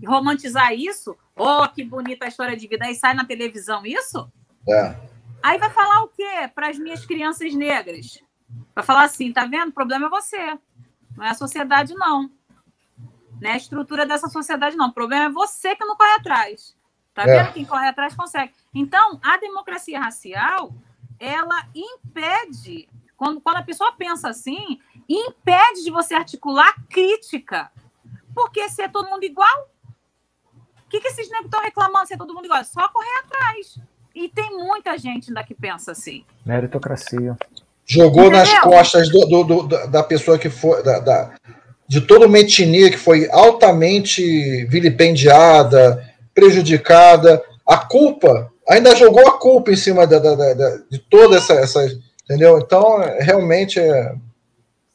[0.01, 1.17] e romantizar isso.
[1.33, 2.85] Oh, que bonita a história de vida.
[2.85, 4.29] Aí sai na televisão isso?
[4.67, 4.95] É.
[5.41, 8.21] Aí vai falar o quê para as minhas crianças negras?
[8.73, 9.69] Vai falar assim, tá vendo?
[9.69, 10.57] O problema é você.
[11.15, 12.29] Não é a sociedade, não.
[13.41, 14.89] Não é a estrutura dessa sociedade, não.
[14.89, 16.75] O problema é você que não corre atrás.
[17.13, 17.43] Tá é.
[17.43, 17.53] vendo?
[17.53, 18.53] Quem corre atrás consegue.
[18.73, 20.73] Então, a democracia racial,
[21.19, 24.79] ela impede, quando, quando a pessoa pensa assim,
[25.09, 27.71] impede de você articular crítica.
[28.35, 29.69] Porque se é todo mundo igual,
[30.85, 32.59] o que, que esses negros estão reclamando se é todo mundo igual?
[32.59, 33.79] É só correr atrás.
[34.13, 36.23] E tem muita gente ainda que pensa assim.
[36.45, 37.35] Meritocracia.
[37.87, 38.39] Jogou Entendeu?
[38.39, 40.83] nas costas do, do, do, da pessoa que foi.
[40.83, 41.31] Da, da,
[41.87, 46.03] de toda uma etnia que foi altamente vilipendiada,
[46.35, 47.41] prejudicada.
[47.65, 50.19] A culpa, ainda jogou a culpa em cima da
[50.89, 51.87] de toda essa, essa.
[52.23, 52.59] Entendeu?
[52.59, 54.13] Então, realmente é.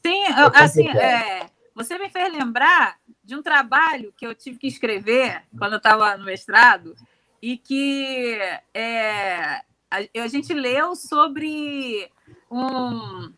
[0.04, 4.66] Sim, é assim, é, você me fez lembrar de um trabalho que eu tive que
[4.66, 6.94] escrever quando eu estava no mestrado
[7.40, 8.38] e que
[8.74, 9.60] é,
[9.90, 12.10] a, a gente leu sobre
[12.52, 13.32] um,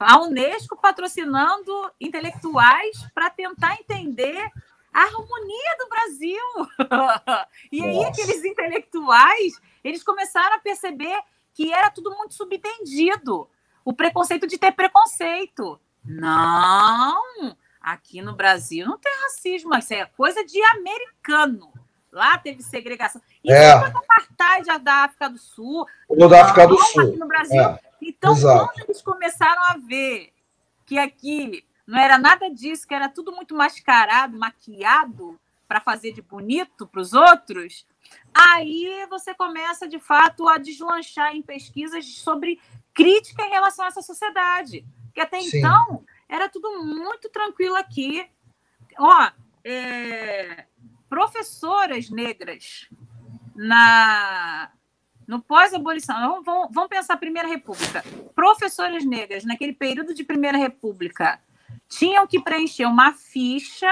[0.00, 4.50] a Unesco patrocinando intelectuais para tentar entender
[4.92, 6.38] a harmonia do Brasil.
[7.70, 8.08] e aí Nossa.
[8.08, 11.18] aqueles intelectuais, eles começaram a perceber
[11.52, 13.48] que era tudo muito subentendido.
[13.84, 15.78] O preconceito de ter preconceito.
[16.02, 21.72] Não, aqui no Brasil não tem racismo, isso é coisa de americano.
[22.10, 23.20] Lá teve segregação.
[23.42, 23.78] Isso é.
[23.78, 25.84] foi apartheid da África do Sul.
[26.08, 27.02] Ou da África do Sul.
[27.02, 27.60] Aqui no Brasil.
[27.60, 27.80] É.
[28.06, 28.66] Então, Exato.
[28.66, 30.32] quando eles começaram a ver
[30.84, 36.20] que aqui não era nada disso, que era tudo muito mascarado, maquiado para fazer de
[36.20, 37.86] bonito para os outros,
[38.34, 42.60] aí você começa de fato a deslanchar em pesquisas sobre
[42.92, 44.84] crítica em relação a essa sociedade.
[45.14, 45.58] Que até Sim.
[45.58, 48.28] então era tudo muito tranquilo aqui.
[48.98, 49.30] Ó,
[49.64, 50.66] é,
[51.08, 52.88] professoras negras
[53.54, 54.70] na
[55.26, 58.04] no pós-abolição, vamos, vamos pensar a Primeira República.
[58.34, 61.40] Professoras negras, naquele período de Primeira República,
[61.88, 63.90] tinham que preencher uma ficha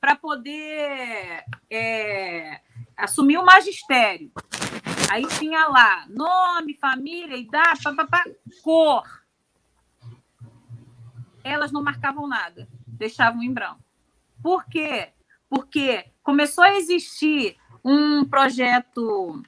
[0.00, 2.60] para poder é,
[2.96, 4.30] assumir o magistério.
[5.10, 7.82] Aí tinha lá nome, família, idade,
[8.62, 9.04] cor.
[11.44, 13.80] Elas não marcavam nada, deixavam em branco.
[14.42, 15.12] Por quê?
[15.48, 19.42] Porque começou a existir um projeto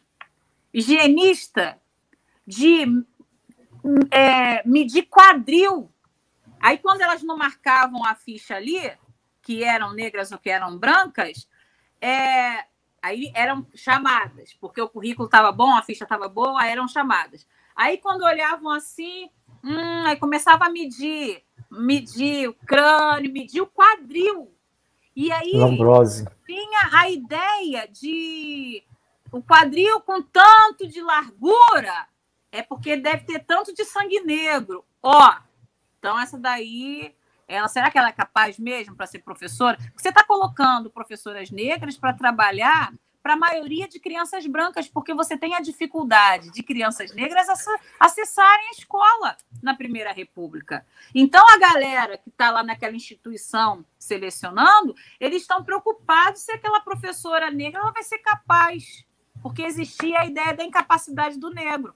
[0.78, 1.78] higienista
[2.46, 2.86] de
[4.10, 5.92] é, medir quadril.
[6.60, 8.92] Aí, quando elas não marcavam a ficha ali,
[9.42, 11.48] que eram negras ou que eram brancas,
[12.00, 12.64] é,
[13.02, 17.46] aí eram chamadas, porque o currículo estava bom, a ficha estava boa, eram chamadas.
[17.74, 19.30] Aí, quando olhavam assim,
[19.62, 24.52] hum, aí começava a medir, medir o crânio, medir o quadril.
[25.14, 26.24] E aí Lambrose.
[26.46, 28.84] tinha a ideia de
[29.32, 32.09] o quadril com tanto de largura
[32.50, 34.84] é porque deve ter tanto de sangue negro.
[35.02, 35.36] Ó,
[35.98, 37.14] então essa daí,
[37.46, 39.78] ela será que ela é capaz mesmo para ser professora?
[39.96, 42.92] Você está colocando professoras negras para trabalhar
[43.22, 47.46] para a maioria de crianças brancas, porque você tem a dificuldade de crianças negras
[48.00, 50.86] acessarem a escola na Primeira República.
[51.14, 57.50] Então, a galera que está lá naquela instituição selecionando, eles estão preocupados se aquela professora
[57.50, 59.05] negra ela vai ser capaz,
[59.43, 61.93] porque existia a ideia da incapacidade do negro.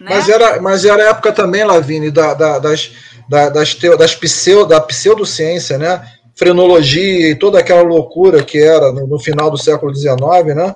[0.00, 0.10] Né?
[0.10, 2.92] Mas, era, mas era a época também, Lavine, da, da, das,
[3.28, 6.02] da, das, teo, das pseudo, da pseudociência, né?
[6.40, 10.16] frenologia e toda aquela loucura que era no, no final do século XIX,
[10.56, 10.74] né?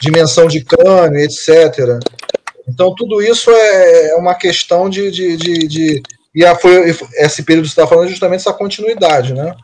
[0.00, 2.00] Dimensão de crânio, etc.
[2.66, 5.10] Então, tudo isso é, é uma questão de.
[5.10, 6.02] de, de, de
[6.34, 9.54] e a, foi, esse período que você está falando é justamente essa continuidade, né?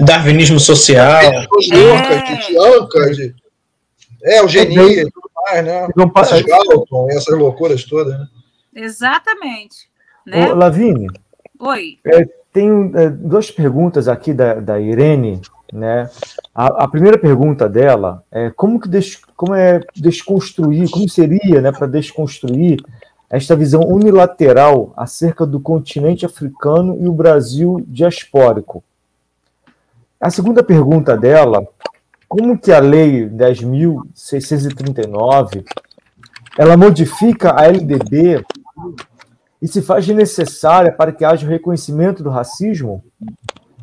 [0.00, 1.20] Darwinismo social.
[1.20, 3.34] É, de, de,
[4.22, 5.88] é, eugenia e tudo mais, né?
[6.22, 8.26] Esses Galton, essas loucuras todas, né?
[8.74, 9.88] Exatamente.
[10.26, 10.50] Né?
[10.50, 11.10] Ô, Lavínia.
[11.58, 11.98] Oi.
[12.06, 15.40] É, tem é, duas perguntas aqui da, da Irene,
[15.72, 16.10] né?
[16.54, 21.72] A, a, primeira pergunta dela é como que des, como é desconstruir, como seria, né,
[21.72, 22.78] para desconstruir
[23.30, 28.84] esta visão unilateral acerca do continente africano e o Brasil diaspórico.
[30.20, 31.66] A segunda pergunta dela,
[32.32, 35.64] como que a lei 10.639
[36.58, 38.42] ela modifica a LDB
[39.60, 43.04] e se faz necessária para que haja o reconhecimento do racismo?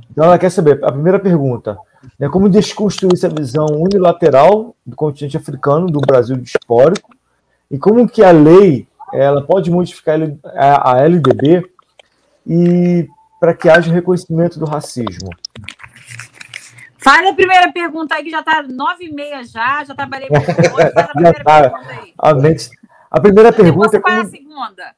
[0.09, 1.77] Então, ela quer saber, a primeira pergunta,
[2.17, 7.15] né, como desconstruir essa visão unilateral do continente africano, do Brasil dispórico,
[7.69, 10.19] e como que a lei ela pode modificar
[10.55, 11.69] a LDB
[12.47, 13.07] e
[13.39, 15.29] para que haja o reconhecimento do racismo?
[16.99, 20.39] Fala a primeira pergunta aí, que já está nove e meia já, já trabalhei com
[20.39, 20.69] você.
[20.69, 21.61] Fala a primeira tá.
[21.61, 22.13] pergunta aí.
[22.17, 24.21] A, a primeira pergunta é como...
[24.21, 24.95] a segunda.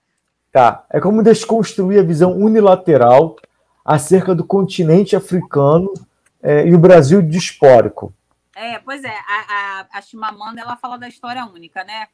[0.52, 0.86] Tá.
[0.90, 3.38] É como desconstruir a visão unilateral
[3.86, 5.94] acerca do continente africano
[6.42, 8.14] é, e o Brasil dispórico.
[8.56, 12.08] É, pois é, a, a, a Chimamanda ela fala da história única, né?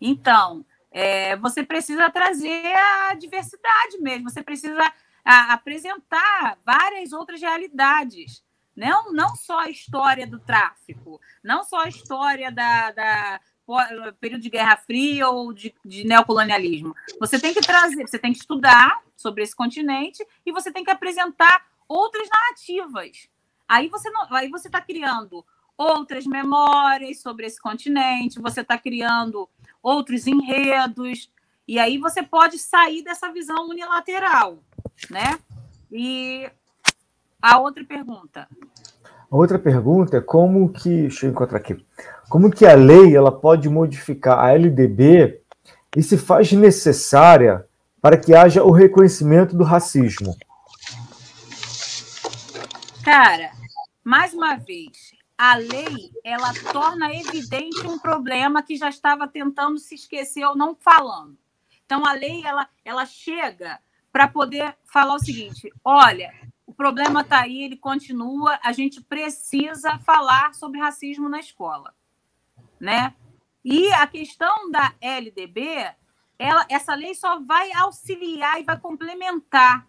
[0.00, 2.72] Então, é, você precisa trazer
[3.10, 4.80] a diversidade mesmo, você precisa
[5.24, 8.44] a, apresentar várias outras realidades.
[8.76, 13.40] Não, não só a história do tráfico, não só a história da, da
[14.20, 16.94] período de Guerra Fria ou de, de, neocolonialismo.
[17.18, 20.90] Você tem que trazer, você tem que estudar sobre esse continente e você tem que
[20.90, 23.28] apresentar outras narrativas.
[23.66, 25.44] Aí você aí você está criando
[25.76, 29.48] outras memórias sobre esse continente, você está criando
[29.82, 31.30] outros enredos
[31.66, 34.62] e aí você pode sair dessa visão unilateral,
[35.10, 35.38] né?
[35.90, 36.50] E
[37.44, 38.48] a outra pergunta.
[39.30, 41.76] A outra pergunta é como que, deixa eu encontrar aqui
[42.30, 45.42] como que a lei ela pode modificar a LDB
[45.94, 47.66] e se faz necessária
[48.00, 50.34] para que haja o reconhecimento do racismo?
[53.04, 53.50] Cara,
[54.02, 59.94] mais uma vez, a lei ela torna evidente um problema que já estava tentando se
[59.94, 61.36] esquecer ou não falando.
[61.84, 63.78] Então a lei ela, ela chega
[64.10, 66.32] para poder falar o seguinte: olha,
[66.66, 71.94] o problema está aí, ele continua, a gente precisa falar sobre racismo na escola
[72.84, 73.14] né?
[73.64, 75.90] E a questão da LDB,
[76.38, 79.86] ela, essa lei só vai auxiliar e vai complementar,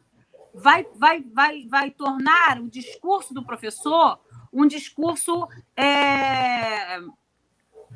[0.53, 4.19] vai, vai, vai, vai tornar o discurso do professor
[4.53, 7.02] um discurso é,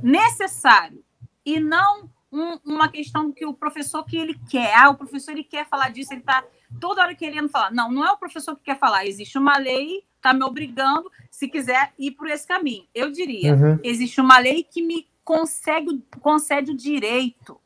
[0.03, 1.01] necessário
[1.45, 4.75] e não um, uma questão que o professor que ele quer.
[4.75, 6.43] Ah, o professor ele quer falar disso, ele está
[6.79, 7.71] toda hora querendo falar.
[7.71, 9.05] Não, não é o professor que quer falar.
[9.05, 12.85] Existe uma lei está me obrigando, se quiser, ir por esse caminho.
[12.93, 13.79] Eu diria, uhum.
[13.83, 17.59] existe uma lei que me consegue, concede o direito.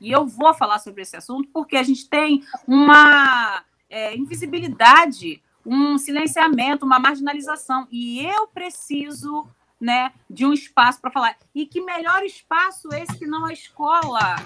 [0.00, 5.98] E eu vou falar sobre esse assunto porque a gente tem uma é, invisibilidade, um
[5.98, 7.86] silenciamento, uma marginalização.
[7.90, 9.46] E eu preciso
[9.80, 11.36] né, de um espaço para falar.
[11.54, 14.36] E que melhor espaço esse que não a escola?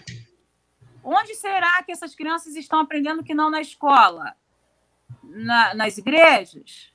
[1.04, 4.34] Onde será que essas crianças estão aprendendo que não na escola?
[5.22, 6.92] Na, nas igrejas?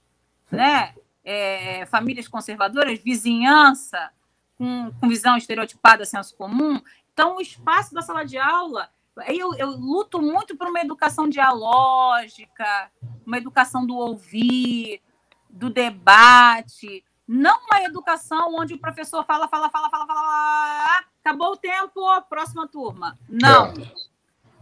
[0.52, 0.94] né?
[1.24, 4.12] É, famílias conservadoras, vizinhança
[4.58, 6.82] com, com visão estereotipada, senso comum.
[7.14, 8.90] Então, o espaço da sala de aula,
[9.28, 12.90] eu, eu luto muito por uma educação dialógica,
[13.26, 15.02] uma educação do ouvir,
[15.50, 21.52] do debate, não uma educação onde o professor fala, fala, fala, fala, fala, fala acabou
[21.52, 23.18] o tempo, próxima turma.
[23.28, 23.68] Não.
[23.68, 24.08] É.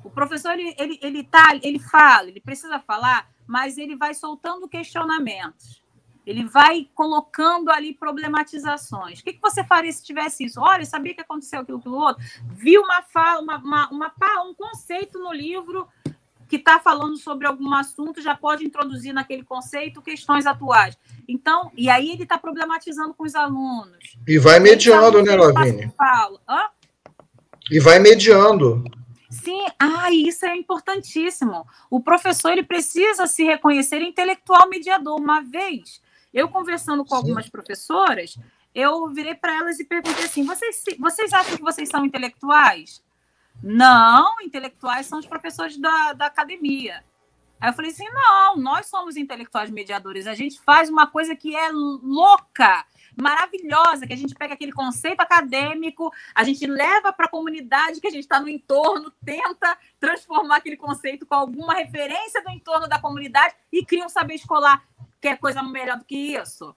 [0.03, 4.67] O professor ele, ele, ele tá, ele fala, ele precisa falar, mas ele vai soltando
[4.67, 5.83] questionamentos.
[6.25, 9.19] Ele vai colocando ali problematizações.
[9.19, 10.59] O que, que você faria se tivesse isso?
[10.59, 12.23] Olha, sabia que aconteceu aquilo, aquilo outro?
[12.47, 14.13] Viu uma fala, uma, uma, uma,
[14.43, 15.87] um conceito no livro
[16.55, 20.97] que está falando sobre algum assunto, já pode introduzir naquele conceito questões atuais.
[21.27, 24.17] Então, e aí ele está problematizando com os alunos.
[24.27, 25.93] E vai mediando, né, Lavínia?
[27.69, 28.83] E vai mediando.
[29.29, 31.67] Sim, ah, isso é importantíssimo.
[31.89, 35.19] O professor ele precisa se reconhecer intelectual mediador.
[35.19, 36.01] Uma vez,
[36.33, 37.21] eu conversando com Sim.
[37.21, 38.37] algumas professoras,
[38.73, 43.03] eu virei para elas e perguntei assim: vocês, vocês acham que vocês são intelectuais?
[43.61, 47.03] Não, intelectuais são os professores da, da academia.
[47.59, 50.27] Aí eu falei assim: não, nós somos intelectuais mediadores.
[50.27, 52.85] A gente faz uma coisa que é louca
[53.17, 58.07] maravilhosa, que a gente pega aquele conceito acadêmico, a gente leva para a comunidade que
[58.07, 62.99] a gente está no entorno, tenta transformar aquele conceito com alguma referência do entorno da
[62.99, 64.83] comunidade e cria um saber escolar.
[65.21, 66.75] que é coisa melhor do que isso?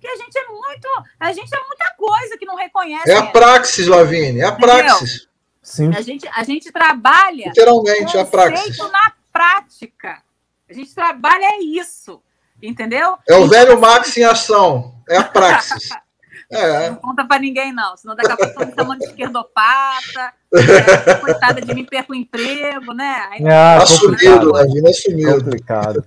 [0.00, 0.88] Que a gente é muito.
[1.18, 3.10] A gente é muita coisa que não reconhece.
[3.10, 5.28] É a praxis, Lavínia, é a praxis.
[5.62, 5.94] Sim.
[5.94, 7.48] A, gente, a gente trabalha.
[7.48, 8.78] Literalmente, é a praxis.
[8.78, 10.22] na prática.
[10.68, 12.22] A gente trabalha é isso.
[12.62, 13.16] Entendeu?
[13.28, 14.94] É o velho Max em ação.
[15.08, 15.88] É a praxis.
[16.52, 16.90] É.
[16.90, 17.96] Não conta para ninguém, não.
[17.96, 20.32] Senão daqui a pouco me chamando de esquerdopata.
[20.52, 23.28] É, coitada de mim, perco o emprego, né?
[23.30, 25.44] Aí, ah, assumido, Davi, assumido.
[25.44, 26.04] Complicado.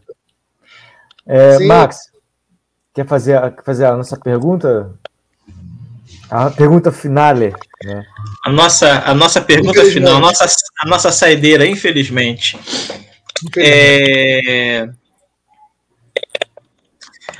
[1.25, 2.11] É, Max,
[2.93, 4.93] quer fazer, quer fazer a nossa pergunta?
[6.35, 7.53] A pergunta finale,
[7.83, 8.03] né?
[8.43, 10.47] A nossa, a nossa pergunta final, a nossa,
[10.79, 12.57] a nossa saideira, infelizmente.
[13.45, 13.59] infelizmente.
[13.59, 14.89] É...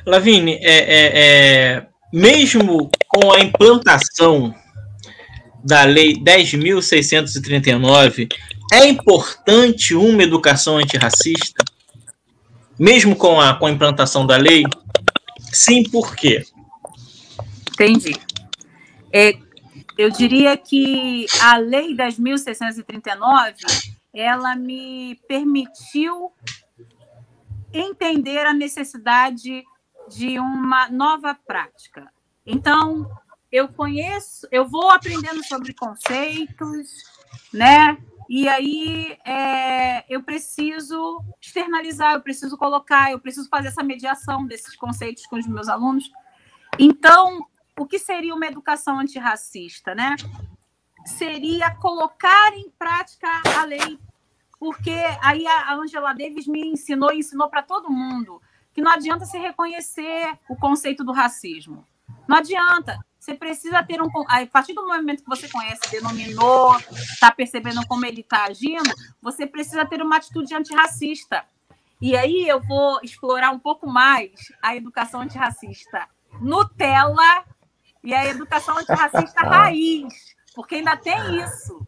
[0.06, 4.54] Lavine, é, é, é, mesmo com a implantação
[5.64, 8.32] da Lei 10.639,
[8.72, 11.66] é importante uma educação antirracista?
[12.78, 14.64] Mesmo com a, com a implantação da lei?
[15.52, 16.46] Sim, por quê?
[17.72, 18.16] Entendi.
[19.14, 19.38] É,
[19.96, 23.54] eu diria que a Lei 10.639
[24.12, 26.32] ela me permitiu
[27.72, 29.64] entender a necessidade
[30.10, 32.12] de uma nova prática.
[32.46, 33.10] Então,
[33.52, 36.90] eu conheço, eu vou aprendendo sobre conceitos,
[37.54, 37.98] né?
[38.30, 44.76] E aí é, eu preciso externalizar, eu preciso colocar, eu preciso fazer essa mediação desses
[44.76, 46.12] conceitos com os meus alunos.
[46.80, 50.16] Então, o que seria uma educação antirracista, né?
[51.06, 53.28] Seria colocar em prática
[53.58, 54.00] a lei,
[54.60, 58.42] porque aí a Angela Davis me ensinou e ensinou para todo mundo
[58.74, 61.86] que não adianta se reconhecer o conceito do racismo.
[62.28, 62.98] Não adianta.
[63.20, 64.10] Você precisa ter um.
[64.28, 68.90] A partir do momento que você conhece, denominou, está percebendo como ele está agindo,
[69.22, 71.46] você precisa ter uma atitude antirracista.
[72.02, 74.32] E aí eu vou explorar um pouco mais
[74.62, 76.06] a educação antirracista
[76.42, 77.46] Nutella
[78.04, 80.14] e a educação antirracista raiz,
[80.56, 81.86] porque ainda tem isso.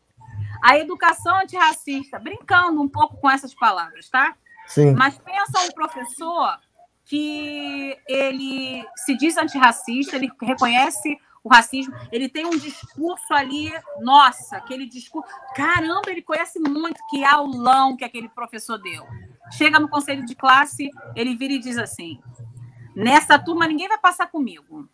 [0.64, 4.36] A educação antirracista, brincando um pouco com essas palavras, tá?
[4.68, 4.94] Sim.
[4.94, 6.60] Mas pensa um professor
[7.06, 13.72] que ele se diz antirracista, ele reconhece o racismo, ele tem um discurso ali,
[14.02, 19.06] nossa, aquele discurso, caramba, ele conhece muito, que aulão que aquele professor deu.
[19.52, 22.20] Chega no conselho de classe, ele vira e diz assim:
[22.96, 24.90] nessa turma ninguém vai passar comigo.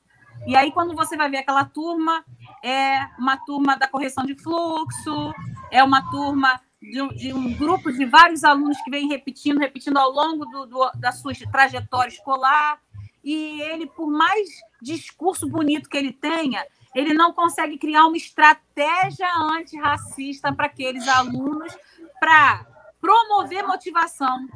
[0.46, 2.24] E aí, quando você vai ver aquela turma,
[2.64, 5.34] é uma turma da correção de fluxo,
[5.72, 9.98] é uma turma de um, de um, grupo de vários alunos que vem repetindo, repetindo
[9.98, 12.80] ao longo do, do, da sua trajetória escolar.
[13.24, 14.50] E ele, por mais
[14.82, 16.66] discurso bonito que ele tenha,
[16.96, 21.76] ele não consegue criar uma estratégia antirracista para aqueles alunos
[22.20, 22.66] para
[23.00, 24.48] promover motivação.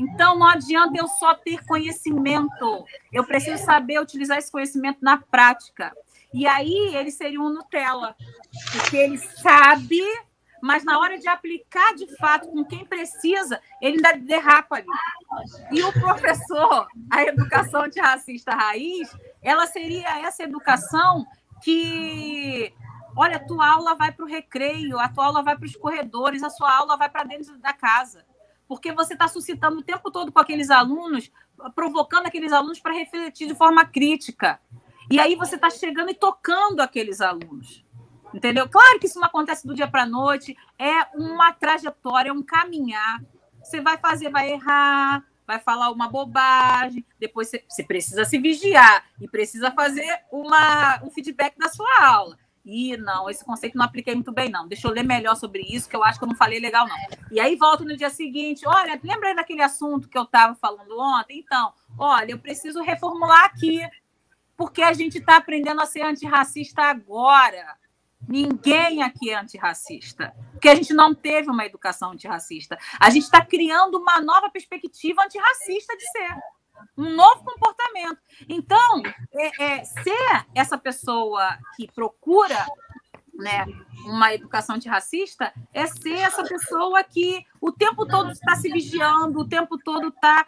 [0.00, 2.86] Então, não adianta eu só ter conhecimento.
[3.12, 5.92] Eu preciso saber utilizar esse conhecimento na prática.
[6.32, 8.16] E aí, ele seria um Nutella,
[8.72, 10.00] porque ele sabe
[10.62, 14.86] mas na hora de aplicar de fato com quem precisa, ele ainda derrapa ali.
[15.72, 19.10] E o professor, a educação antirracista raiz,
[19.42, 21.26] ela seria essa educação
[21.62, 22.74] que,
[23.16, 26.42] olha, a tua aula vai para o recreio, a tua aula vai para os corredores,
[26.42, 28.24] a sua aula vai para dentro da casa.
[28.70, 31.28] Porque você está suscitando o tempo todo com aqueles alunos,
[31.74, 34.60] provocando aqueles alunos para refletir de forma crítica.
[35.10, 37.84] E aí você está chegando e tocando aqueles alunos.
[38.32, 38.68] Entendeu?
[38.68, 42.44] Claro que isso não acontece do dia para a noite, é uma trajetória, é um
[42.44, 43.20] caminhar.
[43.60, 49.04] Você vai fazer, vai errar, vai falar uma bobagem, depois você, você precisa se vigiar
[49.20, 52.38] e precisa fazer uma, um feedback da sua aula.
[52.70, 54.68] E não, esse conceito não apliquei muito bem, não.
[54.68, 56.96] Deixa eu ler melhor sobre isso, que eu acho que eu não falei legal, não.
[57.32, 61.40] E aí volto no dia seguinte, olha, lembra daquele assunto que eu estava falando ontem?
[61.40, 63.80] Então, olha, eu preciso reformular aqui,
[64.56, 67.76] porque a gente está aprendendo a ser antirracista agora.
[68.28, 72.78] Ninguém aqui é antirracista, porque a gente não teve uma educação antirracista.
[73.00, 76.36] A gente está criando uma nova perspectiva antirracista de ser,
[76.96, 78.18] um novo comportamento.
[78.48, 79.02] Então,
[79.34, 82.66] é, é, ser essa pessoa que procura
[83.34, 83.64] né,
[84.04, 89.48] uma educação antirracista é ser essa pessoa que o tempo todo está se vigiando, o
[89.48, 90.46] tempo todo está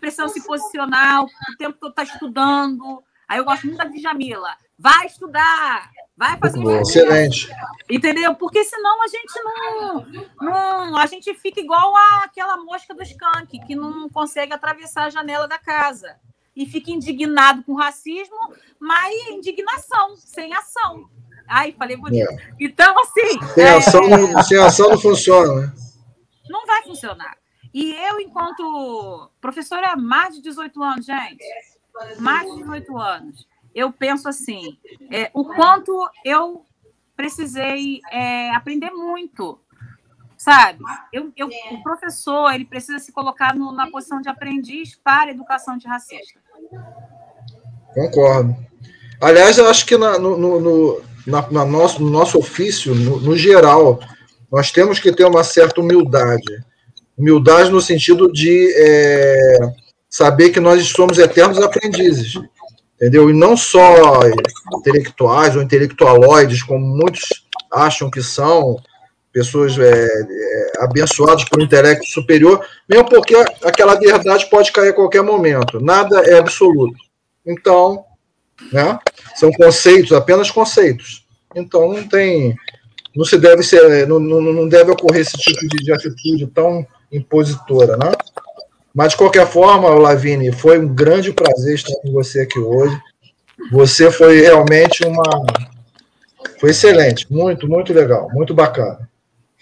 [0.00, 1.28] precisando se posicionar, o
[1.58, 3.02] tempo todo está estudando.
[3.30, 4.56] Aí eu gosto muito da Djamila.
[4.76, 7.48] Vai estudar, vai fazer um Excelente.
[7.88, 8.34] Entendeu?
[8.34, 10.06] Porque senão a gente não,
[10.40, 10.96] não.
[10.96, 11.94] A gente fica igual
[12.24, 16.16] aquela mosca do skunk, que não consegue atravessar a janela da casa.
[16.56, 21.08] E fica indignado com racismo, mas indignação, sem ação.
[21.46, 22.32] Ai, falei bonito.
[22.32, 22.54] É.
[22.58, 23.54] Então, assim.
[23.54, 23.76] Sem, é...
[23.76, 25.72] ação, sem ação não funciona, né?
[26.48, 27.38] Não vai funcionar.
[27.72, 31.44] E eu, enquanto professora há mais de 18 anos, gente,
[32.18, 34.78] mais de 18 anos, eu penso assim:
[35.10, 36.64] é, o quanto eu
[37.16, 39.58] precisei é, aprender muito.
[40.36, 40.82] Sabe?
[41.12, 45.32] Eu, eu, o professor ele precisa se colocar no, na posição de aprendiz para a
[45.32, 46.40] educação antirracista.
[47.94, 48.56] Concordo.
[49.20, 53.36] Aliás, eu acho que na, no, no, na, na nosso, no nosso ofício, no, no,
[53.36, 54.00] geral,
[54.50, 56.64] nós temos que ter uma certa humildade.
[57.18, 59.58] Humildade no sentido de é,
[60.10, 62.34] saber que nós somos eternos aprendizes.
[62.96, 63.30] Entendeu?
[63.30, 64.20] E não só
[64.74, 68.76] intelectuais ou intelectualoides, como muitos acham que são,
[69.32, 73.34] pessoas é, é, abençoadas por um intelecto superior, mesmo porque
[73.64, 75.80] aquela verdade pode cair a qualquer momento.
[75.80, 76.98] Nada é absoluto.
[77.46, 78.04] Então,
[78.72, 78.98] né?
[79.36, 81.24] São conceitos, apenas conceitos.
[81.54, 82.54] Então não tem,
[83.14, 87.96] não se deve ser, não, não deve ocorrer esse tipo de, de atitude tão impositora,
[87.96, 88.12] né?
[88.94, 92.98] Mas de qualquer forma, Lavini, foi um grande prazer estar com você aqui hoje.
[93.70, 95.22] Você foi realmente uma,
[96.58, 99.08] foi excelente, muito, muito legal, muito bacana.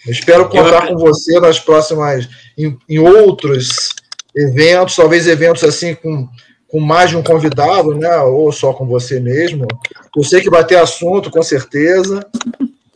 [0.05, 2.27] Eu espero contar com você nas próximas,
[2.57, 3.89] em, em outros
[4.35, 6.27] eventos, talvez eventos assim com
[6.69, 8.15] com mais de um convidado, né?
[8.19, 9.67] Ou só com você mesmo.
[10.15, 12.25] Eu sei que vai ter assunto, com certeza.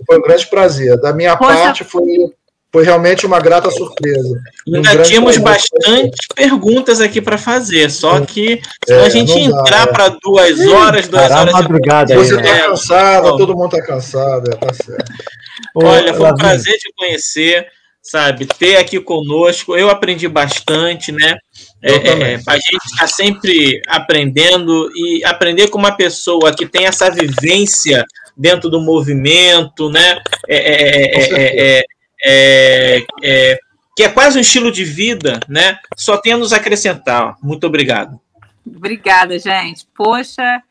[0.06, 1.00] Foi um grande prazer.
[1.02, 1.54] Da minha Poxa.
[1.54, 2.04] parte, foi,
[2.74, 4.42] foi realmente uma grata surpresa.
[4.66, 9.86] Ainda um tínhamos bastante perguntas aqui para fazer, só que se é, a gente entrar
[9.88, 11.54] para duas horas, duas Caramba, horas.
[11.54, 15.14] Madrugada você está é, cansado, todo mundo está cansado, é, tá certo.
[15.76, 17.68] Olha, foi um prazer te conhecer
[18.02, 18.46] sabe?
[18.46, 21.38] Ter aqui conosco, eu aprendi bastante, né?
[21.82, 27.10] É, é, a gente está sempre aprendendo e aprender com uma pessoa que tem essa
[27.10, 28.04] vivência
[28.36, 30.18] dentro do movimento, né?
[30.50, 31.84] É,
[32.24, 33.06] é,
[33.96, 35.78] que é quase um estilo de vida, né?
[35.96, 37.36] Só tem a nos acrescentar.
[37.42, 38.20] Muito obrigado.
[38.66, 39.86] Obrigada, gente.
[39.94, 40.64] Poxa,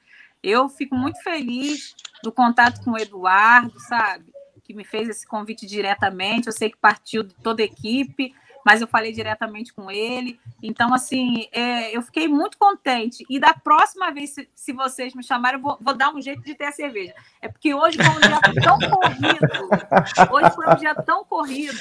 [0.42, 4.32] eu fico muito feliz do contato com o Eduardo, sabe?
[4.72, 6.46] que me fez esse convite diretamente.
[6.46, 8.34] Eu sei que partiu de toda a equipe,
[8.64, 10.38] mas eu falei diretamente com ele.
[10.62, 13.24] Então, assim, é, eu fiquei muito contente.
[13.28, 16.42] E da próxima vez, se, se vocês me chamarem, eu vou, vou, dar um jeito
[16.42, 17.14] de ter a cerveja.
[17.40, 20.32] É porque hoje foi um dia tão corrido.
[20.32, 21.78] Hoje foi um dia tão corrido.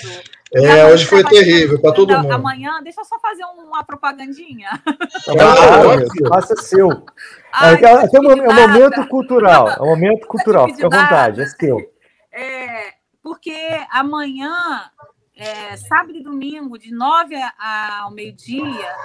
[0.54, 2.32] É, hoje foi terrível para todo mundo.
[2.32, 4.70] Amanhã, deixa eu só fazer uma propagandinha.
[5.24, 7.06] Claro, faça seu.
[7.54, 9.70] Ai, é, é, é, um momento cultural.
[9.70, 10.68] É um momento cultural.
[10.68, 11.78] Fique à vontade, é seu.
[12.32, 13.56] É, porque
[13.92, 14.52] amanhã,
[15.42, 18.96] é, sábado e domingo, de nove ao meio-dia,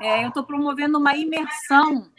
[0.00, 2.10] é, eu estou promovendo uma imersão.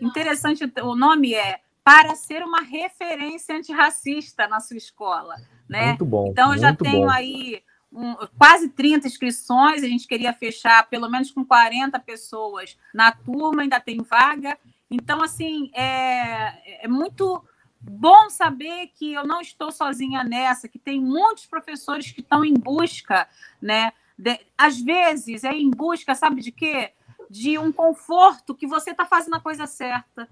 [0.00, 5.36] Interessante, o nome é Para Ser uma Referência Antirracista na sua escola.
[5.66, 5.88] Né?
[5.88, 6.28] Muito bom.
[6.28, 7.10] Então, eu já tenho bom.
[7.10, 13.10] aí um, quase 30 inscrições, a gente queria fechar pelo menos com 40 pessoas na
[13.10, 14.58] turma, ainda tem vaga.
[14.90, 17.42] Então, assim, é, é muito
[17.82, 22.54] bom saber que eu não estou sozinha nessa, que tem muitos professores que estão em
[22.54, 23.28] busca,
[23.60, 23.92] né?
[24.16, 26.92] De, às vezes é em busca, sabe de quê?
[27.28, 30.28] De um conforto que você está fazendo a coisa certa.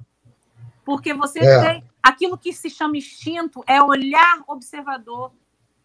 [0.85, 1.63] Porque você é.
[1.63, 5.33] tem aquilo que se chama instinto é olhar observador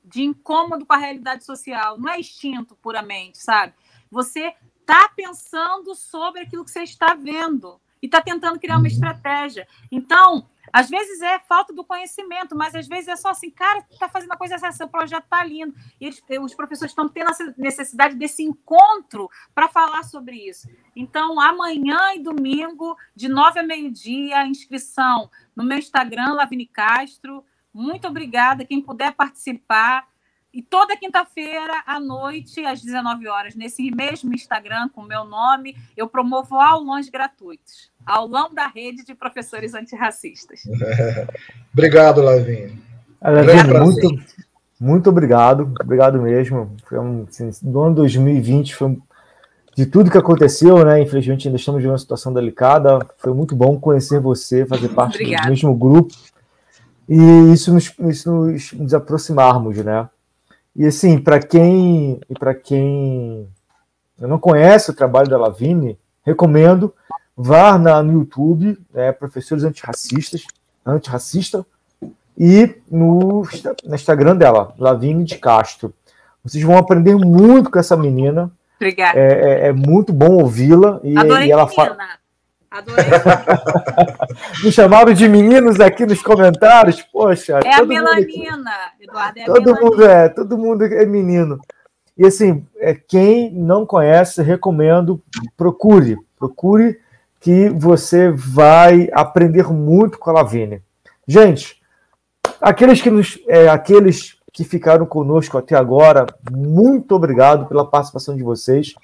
[0.04, 2.00] de incômodo com a realidade social.
[2.00, 3.74] Não é instinto puramente, sabe?
[4.12, 8.88] Você está pensando sobre aquilo que você está vendo e está tentando criar uma uhum.
[8.88, 9.68] estratégia.
[9.92, 14.10] Então, às vezes é falta do conhecimento, mas às vezes é só assim, cara, está
[14.10, 15.74] fazendo a coisa certa, seu projeto está lindo.
[16.02, 20.68] E eles, os professores estão tendo essa necessidade desse encontro para falar sobre isso.
[20.94, 27.46] Então, amanhã e domingo, de nove a meio-dia, inscrição no meu Instagram, Lavini Castro.
[27.74, 28.66] Muito obrigada.
[28.66, 30.06] Quem puder participar.
[30.52, 35.78] E toda quinta-feira, à noite, às 19 horas, nesse mesmo Instagram, com o meu nome,
[35.96, 37.95] eu promovo aulões gratuitos.
[38.06, 40.62] Aulão da rede de professores antirracistas.
[41.74, 42.22] obrigado.
[42.22, 42.80] Lavinho,
[43.84, 44.24] muito,
[44.80, 45.74] muito obrigado.
[45.82, 46.76] Obrigado mesmo.
[46.86, 48.98] Foi um, assim, no ano 2020 foi
[49.76, 51.02] de tudo que aconteceu, né?
[51.02, 53.00] Infelizmente ainda estamos em uma situação delicada.
[53.18, 55.46] Foi muito bom conhecer você, fazer parte Obrigada.
[55.46, 56.14] do mesmo grupo
[57.08, 60.10] e isso nos, isso nos, nos aproximarmos, né?
[60.76, 63.48] E assim, para quem para quem
[64.18, 66.94] não conhece o trabalho da Lavine, recomendo
[67.36, 70.46] vá na, no YouTube, é, professores antirracistas,
[70.86, 71.66] antirracista,
[72.38, 73.48] e no,
[73.84, 75.94] no Instagram dela, Lavine de Castro.
[76.44, 78.52] Vocês vão aprender muito com essa menina.
[78.76, 79.18] Obrigada.
[79.18, 81.00] É, é, é muito bom ouvi-la.
[81.04, 81.98] E, Adorei e ela fala.
[82.70, 83.04] Adorei.
[84.64, 87.02] Me chamaram de meninos aqui nos comentários.
[87.02, 87.62] Poxa.
[87.64, 89.40] É a melanina, Eduardo.
[89.40, 89.82] É todo melanina.
[89.82, 91.60] mundo é, todo mundo é menino.
[92.18, 95.22] E assim, é, quem não conhece, recomendo,
[95.58, 96.18] procure.
[96.38, 97.00] Procure
[97.46, 100.82] que você vai aprender muito com a Lavine.
[101.28, 101.80] Gente,
[102.60, 108.42] aqueles que nos, é, aqueles que ficaram conosco até agora, muito obrigado pela participação de
[108.42, 108.96] vocês.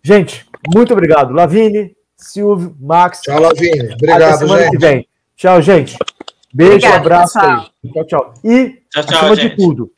[0.00, 1.34] Gente, muito obrigado.
[1.34, 3.20] Lavine, Silvio, Max.
[3.20, 3.92] Tchau, Lavinho.
[3.94, 4.70] Obrigado, Até semana gente.
[4.70, 5.08] que vem.
[5.34, 5.98] Tchau, gente.
[6.54, 7.38] Beijo, Obrigada, abraço.
[7.92, 8.34] Tchau, tchau.
[8.44, 9.56] E, Tchau, tchau, acima de gente.
[9.56, 9.90] tudo,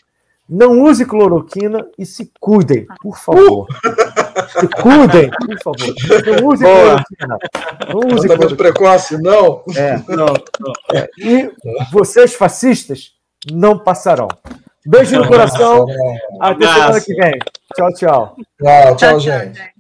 [0.49, 3.67] não use cloroquina e se cuidem, por favor.
[3.69, 4.07] Se
[4.83, 5.95] cuidem, por favor.
[6.41, 6.81] Não use Boa.
[6.81, 7.39] cloroquina.
[7.89, 8.57] Não use Tratamento cloroquina.
[8.57, 9.63] precoce, não.
[9.77, 10.73] É, não, não.
[10.95, 11.09] É.
[11.19, 11.51] E
[11.93, 13.13] vocês, fascistas,
[13.51, 14.29] não passarão.
[14.87, 15.87] Beijo no coração.
[16.41, 17.39] Até semana que vem.
[17.77, 18.37] Tchau, tchau.
[18.37, 19.59] Tchau, tchau, Tchau, tchau, gente.
[19.59, 19.80] gente.